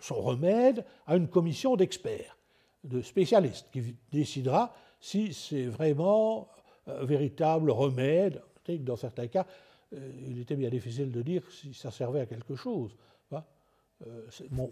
son 0.00 0.16
remède 0.16 0.84
à 1.06 1.16
une 1.16 1.28
commission 1.28 1.76
d'experts, 1.76 2.36
de 2.82 3.00
spécialistes, 3.00 3.66
qui 3.72 3.96
décidera 4.12 4.74
si 5.00 5.32
c'est 5.32 5.66
vraiment 5.66 6.48
un 6.86 7.04
véritable 7.04 7.70
remède. 7.70 8.42
Dans 8.68 8.96
certains 8.96 9.28
cas, 9.28 9.46
euh, 9.94 10.10
il 10.28 10.40
était 10.40 10.56
bien 10.56 10.70
difficile 10.70 11.10
de 11.10 11.22
dire 11.22 11.42
si 11.50 11.74
ça 11.74 11.90
servait 11.90 12.20
à 12.20 12.26
quelque 12.26 12.56
chose. 12.56 12.94
Euh, 14.06 14.28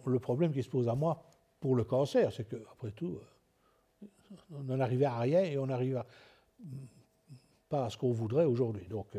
le 0.06 0.18
problème 0.18 0.52
qui 0.52 0.62
se 0.62 0.68
pose 0.68 0.88
à 0.88 0.94
moi 0.94 1.22
pour 1.60 1.74
le 1.76 1.84
cancer, 1.84 2.32
c'est 2.32 2.44
qu'après 2.44 2.90
tout, 2.90 3.18
euh, 4.02 4.06
on 4.54 4.62
n'en 4.62 4.80
arrivait 4.80 5.04
à 5.04 5.18
rien 5.18 5.42
et 5.42 5.58
on 5.58 5.66
n'arrive 5.66 6.02
pas 7.68 7.86
à 7.86 7.90
ce 7.90 7.96
qu'on 7.96 8.12
voudrait 8.12 8.44
aujourd'hui. 8.44 8.86
Donc, 8.88 9.16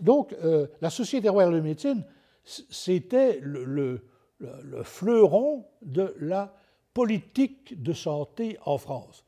donc 0.00 0.34
la 0.80 0.90
Société 0.90 1.28
royale 1.28 1.52
de 1.52 1.60
médecine, 1.60 2.04
c'était 2.44 3.38
le, 3.40 4.02
fleuron 4.82 5.66
de 5.82 6.14
la 6.20 6.54
politique 6.92 7.82
de 7.82 7.92
santé 7.92 8.58
en 8.64 8.78
France. 8.78 9.24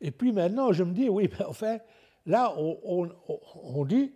Et 0.00 0.10
puis 0.10 0.32
maintenant, 0.32 0.72
je 0.72 0.84
me 0.84 0.92
dis, 0.92 1.08
oui, 1.08 1.30
mais 1.32 1.44
enfin, 1.48 1.78
là, 2.26 2.54
on, 2.56 3.84
dit 3.84 4.12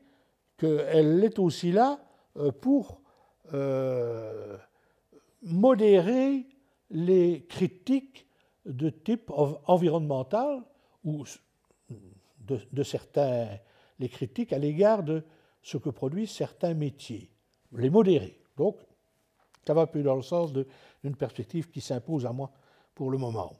qu'elle 0.56 1.22
est 1.24 1.38
aussi 1.38 1.72
là 1.72 2.00
euh, 2.36 2.50
pour 2.50 3.00
euh, 3.54 4.56
modérer 5.42 6.46
les 6.90 7.46
critiques 7.48 8.26
de 8.64 8.90
type 8.90 9.30
environnemental 9.30 10.62
ou 11.04 11.24
de, 12.40 12.82
certains, 12.82 13.48
les 13.98 14.08
critiques 14.08 14.52
à 14.52 14.58
l'égard 14.58 15.02
de 15.02 15.24
ce 15.62 15.76
que 15.76 15.90
produisent 15.90 16.30
certains 16.30 16.74
métiers, 16.74 17.30
les 17.72 17.90
modérer. 17.90 18.40
Donc, 18.56 18.78
ça 19.66 19.74
va 19.74 19.86
peu 19.86 20.02
dans 20.02 20.16
le 20.16 20.22
sens 20.22 20.52
d'une 20.52 21.16
perspective 21.16 21.70
qui 21.70 21.80
s'impose 21.80 22.24
à 22.24 22.32
moi 22.32 22.50
pour 22.94 23.10
le 23.10 23.18
moment. 23.18 23.52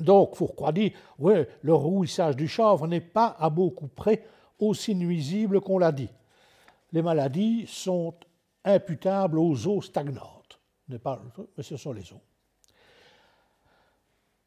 Donc, 0.00 0.36
Fourcroy 0.36 0.72
dit, 0.72 0.92
oui, 1.18 1.34
le 1.62 1.74
rouissage 1.74 2.36
du 2.36 2.48
chanvre 2.48 2.86
n'est 2.86 3.00
pas 3.00 3.34
à 3.38 3.48
beaucoup 3.48 3.88
près 3.88 4.24
aussi 4.58 4.94
nuisible 4.94 5.60
qu'on 5.60 5.78
l'a 5.78 5.92
dit. 5.92 6.10
Les 6.92 7.02
maladies 7.02 7.66
sont 7.66 8.14
imputables 8.66 9.38
aux 9.38 9.66
eaux 9.66 9.80
stagnantes, 9.80 10.60
mais 10.88 10.98
ce 11.62 11.76
sont 11.76 11.92
les 11.92 12.12
eaux. 12.12 12.20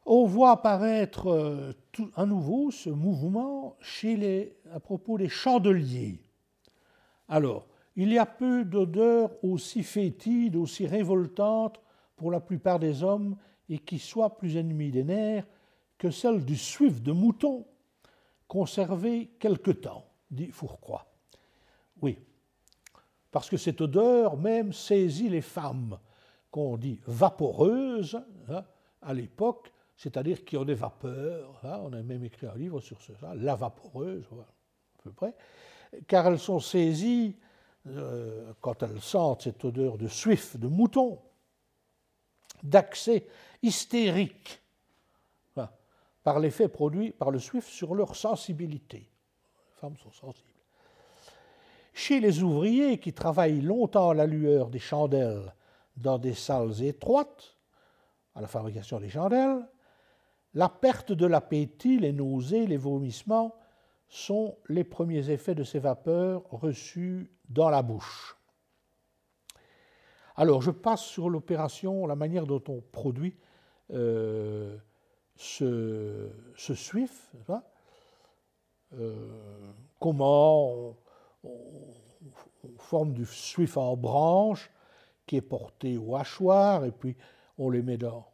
On 0.05 0.25
voit 0.25 0.51
apparaître 0.51 1.27
euh, 1.27 1.73
à 2.15 2.25
nouveau 2.25 2.71
ce 2.71 2.89
mouvement 2.89 3.77
chez 3.79 4.15
les, 4.17 4.57
à 4.73 4.79
propos 4.79 5.17
des 5.17 5.29
chandeliers. 5.29 6.19
Alors, 7.27 7.67
il 7.95 8.11
y 8.11 8.17
a 8.17 8.25
peu 8.25 8.65
d'odeurs 8.65 9.31
aussi 9.43 9.83
fétides, 9.83 10.55
aussi 10.55 10.87
révoltantes 10.87 11.79
pour 12.15 12.31
la 12.31 12.39
plupart 12.39 12.79
des 12.79 13.03
hommes 13.03 13.37
et 13.69 13.77
qui 13.77 13.99
soient 13.99 14.37
plus 14.37 14.57
ennemis 14.57 14.91
des 14.91 15.03
nerfs 15.03 15.45
que 15.97 16.09
celle 16.09 16.43
du 16.43 16.55
suif 16.55 17.01
de 17.01 17.11
mouton 17.11 17.65
conservé 18.47 19.29
quelque 19.39 19.71
temps, 19.71 20.05
dit 20.31 20.49
Fourcroy. 20.49 21.05
Oui, 22.01 22.17
parce 23.31 23.49
que 23.49 23.57
cette 23.57 23.81
odeur 23.81 24.37
même 24.37 24.73
saisit 24.73 25.29
les 25.29 25.41
femmes 25.41 25.99
qu'on 26.51 26.77
dit 26.77 26.99
vaporeuses 27.05 28.19
hein, 28.49 28.63
à 29.01 29.13
l'époque, 29.13 29.71
c'est-à-dire 29.95 30.43
qui 30.45 30.57
ont 30.57 30.65
des 30.65 30.73
vapeurs. 30.73 31.59
Hein, 31.63 31.79
on 31.83 31.93
a 31.93 32.01
même 32.01 32.23
écrit 32.23 32.47
un 32.47 32.55
livre 32.55 32.79
sur 32.81 33.01
ça, 33.01 33.35
la 33.35 33.55
vaporeuse, 33.55 34.25
à 34.31 35.03
peu 35.03 35.11
près, 35.11 35.35
car 36.07 36.27
elles 36.27 36.39
sont 36.39 36.59
saisies 36.59 37.35
euh, 37.87 38.53
quand 38.61 38.83
elles 38.83 39.01
sentent 39.01 39.43
cette 39.43 39.63
odeur 39.63 39.97
de 39.97 40.07
suif 40.07 40.57
de 40.57 40.67
mouton, 40.67 41.19
d'accès 42.63 43.27
hystérique 43.61 44.61
par 46.23 46.39
l'effet 46.39 46.67
produit 46.67 47.11
par 47.11 47.31
le 47.31 47.39
Swift 47.39 47.67
sur 47.69 47.95
leur 47.95 48.15
sensibilité. 48.15 48.97
Les 48.97 49.79
femmes 49.79 49.97
sont 49.97 50.11
sensibles. 50.11 50.48
Chez 51.93 52.19
les 52.19 52.43
ouvriers 52.43 52.99
qui 52.99 53.13
travaillent 53.13 53.61
longtemps 53.61 54.11
à 54.11 54.13
la 54.13 54.25
lueur 54.25 54.69
des 54.69 54.79
chandelles 54.79 55.53
dans 55.97 56.17
des 56.17 56.33
salles 56.33 56.83
étroites, 56.83 57.57
à 58.35 58.41
la 58.41 58.47
fabrication 58.47 58.99
des 58.99 59.09
chandelles, 59.09 59.67
la 60.53 60.69
perte 60.69 61.11
de 61.11 61.25
l'appétit, 61.25 61.99
les 61.99 62.13
nausées, 62.13 62.65
les 62.65 62.77
vomissements 62.77 63.55
sont 64.07 64.57
les 64.67 64.83
premiers 64.83 65.29
effets 65.29 65.55
de 65.55 65.63
ces 65.63 65.79
vapeurs 65.79 66.43
reçues 66.49 67.31
dans 67.47 67.69
la 67.69 67.83
bouche. 67.83 68.35
Alors, 70.35 70.61
je 70.61 70.71
passe 70.71 71.01
sur 71.01 71.29
l'opération, 71.29 72.07
la 72.07 72.15
manière 72.15 72.47
dont 72.47 72.63
on 72.69 72.81
produit 72.81 73.35
euh, 73.91 74.77
ce, 75.35 76.29
SWIFT, 76.55 77.11
euh, 78.93 79.15
comment 79.99 80.95
forme 82.77 83.13
du 83.13 83.25
SWIFT 83.25 83.77
en 83.77 83.95
branche 83.95 84.71
qui 85.25 85.37
est 85.37 85.41
porté 85.41 85.97
au 85.97 86.15
hachoir, 86.15 86.85
et 86.85 86.91
puis 86.91 87.15
on 87.57 87.69
les 87.69 87.83
met 87.83 87.97
dans 87.97 88.25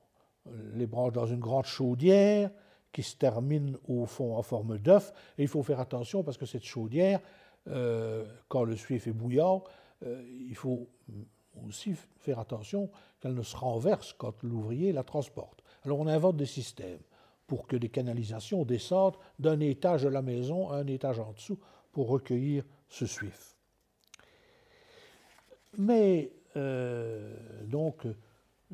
les 0.74 0.86
branches 0.86 1.14
dans 1.14 1.26
une 1.26 1.40
grande 1.40 1.66
chaudière 1.66 2.50
qui 2.94 3.04
se 3.04 3.18
termine 3.18 3.78
au 3.88 4.06
fond 4.06 4.38
en 4.38 4.42
forme 4.42 4.78
d'œuf. 4.78 5.12
Et 5.38 5.42
il 5.42 5.50
faut 5.50 5.64
faire 5.64 5.82
attention 5.82 6.24
parce 6.24 6.38
que 6.38 6.46
cette 6.46 6.64
chaudière, 6.64 7.20
euh, 7.68 8.26
quand 8.48 8.64
le 8.64 8.78
suif 8.78 9.08
est 9.08 9.12
bouillant, 9.12 9.64
euh, 10.06 10.24
il 10.48 10.56
faut 10.56 10.88
aussi 11.68 11.96
faire 12.18 12.40
attention 12.40 12.90
qu'elle 13.20 13.34
ne 13.34 13.42
se 13.42 13.58
renverse 13.58 14.14
quand 14.14 14.44
l'ouvrier 14.44 14.94
la 14.94 15.04
transporte. 15.04 15.64
Alors 15.84 16.00
on 16.00 16.08
invente 16.08 16.38
des 16.38 16.46
systèmes 16.46 17.02
pour 17.48 17.68
que 17.68 17.76
les 17.76 17.90
canalisations 17.90 18.64
descendent 18.64 19.18
d'un 19.40 19.60
étage 19.60 20.04
de 20.04 20.10
la 20.10 20.22
maison 20.22 20.70
à 20.70 20.78
un 20.78 20.88
étage 20.88 21.20
en 21.20 21.34
dessous 21.34 21.60
pour 21.92 22.08
recueillir 22.08 22.64
ce 22.90 23.06
suif. 23.06 23.56
Mais 25.78 26.32
euh, 26.56 27.36
donc 27.64 28.08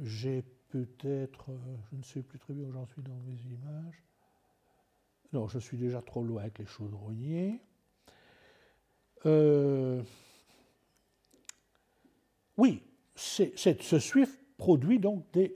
j'ai 0.02 0.44
peut-être, 0.70 1.52
je 1.92 1.98
ne 1.98 2.04
sais 2.04 2.22
plus 2.22 2.40
très 2.40 2.54
bien 2.54 2.68
où 2.68 2.72
j'en 2.72 2.86
suis 2.86 3.02
dans 3.02 3.20
mes 3.26 3.40
images. 3.54 4.04
Non, 5.34 5.48
je 5.48 5.60
suis 5.60 5.78
déjà 5.78 6.02
trop 6.02 6.24
loin 6.24 6.42
avec 6.42 6.60
les 6.60 6.66
chaudronniers. 6.66 7.60
Euh, 9.26 10.02
oui, 12.58 12.84
ce 13.16 14.00
SWIFT 14.00 14.38
produit 14.58 15.00
donc 15.00 15.26
des 15.32 15.56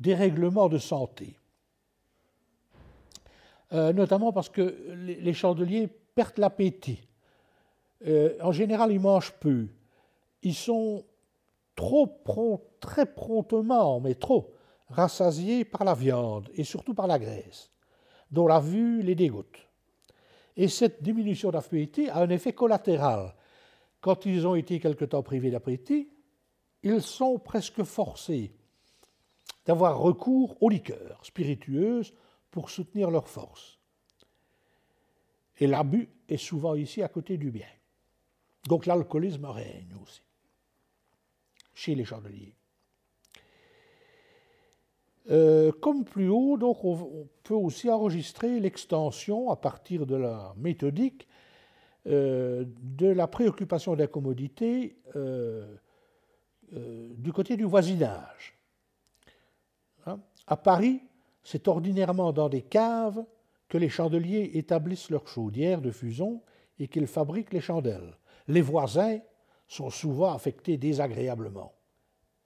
dérèglements 0.00 0.68
de 0.68 0.78
santé. 0.78 1.36
Euh, 3.72 3.92
notamment 3.92 4.32
parce 4.32 4.48
que 4.48 4.94
les, 4.94 5.34
chandeliers 5.34 5.88
perdent 6.14 6.38
l'appétit. 6.38 7.00
Euh, 8.06 8.36
en 8.40 8.52
général, 8.52 8.92
ils 8.92 9.00
mangent 9.00 9.34
peu. 9.40 9.68
Ils 10.42 10.54
sont 10.54 11.04
trop 11.74 12.68
très 12.80 13.06
promptement, 13.06 14.00
mais 14.00 14.14
trop, 14.14 14.52
rassasiés 14.88 15.64
par 15.64 15.84
la 15.84 15.94
viande 15.94 16.48
et 16.54 16.64
surtout 16.64 16.94
par 16.94 17.06
la 17.06 17.18
graisse, 17.18 17.70
dont 18.30 18.46
la 18.46 18.60
vue 18.60 19.02
les 19.02 19.14
dégoûte. 19.14 19.68
Et 20.56 20.68
cette 20.68 21.02
diminution 21.02 21.50
d'appétit 21.50 22.08
a 22.08 22.18
un 22.18 22.30
effet 22.30 22.52
collatéral. 22.52 23.34
Quand 24.00 24.26
ils 24.26 24.46
ont 24.46 24.54
été 24.54 24.80
quelque 24.80 25.04
temps 25.04 25.22
privés 25.22 25.50
d'appétit, 25.50 26.08
ils 26.82 27.02
sont 27.02 27.38
presque 27.38 27.82
forcés 27.82 28.52
d'avoir 29.66 29.98
recours 29.98 30.56
aux 30.62 30.68
liqueurs 30.68 31.24
spiritueuses 31.24 32.14
pour 32.50 32.70
soutenir 32.70 33.10
leur 33.10 33.28
force. 33.28 33.78
Et 35.58 35.66
l'abus 35.66 36.08
est 36.28 36.36
souvent 36.36 36.74
ici 36.74 37.02
à 37.02 37.08
côté 37.08 37.36
du 37.36 37.50
bien. 37.50 37.66
Donc 38.66 38.86
l'alcoolisme 38.86 39.46
règne 39.46 39.94
aussi 40.02 40.22
chez 41.74 41.94
les 41.94 42.04
chandeliers. 42.04 42.54
Euh, 45.30 45.72
comme 45.72 46.04
plus 46.04 46.28
haut, 46.28 46.56
donc 46.56 46.84
on, 46.84 47.28
peut 47.44 47.54
aussi 47.54 47.90
enregistrer 47.90 48.60
l'extension 48.60 49.50
à 49.50 49.56
partir 49.56 50.06
de 50.06 50.16
la 50.16 50.54
méthodique 50.56 51.28
euh, 52.06 52.64
de 52.82 53.06
la 53.06 53.26
préoccupation 53.26 53.94
d'incommodité 53.94 54.96
euh, 55.16 55.76
du 56.72 57.32
côté 57.32 57.56
du 57.56 57.64
voisinage. 57.64 58.58
Hein? 60.06 60.18
À 60.46 60.56
Paris, 60.56 61.00
c'est 61.42 61.68
ordinairement 61.68 62.32
dans 62.32 62.48
des 62.48 62.62
caves 62.62 63.24
que 63.68 63.78
les 63.78 63.88
chandeliers 63.88 64.50
établissent 64.54 65.10
leurs 65.10 65.28
chaudières 65.28 65.80
de 65.80 65.90
fusion 65.90 66.42
et 66.78 66.88
qu'il 66.88 67.06
fabrique 67.06 67.52
les 67.52 67.60
chandelles. 67.60 68.16
Les 68.48 68.62
voisins 68.62 69.20
sont 69.66 69.90
souvent 69.90 70.32
affectés 70.32 70.78
désagréablement 70.78 71.74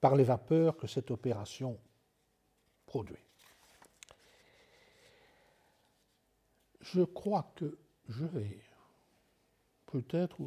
par 0.01 0.15
les 0.15 0.25
vapeurs 0.25 0.75
que 0.75 0.87
cette 0.87 1.11
opération 1.11 1.79
produit. 2.85 3.23
Je 6.81 7.01
crois 7.01 7.51
que 7.55 7.77
je 8.09 8.25
vais 8.25 8.59
peut-être 9.85 10.37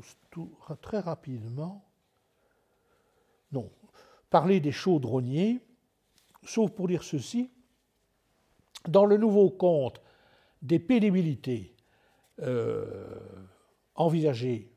très 0.83 1.01
rapidement, 1.01 1.89
non, 3.53 3.73
parler 4.29 4.61
des 4.61 4.73
chaudronniers, 4.73 5.61
sauf 6.45 6.71
pour 6.73 6.89
dire 6.89 7.03
ceci, 7.03 7.51
dans 8.87 9.07
le 9.07 9.17
nouveau 9.17 9.51
compte 9.51 10.03
des 10.61 10.79
pénibilités 10.79 11.75
euh, 12.41 13.19
envisagées, 13.95 14.76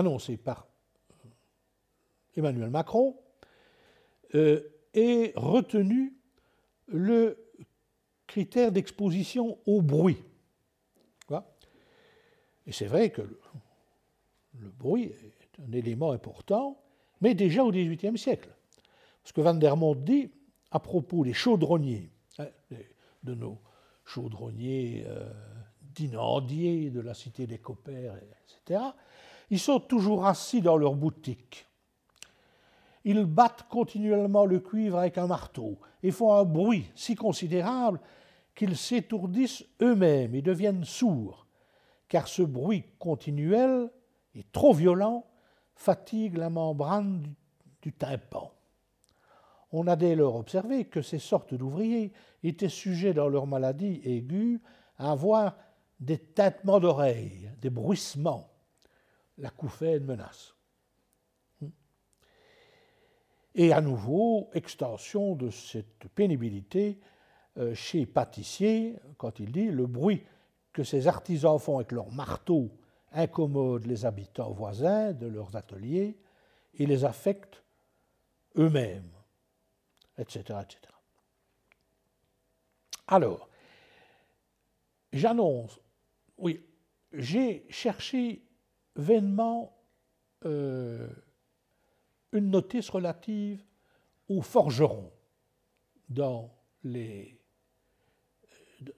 annoncées 0.00 0.36
par 0.36 0.66
Emmanuel 2.36 2.70
Macron, 2.70 3.16
euh, 4.34 4.60
est 4.94 5.32
retenu 5.36 6.14
le 6.86 7.36
critère 8.26 8.72
d'exposition 8.72 9.58
au 9.66 9.82
bruit. 9.82 10.18
Et 12.66 12.72
c'est 12.72 12.86
vrai 12.86 13.10
que 13.10 13.22
le, 13.22 14.68
bruit 14.78 15.04
est 15.04 15.60
un 15.60 15.72
élément 15.72 16.12
important, 16.12 16.80
mais 17.20 17.34
déjà 17.34 17.64
au 17.64 17.72
XVIIIe 17.72 18.16
siècle. 18.16 18.50
Parce 19.22 19.32
que 19.32 19.40
Van 19.40 19.54
der 19.54 19.76
Mont 19.76 19.96
dit, 19.96 20.30
à 20.70 20.78
propos 20.78 21.24
des 21.24 21.32
chaudronniers, 21.32 22.12
hein, 22.38 22.46
de 23.24 23.34
nos 23.34 23.58
chaudronniers 24.04 25.04
euh, 25.08 25.28
d'inandiers 25.82 26.90
de 26.90 27.00
la 27.00 27.14
cité 27.14 27.48
des 27.48 27.58
Coppères, 27.58 28.14
etc., 28.16 28.80
ils 29.50 29.58
sont 29.60 29.80
toujours 29.80 30.26
assis 30.26 30.62
dans 30.62 30.76
leur 30.76 30.94
boutique 30.94 31.66
ils 33.04 33.24
battent 33.24 33.66
continuellement 33.68 34.44
le 34.44 34.60
cuivre 34.60 34.98
avec 34.98 35.18
un 35.18 35.26
marteau 35.26 35.78
et 36.02 36.10
font 36.10 36.34
un 36.34 36.44
bruit 36.44 36.90
si 36.94 37.14
considérable 37.14 38.00
qu'ils 38.54 38.76
s'étourdissent 38.76 39.64
eux-mêmes 39.80 40.34
et 40.34 40.42
deviennent 40.42 40.84
sourds, 40.84 41.46
car 42.08 42.28
ce 42.28 42.42
bruit 42.42 42.84
continuel 42.98 43.90
et 44.34 44.44
trop 44.52 44.74
violent 44.74 45.26
fatigue 45.74 46.36
la 46.36 46.50
membrane 46.50 47.22
du, 47.80 47.92
tympan. 47.92 48.52
On 49.72 49.86
a 49.86 49.96
dès 49.96 50.14
lors 50.14 50.36
observé 50.36 50.84
que 50.84 51.00
ces 51.00 51.18
sortes 51.18 51.54
d'ouvriers 51.54 52.12
étaient 52.42 52.68
sujets 52.68 53.14
dans 53.14 53.28
leur 53.28 53.46
maladie 53.46 54.00
aiguë 54.04 54.60
à 54.98 55.12
avoir 55.12 55.56
des 56.00 56.18
tintements 56.18 56.80
d'oreilles, 56.80 57.50
des 57.62 57.70
bruissements. 57.70 58.49
La 59.38 59.50
couffaine 59.50 60.04
menace. 60.04 60.54
Et 63.54 63.72
à 63.72 63.80
nouveau, 63.80 64.48
extension 64.54 65.34
de 65.34 65.50
cette 65.50 66.08
pénibilité 66.14 67.00
euh, 67.58 67.74
chez 67.74 68.06
pâtissier, 68.06 68.96
quand 69.18 69.40
il 69.40 69.50
dit 69.50 69.70
le 69.70 69.86
bruit 69.86 70.24
que 70.72 70.84
ces 70.84 71.08
artisans 71.08 71.58
font 71.58 71.76
avec 71.76 71.92
leurs 71.92 72.12
marteaux 72.12 72.70
incommode 73.12 73.86
les 73.86 74.06
habitants 74.06 74.52
voisins 74.52 75.12
de 75.12 75.26
leurs 75.26 75.56
ateliers 75.56 76.16
et 76.74 76.86
les 76.86 77.04
affecte 77.04 77.64
eux-mêmes, 78.56 79.10
etc. 80.16 80.60
Alors, 83.08 83.48
j'annonce, 85.12 85.80
oui, 86.38 86.64
j'ai 87.12 87.66
cherché 87.68 88.42
vainement 88.96 89.76
euh, 90.44 91.08
une 92.32 92.50
notice 92.50 92.88
relative 92.90 93.64
aux 94.28 94.42
forgerons 94.42 95.12
dans, 96.08 96.54
les, 96.84 97.38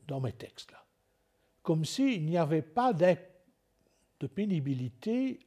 dans 0.07 0.21
mes 0.21 0.33
textes. 0.33 0.73
Là. 0.73 0.85
Comme 1.63 1.85
s'il 1.85 2.25
n'y 2.27 2.37
avait 2.37 2.63
pas 2.63 2.93
de 2.93 4.27
pénibilité 4.27 5.41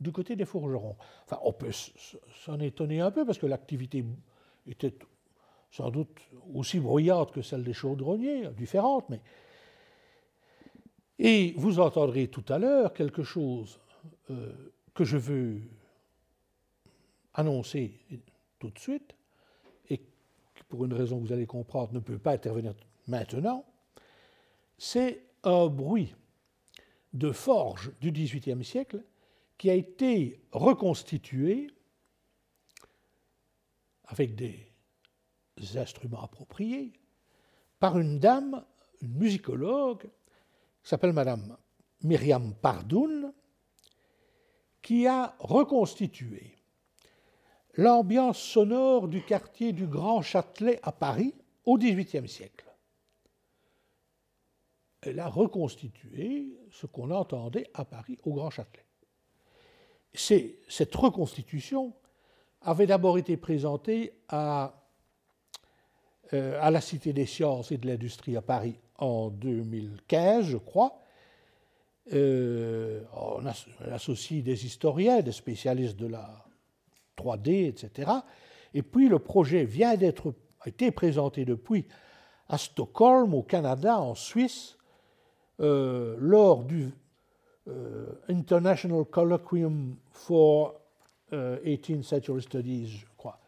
du 0.00 0.12
côté 0.12 0.36
des 0.36 0.44
forgerons. 0.44 0.96
Enfin, 1.24 1.38
on 1.42 1.52
peut 1.52 1.70
s'en 1.72 2.58
étonner 2.60 3.00
un 3.00 3.10
peu 3.10 3.24
parce 3.24 3.38
que 3.38 3.46
l'activité 3.46 4.04
était 4.66 4.94
sans 5.70 5.90
doute 5.90 6.20
aussi 6.52 6.80
bruyante 6.80 7.32
que 7.32 7.40
celle 7.40 7.64
des 7.64 7.72
chaudronniers, 7.72 8.48
différente, 8.50 9.08
mais. 9.08 9.20
Et 11.18 11.54
vous 11.56 11.80
entendrez 11.80 12.28
tout 12.28 12.44
à 12.48 12.58
l'heure 12.58 12.92
quelque 12.92 13.22
chose 13.22 13.78
euh, 14.30 14.52
que 14.94 15.04
je 15.04 15.16
veux 15.16 15.60
annoncé 17.34 17.98
tout 18.58 18.70
de 18.70 18.78
suite, 18.78 19.14
et 19.88 19.98
qui, 19.98 20.64
pour 20.68 20.84
une 20.84 20.92
raison 20.92 21.20
que 21.20 21.26
vous 21.26 21.32
allez 21.32 21.46
comprendre, 21.46 21.92
ne 21.94 22.00
peut 22.00 22.18
pas 22.18 22.32
intervenir 22.32 22.74
maintenant, 23.06 23.64
c'est 24.78 25.22
un 25.44 25.66
bruit 25.66 26.14
de 27.12 27.30
forge 27.30 27.92
du 28.00 28.10
XVIIIe 28.10 28.64
siècle 28.64 29.02
qui 29.58 29.70
a 29.70 29.74
été 29.74 30.40
reconstitué 30.50 31.70
avec 34.06 34.34
des 34.34 34.66
instruments 35.76 36.22
appropriés 36.22 36.92
par 37.78 37.98
une 37.98 38.18
dame, 38.18 38.64
une 39.00 39.14
musicologue, 39.14 40.08
s'appelle 40.82 41.12
Madame 41.12 41.56
Myriam 42.02 42.54
Pardoun, 42.54 43.32
qui 44.80 45.06
a 45.06 45.34
reconstitué 45.38 46.56
l'ambiance 47.74 48.38
sonore 48.38 49.08
du 49.08 49.22
quartier 49.24 49.72
du 49.72 49.86
Grand 49.86 50.22
Châtelet 50.22 50.80
à 50.82 50.92
Paris 50.92 51.34
au 51.64 51.78
XVIIIe 51.78 52.28
siècle. 52.28 52.66
Elle 55.00 55.20
a 55.20 55.28
reconstitué 55.28 56.58
ce 56.70 56.86
qu'on 56.86 57.10
entendait 57.10 57.68
à 57.74 57.84
Paris 57.84 58.18
au 58.24 58.34
Grand 58.34 58.50
Châtelet. 58.50 58.84
Cette 60.14 60.94
reconstitution 60.94 61.94
avait 62.60 62.86
d'abord 62.86 63.18
été 63.18 63.36
présentée 63.36 64.12
euh, 64.32 64.68
à 66.32 66.70
la 66.70 66.80
Cité 66.80 67.12
des 67.12 67.26
sciences 67.26 67.72
et 67.72 67.78
de 67.78 67.86
l'industrie 67.86 68.36
à 68.36 68.42
Paris 68.42 68.78
en 69.02 69.30
2015, 69.30 70.46
je 70.46 70.56
crois. 70.56 70.98
Euh, 72.12 73.02
on 73.14 73.44
associe 73.92 74.42
des 74.42 74.66
historiens, 74.66 75.20
des 75.20 75.32
spécialistes 75.32 75.96
de 75.96 76.06
la 76.06 76.44
3D, 77.16 77.68
etc. 77.68 78.10
Et 78.74 78.82
puis 78.82 79.08
le 79.08 79.18
projet 79.18 79.64
vient 79.64 79.94
d'être 79.96 80.34
a 80.64 80.68
été 80.68 80.90
présenté 80.90 81.44
depuis 81.44 81.86
à 82.48 82.58
Stockholm, 82.58 83.34
au 83.34 83.42
Canada, 83.42 84.00
en 84.00 84.14
Suisse, 84.14 84.76
euh, 85.60 86.16
lors 86.18 86.64
du 86.64 86.90
euh, 87.68 88.06
International 88.28 89.04
Colloquium 89.04 89.96
for 90.10 90.80
18th 91.32 91.98
euh, 91.98 92.02
Century 92.02 92.42
Studies, 92.42 92.88
je 92.88 93.06
crois. 93.16 93.38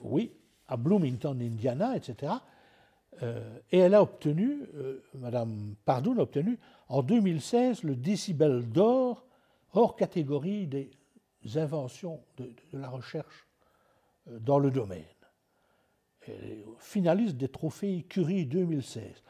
oui, 0.00 0.32
à 0.68 0.76
Bloomington, 0.76 1.36
Indiana, 1.40 1.96
etc. 1.96 2.32
et 3.72 3.78
elle 3.78 3.94
a 3.94 4.02
obtenu, 4.02 4.62
Madame 5.14 5.74
Pardoun 5.84 6.18
a 6.18 6.22
obtenu 6.22 6.58
en 6.88 7.02
2016 7.02 7.82
le 7.82 7.96
décibel 7.96 8.68
d'or 8.68 9.26
hors 9.72 9.96
catégorie 9.96 10.66
des 10.66 10.90
inventions 11.56 12.24
de, 12.36 12.54
la 12.72 12.88
recherche 12.88 13.46
euh, 14.28 14.38
dans 14.38 14.58
le 14.58 14.70
domaine. 14.70 15.04
Finaliste 16.78 17.38
des 17.38 17.48
trophées 17.48 18.02
Curie 18.02 18.44
2016. 18.44 19.22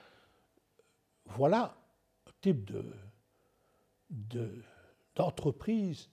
Voilà 1.27 1.77
un 2.27 2.32
type 2.40 2.73
d'entreprise 5.15 6.10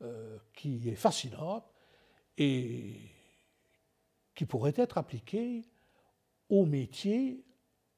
de, 0.00 0.06
euh, 0.06 0.36
qui 0.52 0.88
est 0.88 0.96
fascinante 0.96 1.64
et 2.36 3.00
qui 4.34 4.46
pourrait 4.46 4.74
être 4.76 4.98
appliquée 4.98 5.62
au 6.48 6.66
métier, 6.66 7.44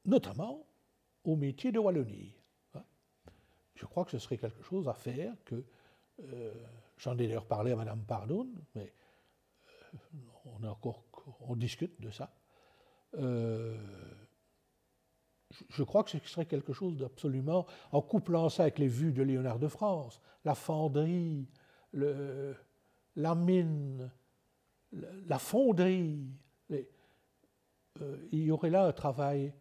notamment 0.05 0.65
au 1.23 1.35
métier 1.35 1.71
de 1.71 1.79
Wallonie. 1.79 2.33
Je 3.75 3.85
crois 3.85 4.03
que 4.03 4.11
ce 4.11 4.19
serait 4.19 4.37
quelque 4.37 4.63
chose 4.63 4.89
à 4.89 4.93
faire 4.93 5.33
que 5.45 5.63
euh, 6.21 6.53
J'en 6.97 7.13
ai 7.17 7.27
d'ailleurs 7.27 7.45
parlé 7.45 7.71
à 7.71 7.77
Mme 7.77 8.03
Pardoun, 8.03 8.49
mais 8.75 8.93
euh, 9.93 10.73
on, 11.47 11.55
discute 11.55 11.99
de 12.01 12.11
ça. 12.11 12.35
Euh, 13.17 13.77
je 15.69 15.83
crois 15.83 16.03
que 16.03 16.09
ce 16.09 16.19
serait 16.25 16.45
quelque 16.45 16.73
chose 16.73 16.97
d'absolument, 16.97 17.65
en 17.93 18.01
couplant 18.01 18.49
ça 18.49 18.63
avec 18.63 18.79
les 18.79 18.89
vues 18.89 19.13
de 19.13 19.23
Léonard 19.23 19.59
de 19.59 19.69
France, 19.69 20.21
la 20.43 20.55
fonderie, 20.55 21.47
la 21.93 23.35
mine, 23.35 24.11
la 24.91 25.39
fonderie, 25.39 26.27
euh, 28.01 28.17
il 28.31 28.43
y 28.43 28.51
aurait 28.51 28.69
là 28.69 28.85
un 28.85 28.91
travail 28.91 29.53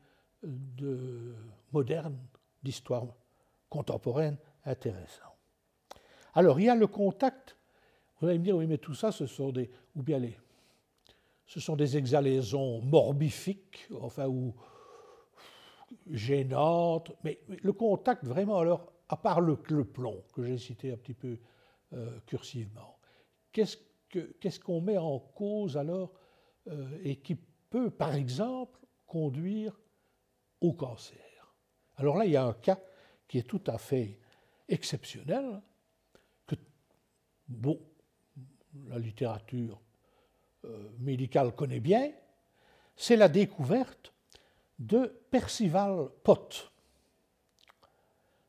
de, 0.43 1.35
moderne 1.73 2.17
d'histoire 2.63 3.07
contemporaine 3.69 4.37
intéressant. 4.65 5.35
Alors, 6.35 6.61
il 6.61 6.67
y 6.67 6.69
a 6.69 6.75
le 6.75 6.87
contact. 6.87 7.57
Vous 8.21 8.29
allez 8.29 8.39
me 8.39 8.45
dire, 8.45 8.57
oui, 8.57 8.67
mais 8.67 8.79
tout 8.79 8.95
ça, 8.95 9.13
ce 9.13 9.27
sont 9.27 9.51
des. 9.51 9.71
Ou 9.97 10.03
bien 10.03 10.19
les. 10.19 10.37
Ce 11.47 11.61
sont 11.61 11.77
des 11.77 11.97
exhalaisons 11.97 12.83
morbifiques, 12.83 13.89
enfin, 14.01 14.27
ou 14.27 14.55
gênantes. 16.11 17.13
Mais 17.25 17.41
le 17.49 17.73
contact, 17.73 18.25
vraiment, 18.25 18.59
alors, 18.59 18.93
à 19.09 19.17
part 19.17 19.41
le, 19.41 19.57
plomb, 19.57 20.23
que 20.35 20.43
j'ai 20.45 20.59
cité 20.59 20.93
un 20.93 20.97
petit 20.97 21.15
peu 21.15 21.39
euh, 21.95 22.21
cursivement, 22.27 22.99
qu'est-ce 23.53 24.61
qu'on 24.61 24.81
met 24.83 24.99
en 24.99 25.19
cause 25.19 25.79
alors 25.79 26.13
euh, 26.69 26.99
et 27.03 27.17
qui 27.17 27.39
peut, 27.71 27.91
par 27.91 28.15
exemple, 28.15 28.79
conduire 29.07 29.79
au 30.61 30.73
cancer 30.73 31.55
Alors 31.97 32.17
là, 32.17 32.25
il 32.25 32.33
y 32.33 32.37
a 32.37 32.45
un 32.45 32.55
cas 32.55 32.79
qui 33.27 33.39
est 33.39 33.49
tout 33.49 33.63
à 33.67 33.79
fait 33.79 34.19
exceptionnel, 34.69 35.61
que 36.47 36.57
la 38.89 38.99
littérature 38.99 39.81
euh, 40.65 40.89
médicale 40.99 41.55
connaît 41.55 41.81
bien, 41.81 42.11
c'est 42.97 43.17
la 43.17 43.29
découverte 43.29 44.13
de 44.79 45.07
Percival 45.31 46.09
Pott. 46.25 46.71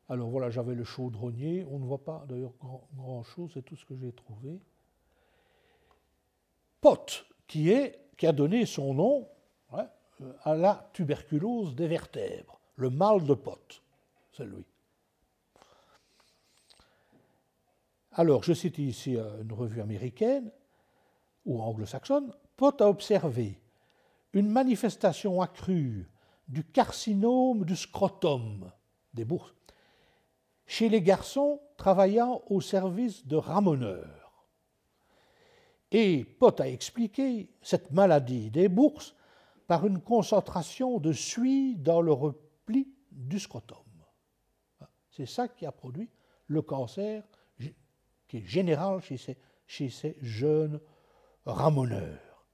Alors 0.08 0.28
voilà, 0.28 0.50
j'avais 0.50 0.74
le 0.74 0.84
chaudronnier, 0.84 1.64
on 1.70 1.78
ne 1.78 1.84
voit 1.84 2.02
pas 2.02 2.24
d'ailleurs 2.28 2.52
grand-chose, 2.94 3.52
c'est 3.54 3.62
tout 3.62 3.76
ce 3.76 3.84
que 3.84 3.96
j'ai 3.96 4.12
trouvé. 4.12 4.58
Pott, 6.80 7.26
qui, 7.46 7.70
est, 7.70 8.09
qui 8.20 8.26
a 8.26 8.32
donné 8.32 8.66
son 8.66 8.92
nom 8.92 9.26
hein, 9.72 9.88
à 10.42 10.54
la 10.54 10.90
tuberculose 10.92 11.74
des 11.74 11.88
vertèbres, 11.88 12.60
le 12.76 12.90
mal 12.90 13.24
de 13.24 13.32
Pott, 13.32 13.82
c'est 14.36 14.44
lui. 14.44 14.62
Alors, 18.12 18.42
je 18.42 18.52
cite 18.52 18.76
ici 18.76 19.16
une 19.16 19.52
revue 19.54 19.80
américaine 19.80 20.52
ou 21.46 21.62
anglo-saxonne. 21.62 22.30
Pott 22.58 22.82
a 22.82 22.90
observé 22.90 23.58
une 24.34 24.50
manifestation 24.50 25.40
accrue 25.40 26.06
du 26.46 26.62
carcinome 26.62 27.64
du 27.64 27.74
scrotum 27.74 28.70
des 29.14 29.24
bourses 29.24 29.54
chez 30.66 30.90
les 30.90 31.00
garçons 31.00 31.62
travaillant 31.78 32.42
au 32.50 32.60
service 32.60 33.26
de 33.26 33.36
ramoneurs. 33.36 34.19
Et 35.92 36.24
Pott 36.24 36.60
a 36.60 36.68
expliqué 36.68 37.50
cette 37.62 37.90
maladie 37.90 38.50
des 38.50 38.68
bourses 38.68 39.14
par 39.66 39.86
une 39.86 40.00
concentration 40.00 40.98
de 40.98 41.12
suie 41.12 41.76
dans 41.76 42.00
le 42.00 42.12
repli 42.12 42.88
du 43.10 43.38
scrotum. 43.38 43.78
C'est 45.10 45.26
ça 45.26 45.48
qui 45.48 45.66
a 45.66 45.72
produit 45.72 46.08
le 46.46 46.62
cancer 46.62 47.22
qui 48.30 48.38
est 48.38 48.46
général 48.46 49.00
chez 49.66 49.88
ces, 49.88 50.16
jeunes 50.20 50.80
ramoneurs. 51.44 52.46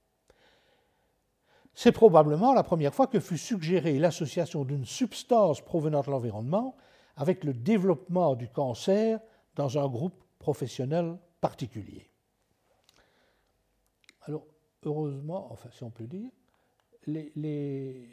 C'est 1.75 1.91
probablement 1.91 2.53
la 2.55 2.63
première 2.63 2.95
fois 2.95 3.05
que 3.05 3.19
fut 3.19 3.37
suggérée 3.37 3.99
l'association 3.99 4.65
d'une 4.65 4.85
substance 4.85 5.61
provenant 5.61 6.01
de 6.01 6.09
l'environnement 6.09 6.75
avec 7.15 7.43
le 7.43 7.53
développement 7.53 8.35
du 8.35 8.47
cancer 8.47 9.19
dans 9.55 9.77
un 9.77 9.87
groupe 9.87 10.23
professionnel 10.39 11.19
particulier. 11.41 12.06
Alors, 14.27 14.45
heureusement, 14.83 15.51
enfin, 15.53 15.69
si 15.71 15.83
on 15.83 15.89
peut 15.89 16.05
dire, 16.05 16.29
les, 17.05 18.09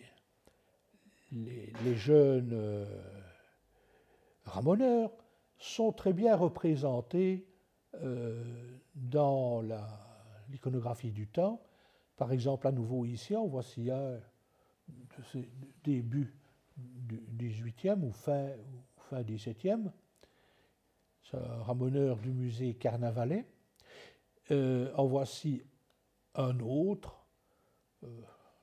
jeunes 1.96 2.52
euh, 2.52 2.86
ramoneurs 4.44 5.10
sont 5.58 5.92
très 5.92 6.12
bien 6.12 6.36
représentés 6.36 7.48
euh, 7.94 8.44
dans 8.94 9.60
l'iconographie 10.50 11.10
du 11.10 11.26
temps. 11.26 11.60
Par 12.16 12.30
exemple, 12.30 12.68
à 12.68 12.72
nouveau 12.72 13.04
ici, 13.04 13.34
on 13.34 13.48
voit 13.48 13.64
s'il 13.64 13.86
y 13.86 13.90
a 13.90 14.20
début 15.82 16.36
du 16.76 17.20
18e 17.36 18.02
ou 18.02 18.12
fin, 18.12 18.50
fin 19.10 19.22
17e, 19.22 19.90
un 21.32 21.62
ramoneur 21.62 22.18
du 22.18 22.32
musée 22.32 22.74
Carnavalet. 22.74 23.44
Euh, 24.52 24.92
un 26.34 26.58
autre, 26.60 27.24
euh, 28.02 28.08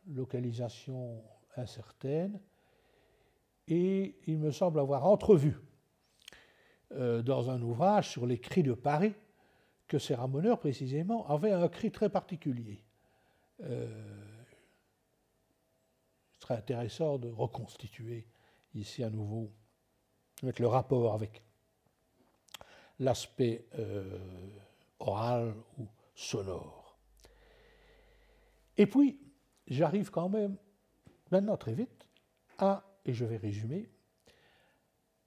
localisation 0.08 1.24
incertaine, 1.56 2.40
et 3.68 4.16
il 4.28 4.38
me 4.38 4.52
semble 4.52 4.80
avoir 4.80 5.06
entrevu 5.06 5.58
euh, 6.94 7.22
dans 7.22 7.50
un 7.50 7.62
ouvrage 7.62 8.10
sur 8.10 8.26
les 8.26 8.40
cris 8.40 8.64
de 8.64 8.74
Paris 8.74 9.14
que 9.88 10.00
ces 10.00 10.16
ramoneurs, 10.16 10.60
précisément, 10.60 11.28
avaient 11.28 11.52
un 11.52 11.68
cri 11.70 11.92
très 11.92 12.10
particulier. 12.10 12.84
Euh, 13.62 13.88
ce 16.34 16.42
serait 16.42 16.56
intéressant 16.56 17.18
de 17.18 17.30
reconstituer 17.30 18.28
ici 18.74 19.04
à 19.04 19.10
nouveau, 19.10 19.52
mettre 20.44 20.62
le 20.62 20.68
rapport 20.68 21.14
avec 21.14 21.42
l'aspect 23.00 23.66
euh, 23.80 24.18
oral 25.00 25.54
ou 25.78 25.88
sonore. 26.16 26.81
Et 28.78 28.86
puis, 28.86 29.20
j'arrive 29.68 30.10
quand 30.12 30.30
même, 30.30 30.58
maintenant 31.32 31.58
très 31.58 31.74
vite, 31.74 32.08
à, 32.58 32.84
et 33.06 33.14
je 33.14 33.26
vais 33.26 33.38
résumer, 33.38 33.90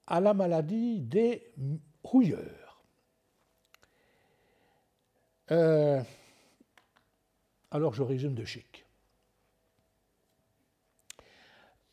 à 0.06 0.20
la 0.20 0.34
maladie 0.34 1.00
des 1.00 1.52
rouilleurs. 2.02 2.82
Euh, 5.50 6.02
alors 7.70 7.92
je 7.92 8.02
résume 8.02 8.34
de 8.34 8.44
chic. 8.44 8.86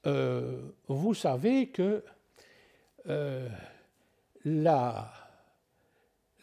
Euh, 0.05 0.71
vous 0.87 1.13
savez 1.13 1.69
que 1.69 2.03
euh, 3.07 3.49
la, 4.45 5.11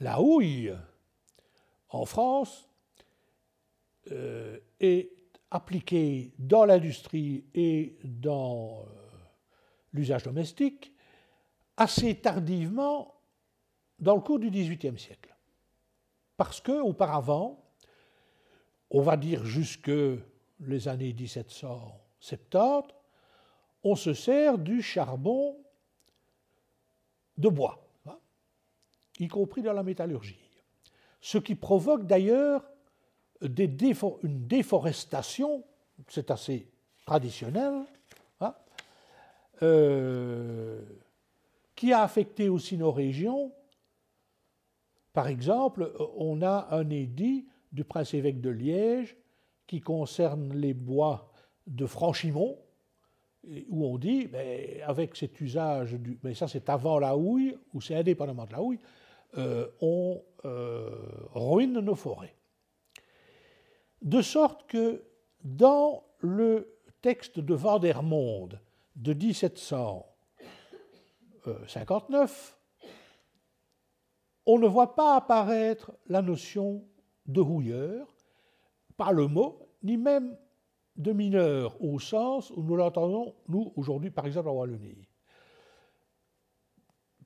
la, 0.00 0.20
houille 0.20 0.72
en 1.88 2.04
France 2.04 2.67
est 4.80 5.10
appliquée 5.50 6.32
dans 6.38 6.64
l'industrie 6.64 7.44
et 7.54 7.98
dans 8.04 8.84
l'usage 9.92 10.24
domestique 10.24 10.92
assez 11.76 12.14
tardivement 12.16 13.14
dans 13.98 14.14
le 14.14 14.20
cours 14.20 14.38
du 14.38 14.50
XVIIIe 14.50 14.98
siècle. 14.98 15.34
Parce 16.36 16.60
que 16.60 16.72
auparavant, 16.72 17.64
on 18.90 19.00
va 19.02 19.16
dire 19.16 19.44
jusque 19.44 19.90
les 20.60 20.88
années 20.88 21.12
1770, 21.12 22.94
on 23.84 23.94
se 23.94 24.12
sert 24.12 24.58
du 24.58 24.82
charbon 24.82 25.56
de 27.36 27.48
bois, 27.48 27.88
hein, 28.06 28.18
y 29.20 29.28
compris 29.28 29.62
dans 29.62 29.72
la 29.72 29.82
métallurgie. 29.84 30.40
Ce 31.20 31.38
qui 31.38 31.54
provoque 31.54 32.06
d'ailleurs 32.06 32.68
une 33.40 34.46
déforestation, 34.46 35.64
c'est 36.08 36.30
assez 36.30 36.68
traditionnel, 37.06 37.84
hein, 38.40 38.54
euh, 39.62 40.82
qui 41.74 41.92
a 41.92 42.02
affecté 42.02 42.48
aussi 42.48 42.76
nos 42.76 42.92
régions. 42.92 43.52
Par 45.12 45.28
exemple, 45.28 45.92
on 46.16 46.42
a 46.42 46.68
un 46.70 46.90
édit 46.90 47.46
du 47.72 47.84
prince-évêque 47.84 48.40
de 48.40 48.50
Liège 48.50 49.16
qui 49.66 49.80
concerne 49.80 50.54
les 50.54 50.74
bois 50.74 51.32
de 51.66 51.86
Franchimont, 51.86 52.58
où 53.68 53.86
on 53.86 53.98
dit, 53.98 54.28
mais 54.32 54.80
avec 54.84 55.16
cet 55.16 55.40
usage, 55.40 55.94
du, 55.94 56.18
mais 56.22 56.34
ça 56.34 56.48
c'est 56.48 56.68
avant 56.68 56.98
la 56.98 57.16
houille, 57.16 57.56
ou 57.72 57.80
c'est 57.80 57.94
indépendamment 57.94 58.46
de 58.46 58.52
la 58.52 58.62
houille, 58.62 58.80
euh, 59.36 59.68
on 59.80 60.22
euh, 60.44 60.90
ruine 61.34 61.80
nos 61.80 61.94
forêts. 61.94 62.34
De 64.02 64.22
sorte 64.22 64.68
que 64.68 65.04
dans 65.42 66.04
le 66.20 66.78
texte 67.02 67.40
de 67.40 67.54
Vandermonde 67.54 68.60
de 68.96 69.12
1700, 69.12 70.06
59, 71.66 72.58
on 74.46 74.58
ne 74.58 74.66
voit 74.66 74.94
pas 74.94 75.16
apparaître 75.16 75.92
la 76.06 76.22
notion 76.22 76.84
de 77.26 77.40
rouilleur, 77.40 78.14
pas 78.96 79.12
le 79.12 79.26
mot, 79.26 79.68
ni 79.82 79.96
même 79.96 80.36
de 80.96 81.12
mineur 81.12 81.80
au 81.82 81.98
sens 81.98 82.50
où 82.50 82.62
nous 82.62 82.76
l'entendons, 82.76 83.34
nous, 83.46 83.72
aujourd'hui, 83.76 84.10
par 84.10 84.26
exemple, 84.26 84.48
en 84.48 84.54
Wallonie. 84.54 85.06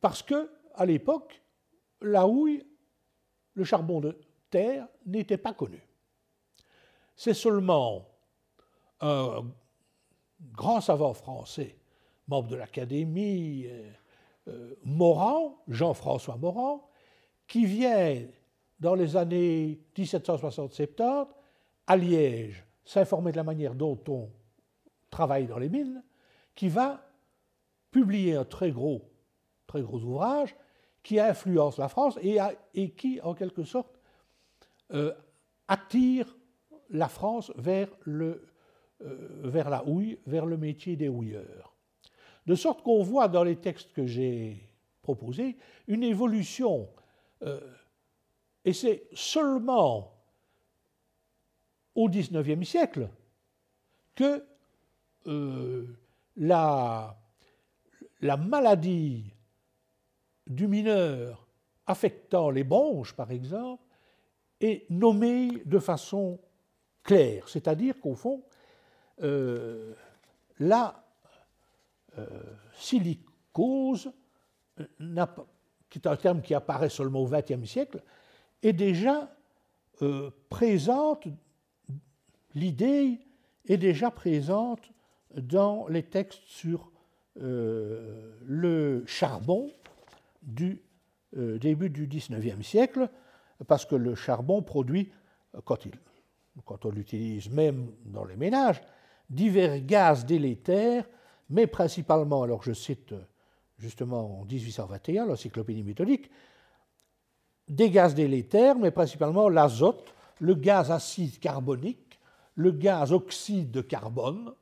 Parce 0.01 0.23
que, 0.23 0.51
à 0.75 0.85
l'époque, 0.85 1.43
la 2.01 2.27
houille, 2.27 2.67
le 3.55 3.65
charbon 3.65 4.01
de 4.01 4.19
terre, 4.51 4.89
n'était 5.07 5.39
pas 5.39 5.55
connu. 5.55 5.81
C'est 7.17 7.35
seulement 7.35 8.09
un 9.01 9.45
grand 10.53 10.81
savant 10.81 11.15
français 11.15 11.77
membre 12.29 12.49
de 12.49 12.57
l'Académie, 12.57 13.67
Morand, 14.85 15.63
Jean-François 15.69 16.37
Morand, 16.37 16.89
qui 17.47 17.67
vient 17.67 18.23
dans 18.81 18.95
les 18.95 19.17
années 19.17 19.81
1760-70 19.97 21.29
à 21.87 21.97
Liège 21.97 22.65
s'informer 22.85 23.33
de 23.33 23.37
la 23.37 23.45
manière 23.45 23.75
dont 23.75 23.99
on 24.09 24.31
travaille 25.11 25.47
dans 25.47 25.59
les 25.59 25.69
mines, 25.69 26.03
qui 26.55 26.69
va 26.69 27.07
publier 27.91 28.35
un 28.35 28.45
très 28.45 28.73
gros, 28.73 29.03
très 29.67 29.83
gros 29.83 30.01
ouvrage 30.01 30.57
qui 31.03 31.21
influence 31.21 31.79
la 31.79 31.89
France 31.89 32.19
et, 32.23 32.91
qui, 32.91 33.21
en 33.23 33.35
quelque 33.35 33.65
sorte, 33.65 34.01
euh, 34.93 35.13
attire 35.69 36.35
la 36.93 37.09
France 37.09 37.51
euh, 37.59 38.39
vers 39.43 39.71
la 39.71 39.85
houille, 39.87 40.19
vers 40.27 40.47
le 40.47 40.57
métier 40.57 40.97
des 40.97 41.09
houilleurs. 41.09 41.75
De 42.47 42.55
sorte 42.55 42.83
qu'on 42.83 43.03
voit 43.03 43.29
dans 43.29 43.45
les 43.45 43.57
textes 43.57 43.93
que 43.93 44.07
j'ai 44.07 44.69
proposés 45.01 45.57
une 45.89 46.05
évolution, 46.05 46.89
euh, 47.43 47.61
et 48.65 48.73
c'est 48.73 49.09
seulement 49.13 50.13
au 51.95 52.09
XIXe 52.09 52.67
siècle 52.67 53.09
que 54.15 54.45
la, 56.37 57.17
la 58.21 58.37
maladie 58.37 59.33
du 60.47 60.67
mineur 60.69 61.47
affectant 61.87 62.51
les 62.51 62.65
bronches, 62.65 63.15
par 63.15 63.31
exemple, 63.31 63.83
est 64.61 64.89
nommée 64.91 65.63
de 65.65 65.79
façon 65.79 66.39
claire, 67.03 67.49
c'est-à-dire 67.49 67.99
qu'au 68.01 68.15
fond, 68.15 68.43
euh, 69.23 69.95
la 70.59 71.05
euh, 72.19 72.27
silicose, 72.75 74.13
qui 75.91 75.99
est 75.99 76.07
un 76.07 76.17
terme 76.17 76.43
qui 76.43 76.55
apparaît 76.55 76.89
seulement 76.89 77.21
au 77.21 77.29
XXe 77.29 77.65
siècle, 77.69 78.03
est 78.63 78.73
déjà 78.73 79.35
euh, 80.03 80.31
présente, 80.49 81.27
l'idée 82.55 83.19
est 83.67 83.77
déjà 83.77 84.11
présente 84.11 84.91
dans 85.37 85.87
les 85.89 86.03
textes 86.03 86.43
sur 86.47 86.91
le 87.35 89.05
charbon 89.07 89.73
du 90.43 90.83
début 91.35 91.89
du 91.89 92.07
XIXe 92.07 92.67
siècle, 92.67 93.09
parce 93.67 93.87
que 93.87 93.95
le 93.95 94.15
charbon 94.15 94.61
produit, 94.61 95.11
quand, 95.65 95.87
quand 96.65 96.85
on 96.85 96.91
l'utilise 96.91 97.51
même 97.51 97.93
dans 98.05 98.25
les 98.25 98.37
ménages, 98.37 98.83
divers 99.31 99.81
gaz 99.81 100.27
délétères, 100.27 101.09
mais 101.51 101.67
principalement, 101.67 102.43
alors 102.43 102.63
je 102.63 102.73
cite 102.73 103.15
justement 103.79 104.41
en 104.41 104.45
1821 104.45 105.27
l'encyclopédie 105.27 105.83
méthodique, 105.83 106.31
des 107.69 107.91
gaz 107.91 108.15
délétères, 108.15 108.77
mais 108.77 108.91
principalement 108.91 109.49
l'azote, 109.49 110.15
le 110.41 110.55
gaz 110.55 110.91
acide 110.91 111.39
carbonique, 111.39 112.19
le 112.55 112.71
gaz 112.71 113.13
oxyde 113.13 113.71
de 113.71 113.81
carbone, 113.81 114.53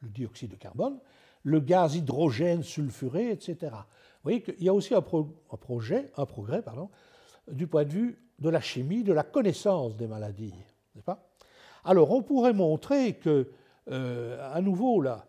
le 0.00 0.08
dioxyde 0.08 0.52
de 0.52 0.56
carbone, 0.56 0.98
le 1.42 1.60
gaz 1.60 1.94
hydrogène 1.94 2.62
sulfuré, 2.62 3.30
etc. 3.30 3.56
Vous 3.72 4.22
voyez 4.24 4.42
qu'il 4.42 4.62
y 4.62 4.68
a 4.68 4.74
aussi 4.74 4.94
un, 4.94 5.02
projet, 5.02 6.10
un 6.16 6.26
progrès 6.26 6.62
pardon, 6.62 6.90
du 7.50 7.66
point 7.66 7.84
de 7.84 7.92
vue 7.92 8.18
de 8.38 8.48
la 8.48 8.60
chimie, 8.60 9.04
de 9.04 9.12
la 9.12 9.22
connaissance 9.22 9.96
des 9.96 10.06
maladies. 10.06 10.54
Alors, 11.84 12.10
on 12.10 12.22
pourrait 12.22 12.52
montrer 12.52 13.14
que, 13.14 13.48
euh, 13.90 14.54
à 14.54 14.60
nouveau, 14.60 15.00
la, 15.00 15.24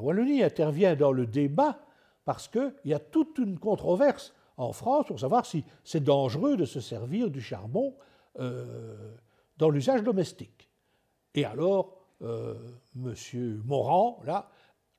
Wallonie 0.00 0.42
intervient 0.42 0.94
dans 0.94 1.12
le 1.12 1.26
débat 1.26 1.78
parce 2.24 2.48
qu'il 2.48 2.72
y 2.84 2.94
a 2.94 2.98
toute 2.98 3.38
une 3.38 3.58
controverse 3.58 4.32
en 4.56 4.72
France 4.72 5.06
pour 5.06 5.20
savoir 5.20 5.44
si 5.44 5.64
c'est 5.82 6.02
dangereux 6.02 6.56
de 6.56 6.64
se 6.64 6.80
servir 6.80 7.30
du 7.30 7.40
charbon 7.40 7.94
euh, 8.38 9.14
dans 9.58 9.68
l'usage 9.68 10.02
domestique. 10.02 10.70
Et 11.34 11.44
alors, 11.44 11.96
euh, 12.22 12.54
M. 12.96 13.62
Morand, 13.64 14.20
là, 14.24 14.48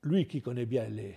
lui 0.02 0.26
qui 0.26 0.42
connaît 0.42 0.66
bien 0.66 0.86
les, 0.88 1.16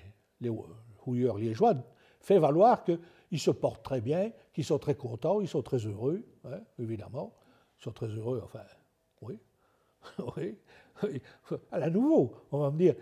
houilleurs 1.05 1.37
liégeois, 1.37 1.75
fait 2.21 2.39
valoir 2.39 2.83
que 2.83 2.99
ils 3.31 3.39
se 3.39 3.51
portent 3.51 3.83
très 3.83 4.01
bien, 4.01 4.31
qu'ils 4.53 4.63
sont 4.63 4.79
très 4.79 4.95
contents, 4.95 5.41
ils 5.41 5.47
sont 5.47 5.61
très 5.61 5.77
heureux, 5.77 6.23
hein, 6.45 6.59
évidemment. 6.79 7.33
Sont 7.79 7.91
très 7.91 8.07
heureux, 8.07 8.41
enfin, 8.43 8.63
oui. 9.21 9.39
oui. 11.03 11.21
À 11.71 11.79
la 11.79 11.89
nouveau, 11.89 12.33
on 12.51 12.59
va 12.59 12.71
me 12.71 12.77
dire, 12.77 12.95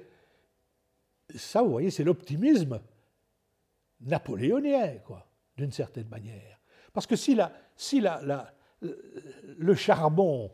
ça, 1.35 1.61
vous 1.61 1.71
voyez, 1.71 1.91
c'est 1.91 2.03
l'optimisme 2.03 2.79
napoléonien, 4.01 4.97
quoi, 5.05 5.27
d'une 5.57 5.71
certaine 5.71 6.07
manière. 6.07 6.59
Parce 6.93 7.07
que 7.07 7.15
si, 7.15 7.35
la, 7.35 7.51
si 7.75 8.01
la, 8.01 8.53
le 8.81 9.75
charbon, 9.75 10.51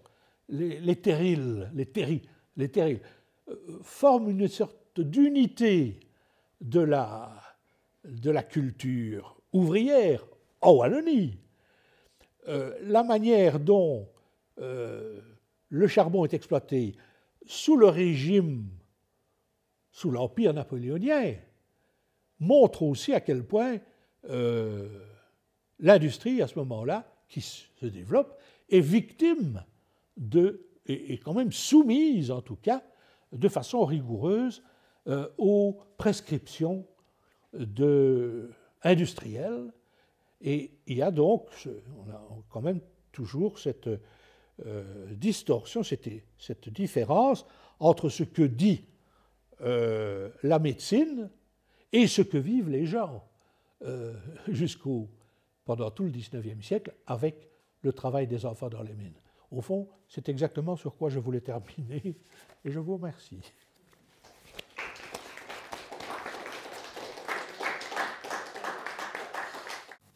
les, 0.49 0.95
terrils, 0.95 1.69
les, 1.73 1.85
terri, 1.85 2.21
les 2.57 2.69
terrils, 2.69 3.01
euh, 3.49 3.79
forment 3.81 4.29
une 4.29 4.47
sorte 4.47 4.99
d'unité 4.99 5.99
de 6.61 6.79
la, 6.79 7.31
de 8.05 8.31
la 8.31 8.43
culture 8.43 9.41
ouvrière 9.51 10.25
en 10.61 10.73
Wallonie. 10.73 11.37
Euh, 12.47 12.77
la 12.83 13.03
manière 13.03 13.59
dont 13.59 14.07
euh, 14.59 15.21
le 15.69 15.87
charbon 15.87 16.25
est 16.25 16.33
exploité 16.33 16.95
sous 17.45 17.77
le 17.77 17.87
régime, 17.87 18.69
sous 19.91 20.11
l'Empire 20.11 20.53
napoléonien, 20.53 21.35
montre 22.39 22.83
aussi 22.83 23.13
à 23.13 23.21
quel 23.21 23.45
point 23.45 23.77
euh, 24.29 24.87
l'industrie, 25.79 26.41
à 26.41 26.47
ce 26.47 26.57
moment-là, 26.59 27.07
qui 27.27 27.41
se 27.41 27.85
développe, 27.85 28.39
est 28.69 28.79
victime 28.79 29.63
de, 30.17 30.67
et, 30.85 31.17
quand 31.17 31.33
même 31.33 31.51
soumise 31.51 32.31
en 32.31 32.41
tout 32.41 32.55
cas, 32.55 32.83
de 33.31 33.49
façon 33.49 33.83
rigoureuse 33.83 34.63
aux 35.37 35.79
prescriptions 35.97 36.85
de, 37.53 38.51
industrielle. 38.83 39.73
Et 40.41 40.71
il 40.87 40.97
y 40.97 41.01
a 41.01 41.11
donc, 41.11 41.49
on 41.97 42.09
a 42.11 42.21
quand 42.49 42.61
même 42.61 42.81
toujours 43.11 43.59
cette 43.59 43.87
euh, 43.87 43.99
distorsion, 45.11 45.83
cette, 45.83 46.09
cette, 46.37 46.69
différence 46.69 47.45
entre 47.79 48.09
ce 48.09 48.23
que 48.23 48.43
dit 48.43 48.85
euh, 49.61 50.29
la 50.43 50.59
médecine 50.59 51.29
et 51.91 52.07
ce 52.07 52.21
que 52.21 52.37
vivent 52.37 52.69
les 52.69 52.85
gens 52.85 53.23
euh, 53.83 54.13
jusqu'au 54.47 55.09
pendant 55.65 55.89
tout 55.91 56.03
le 56.03 56.09
XIXe 56.09 56.65
siècle 56.65 56.93
avec 57.07 57.49
le 57.81 57.93
travail 57.93 58.27
des 58.27 58.45
enfants 58.45 58.69
dans 58.69 58.81
les 58.81 58.93
mines. 58.93 59.19
Au 59.51 59.61
fond, 59.61 59.87
c'est 60.07 60.29
exactement 60.29 60.75
sur 60.75 60.95
quoi 60.95 61.09
je 61.09 61.19
voulais 61.19 61.41
terminer 61.41 62.15
et 62.65 62.71
je 62.71 62.79
vous 62.79 62.95
remercie. 62.97 63.39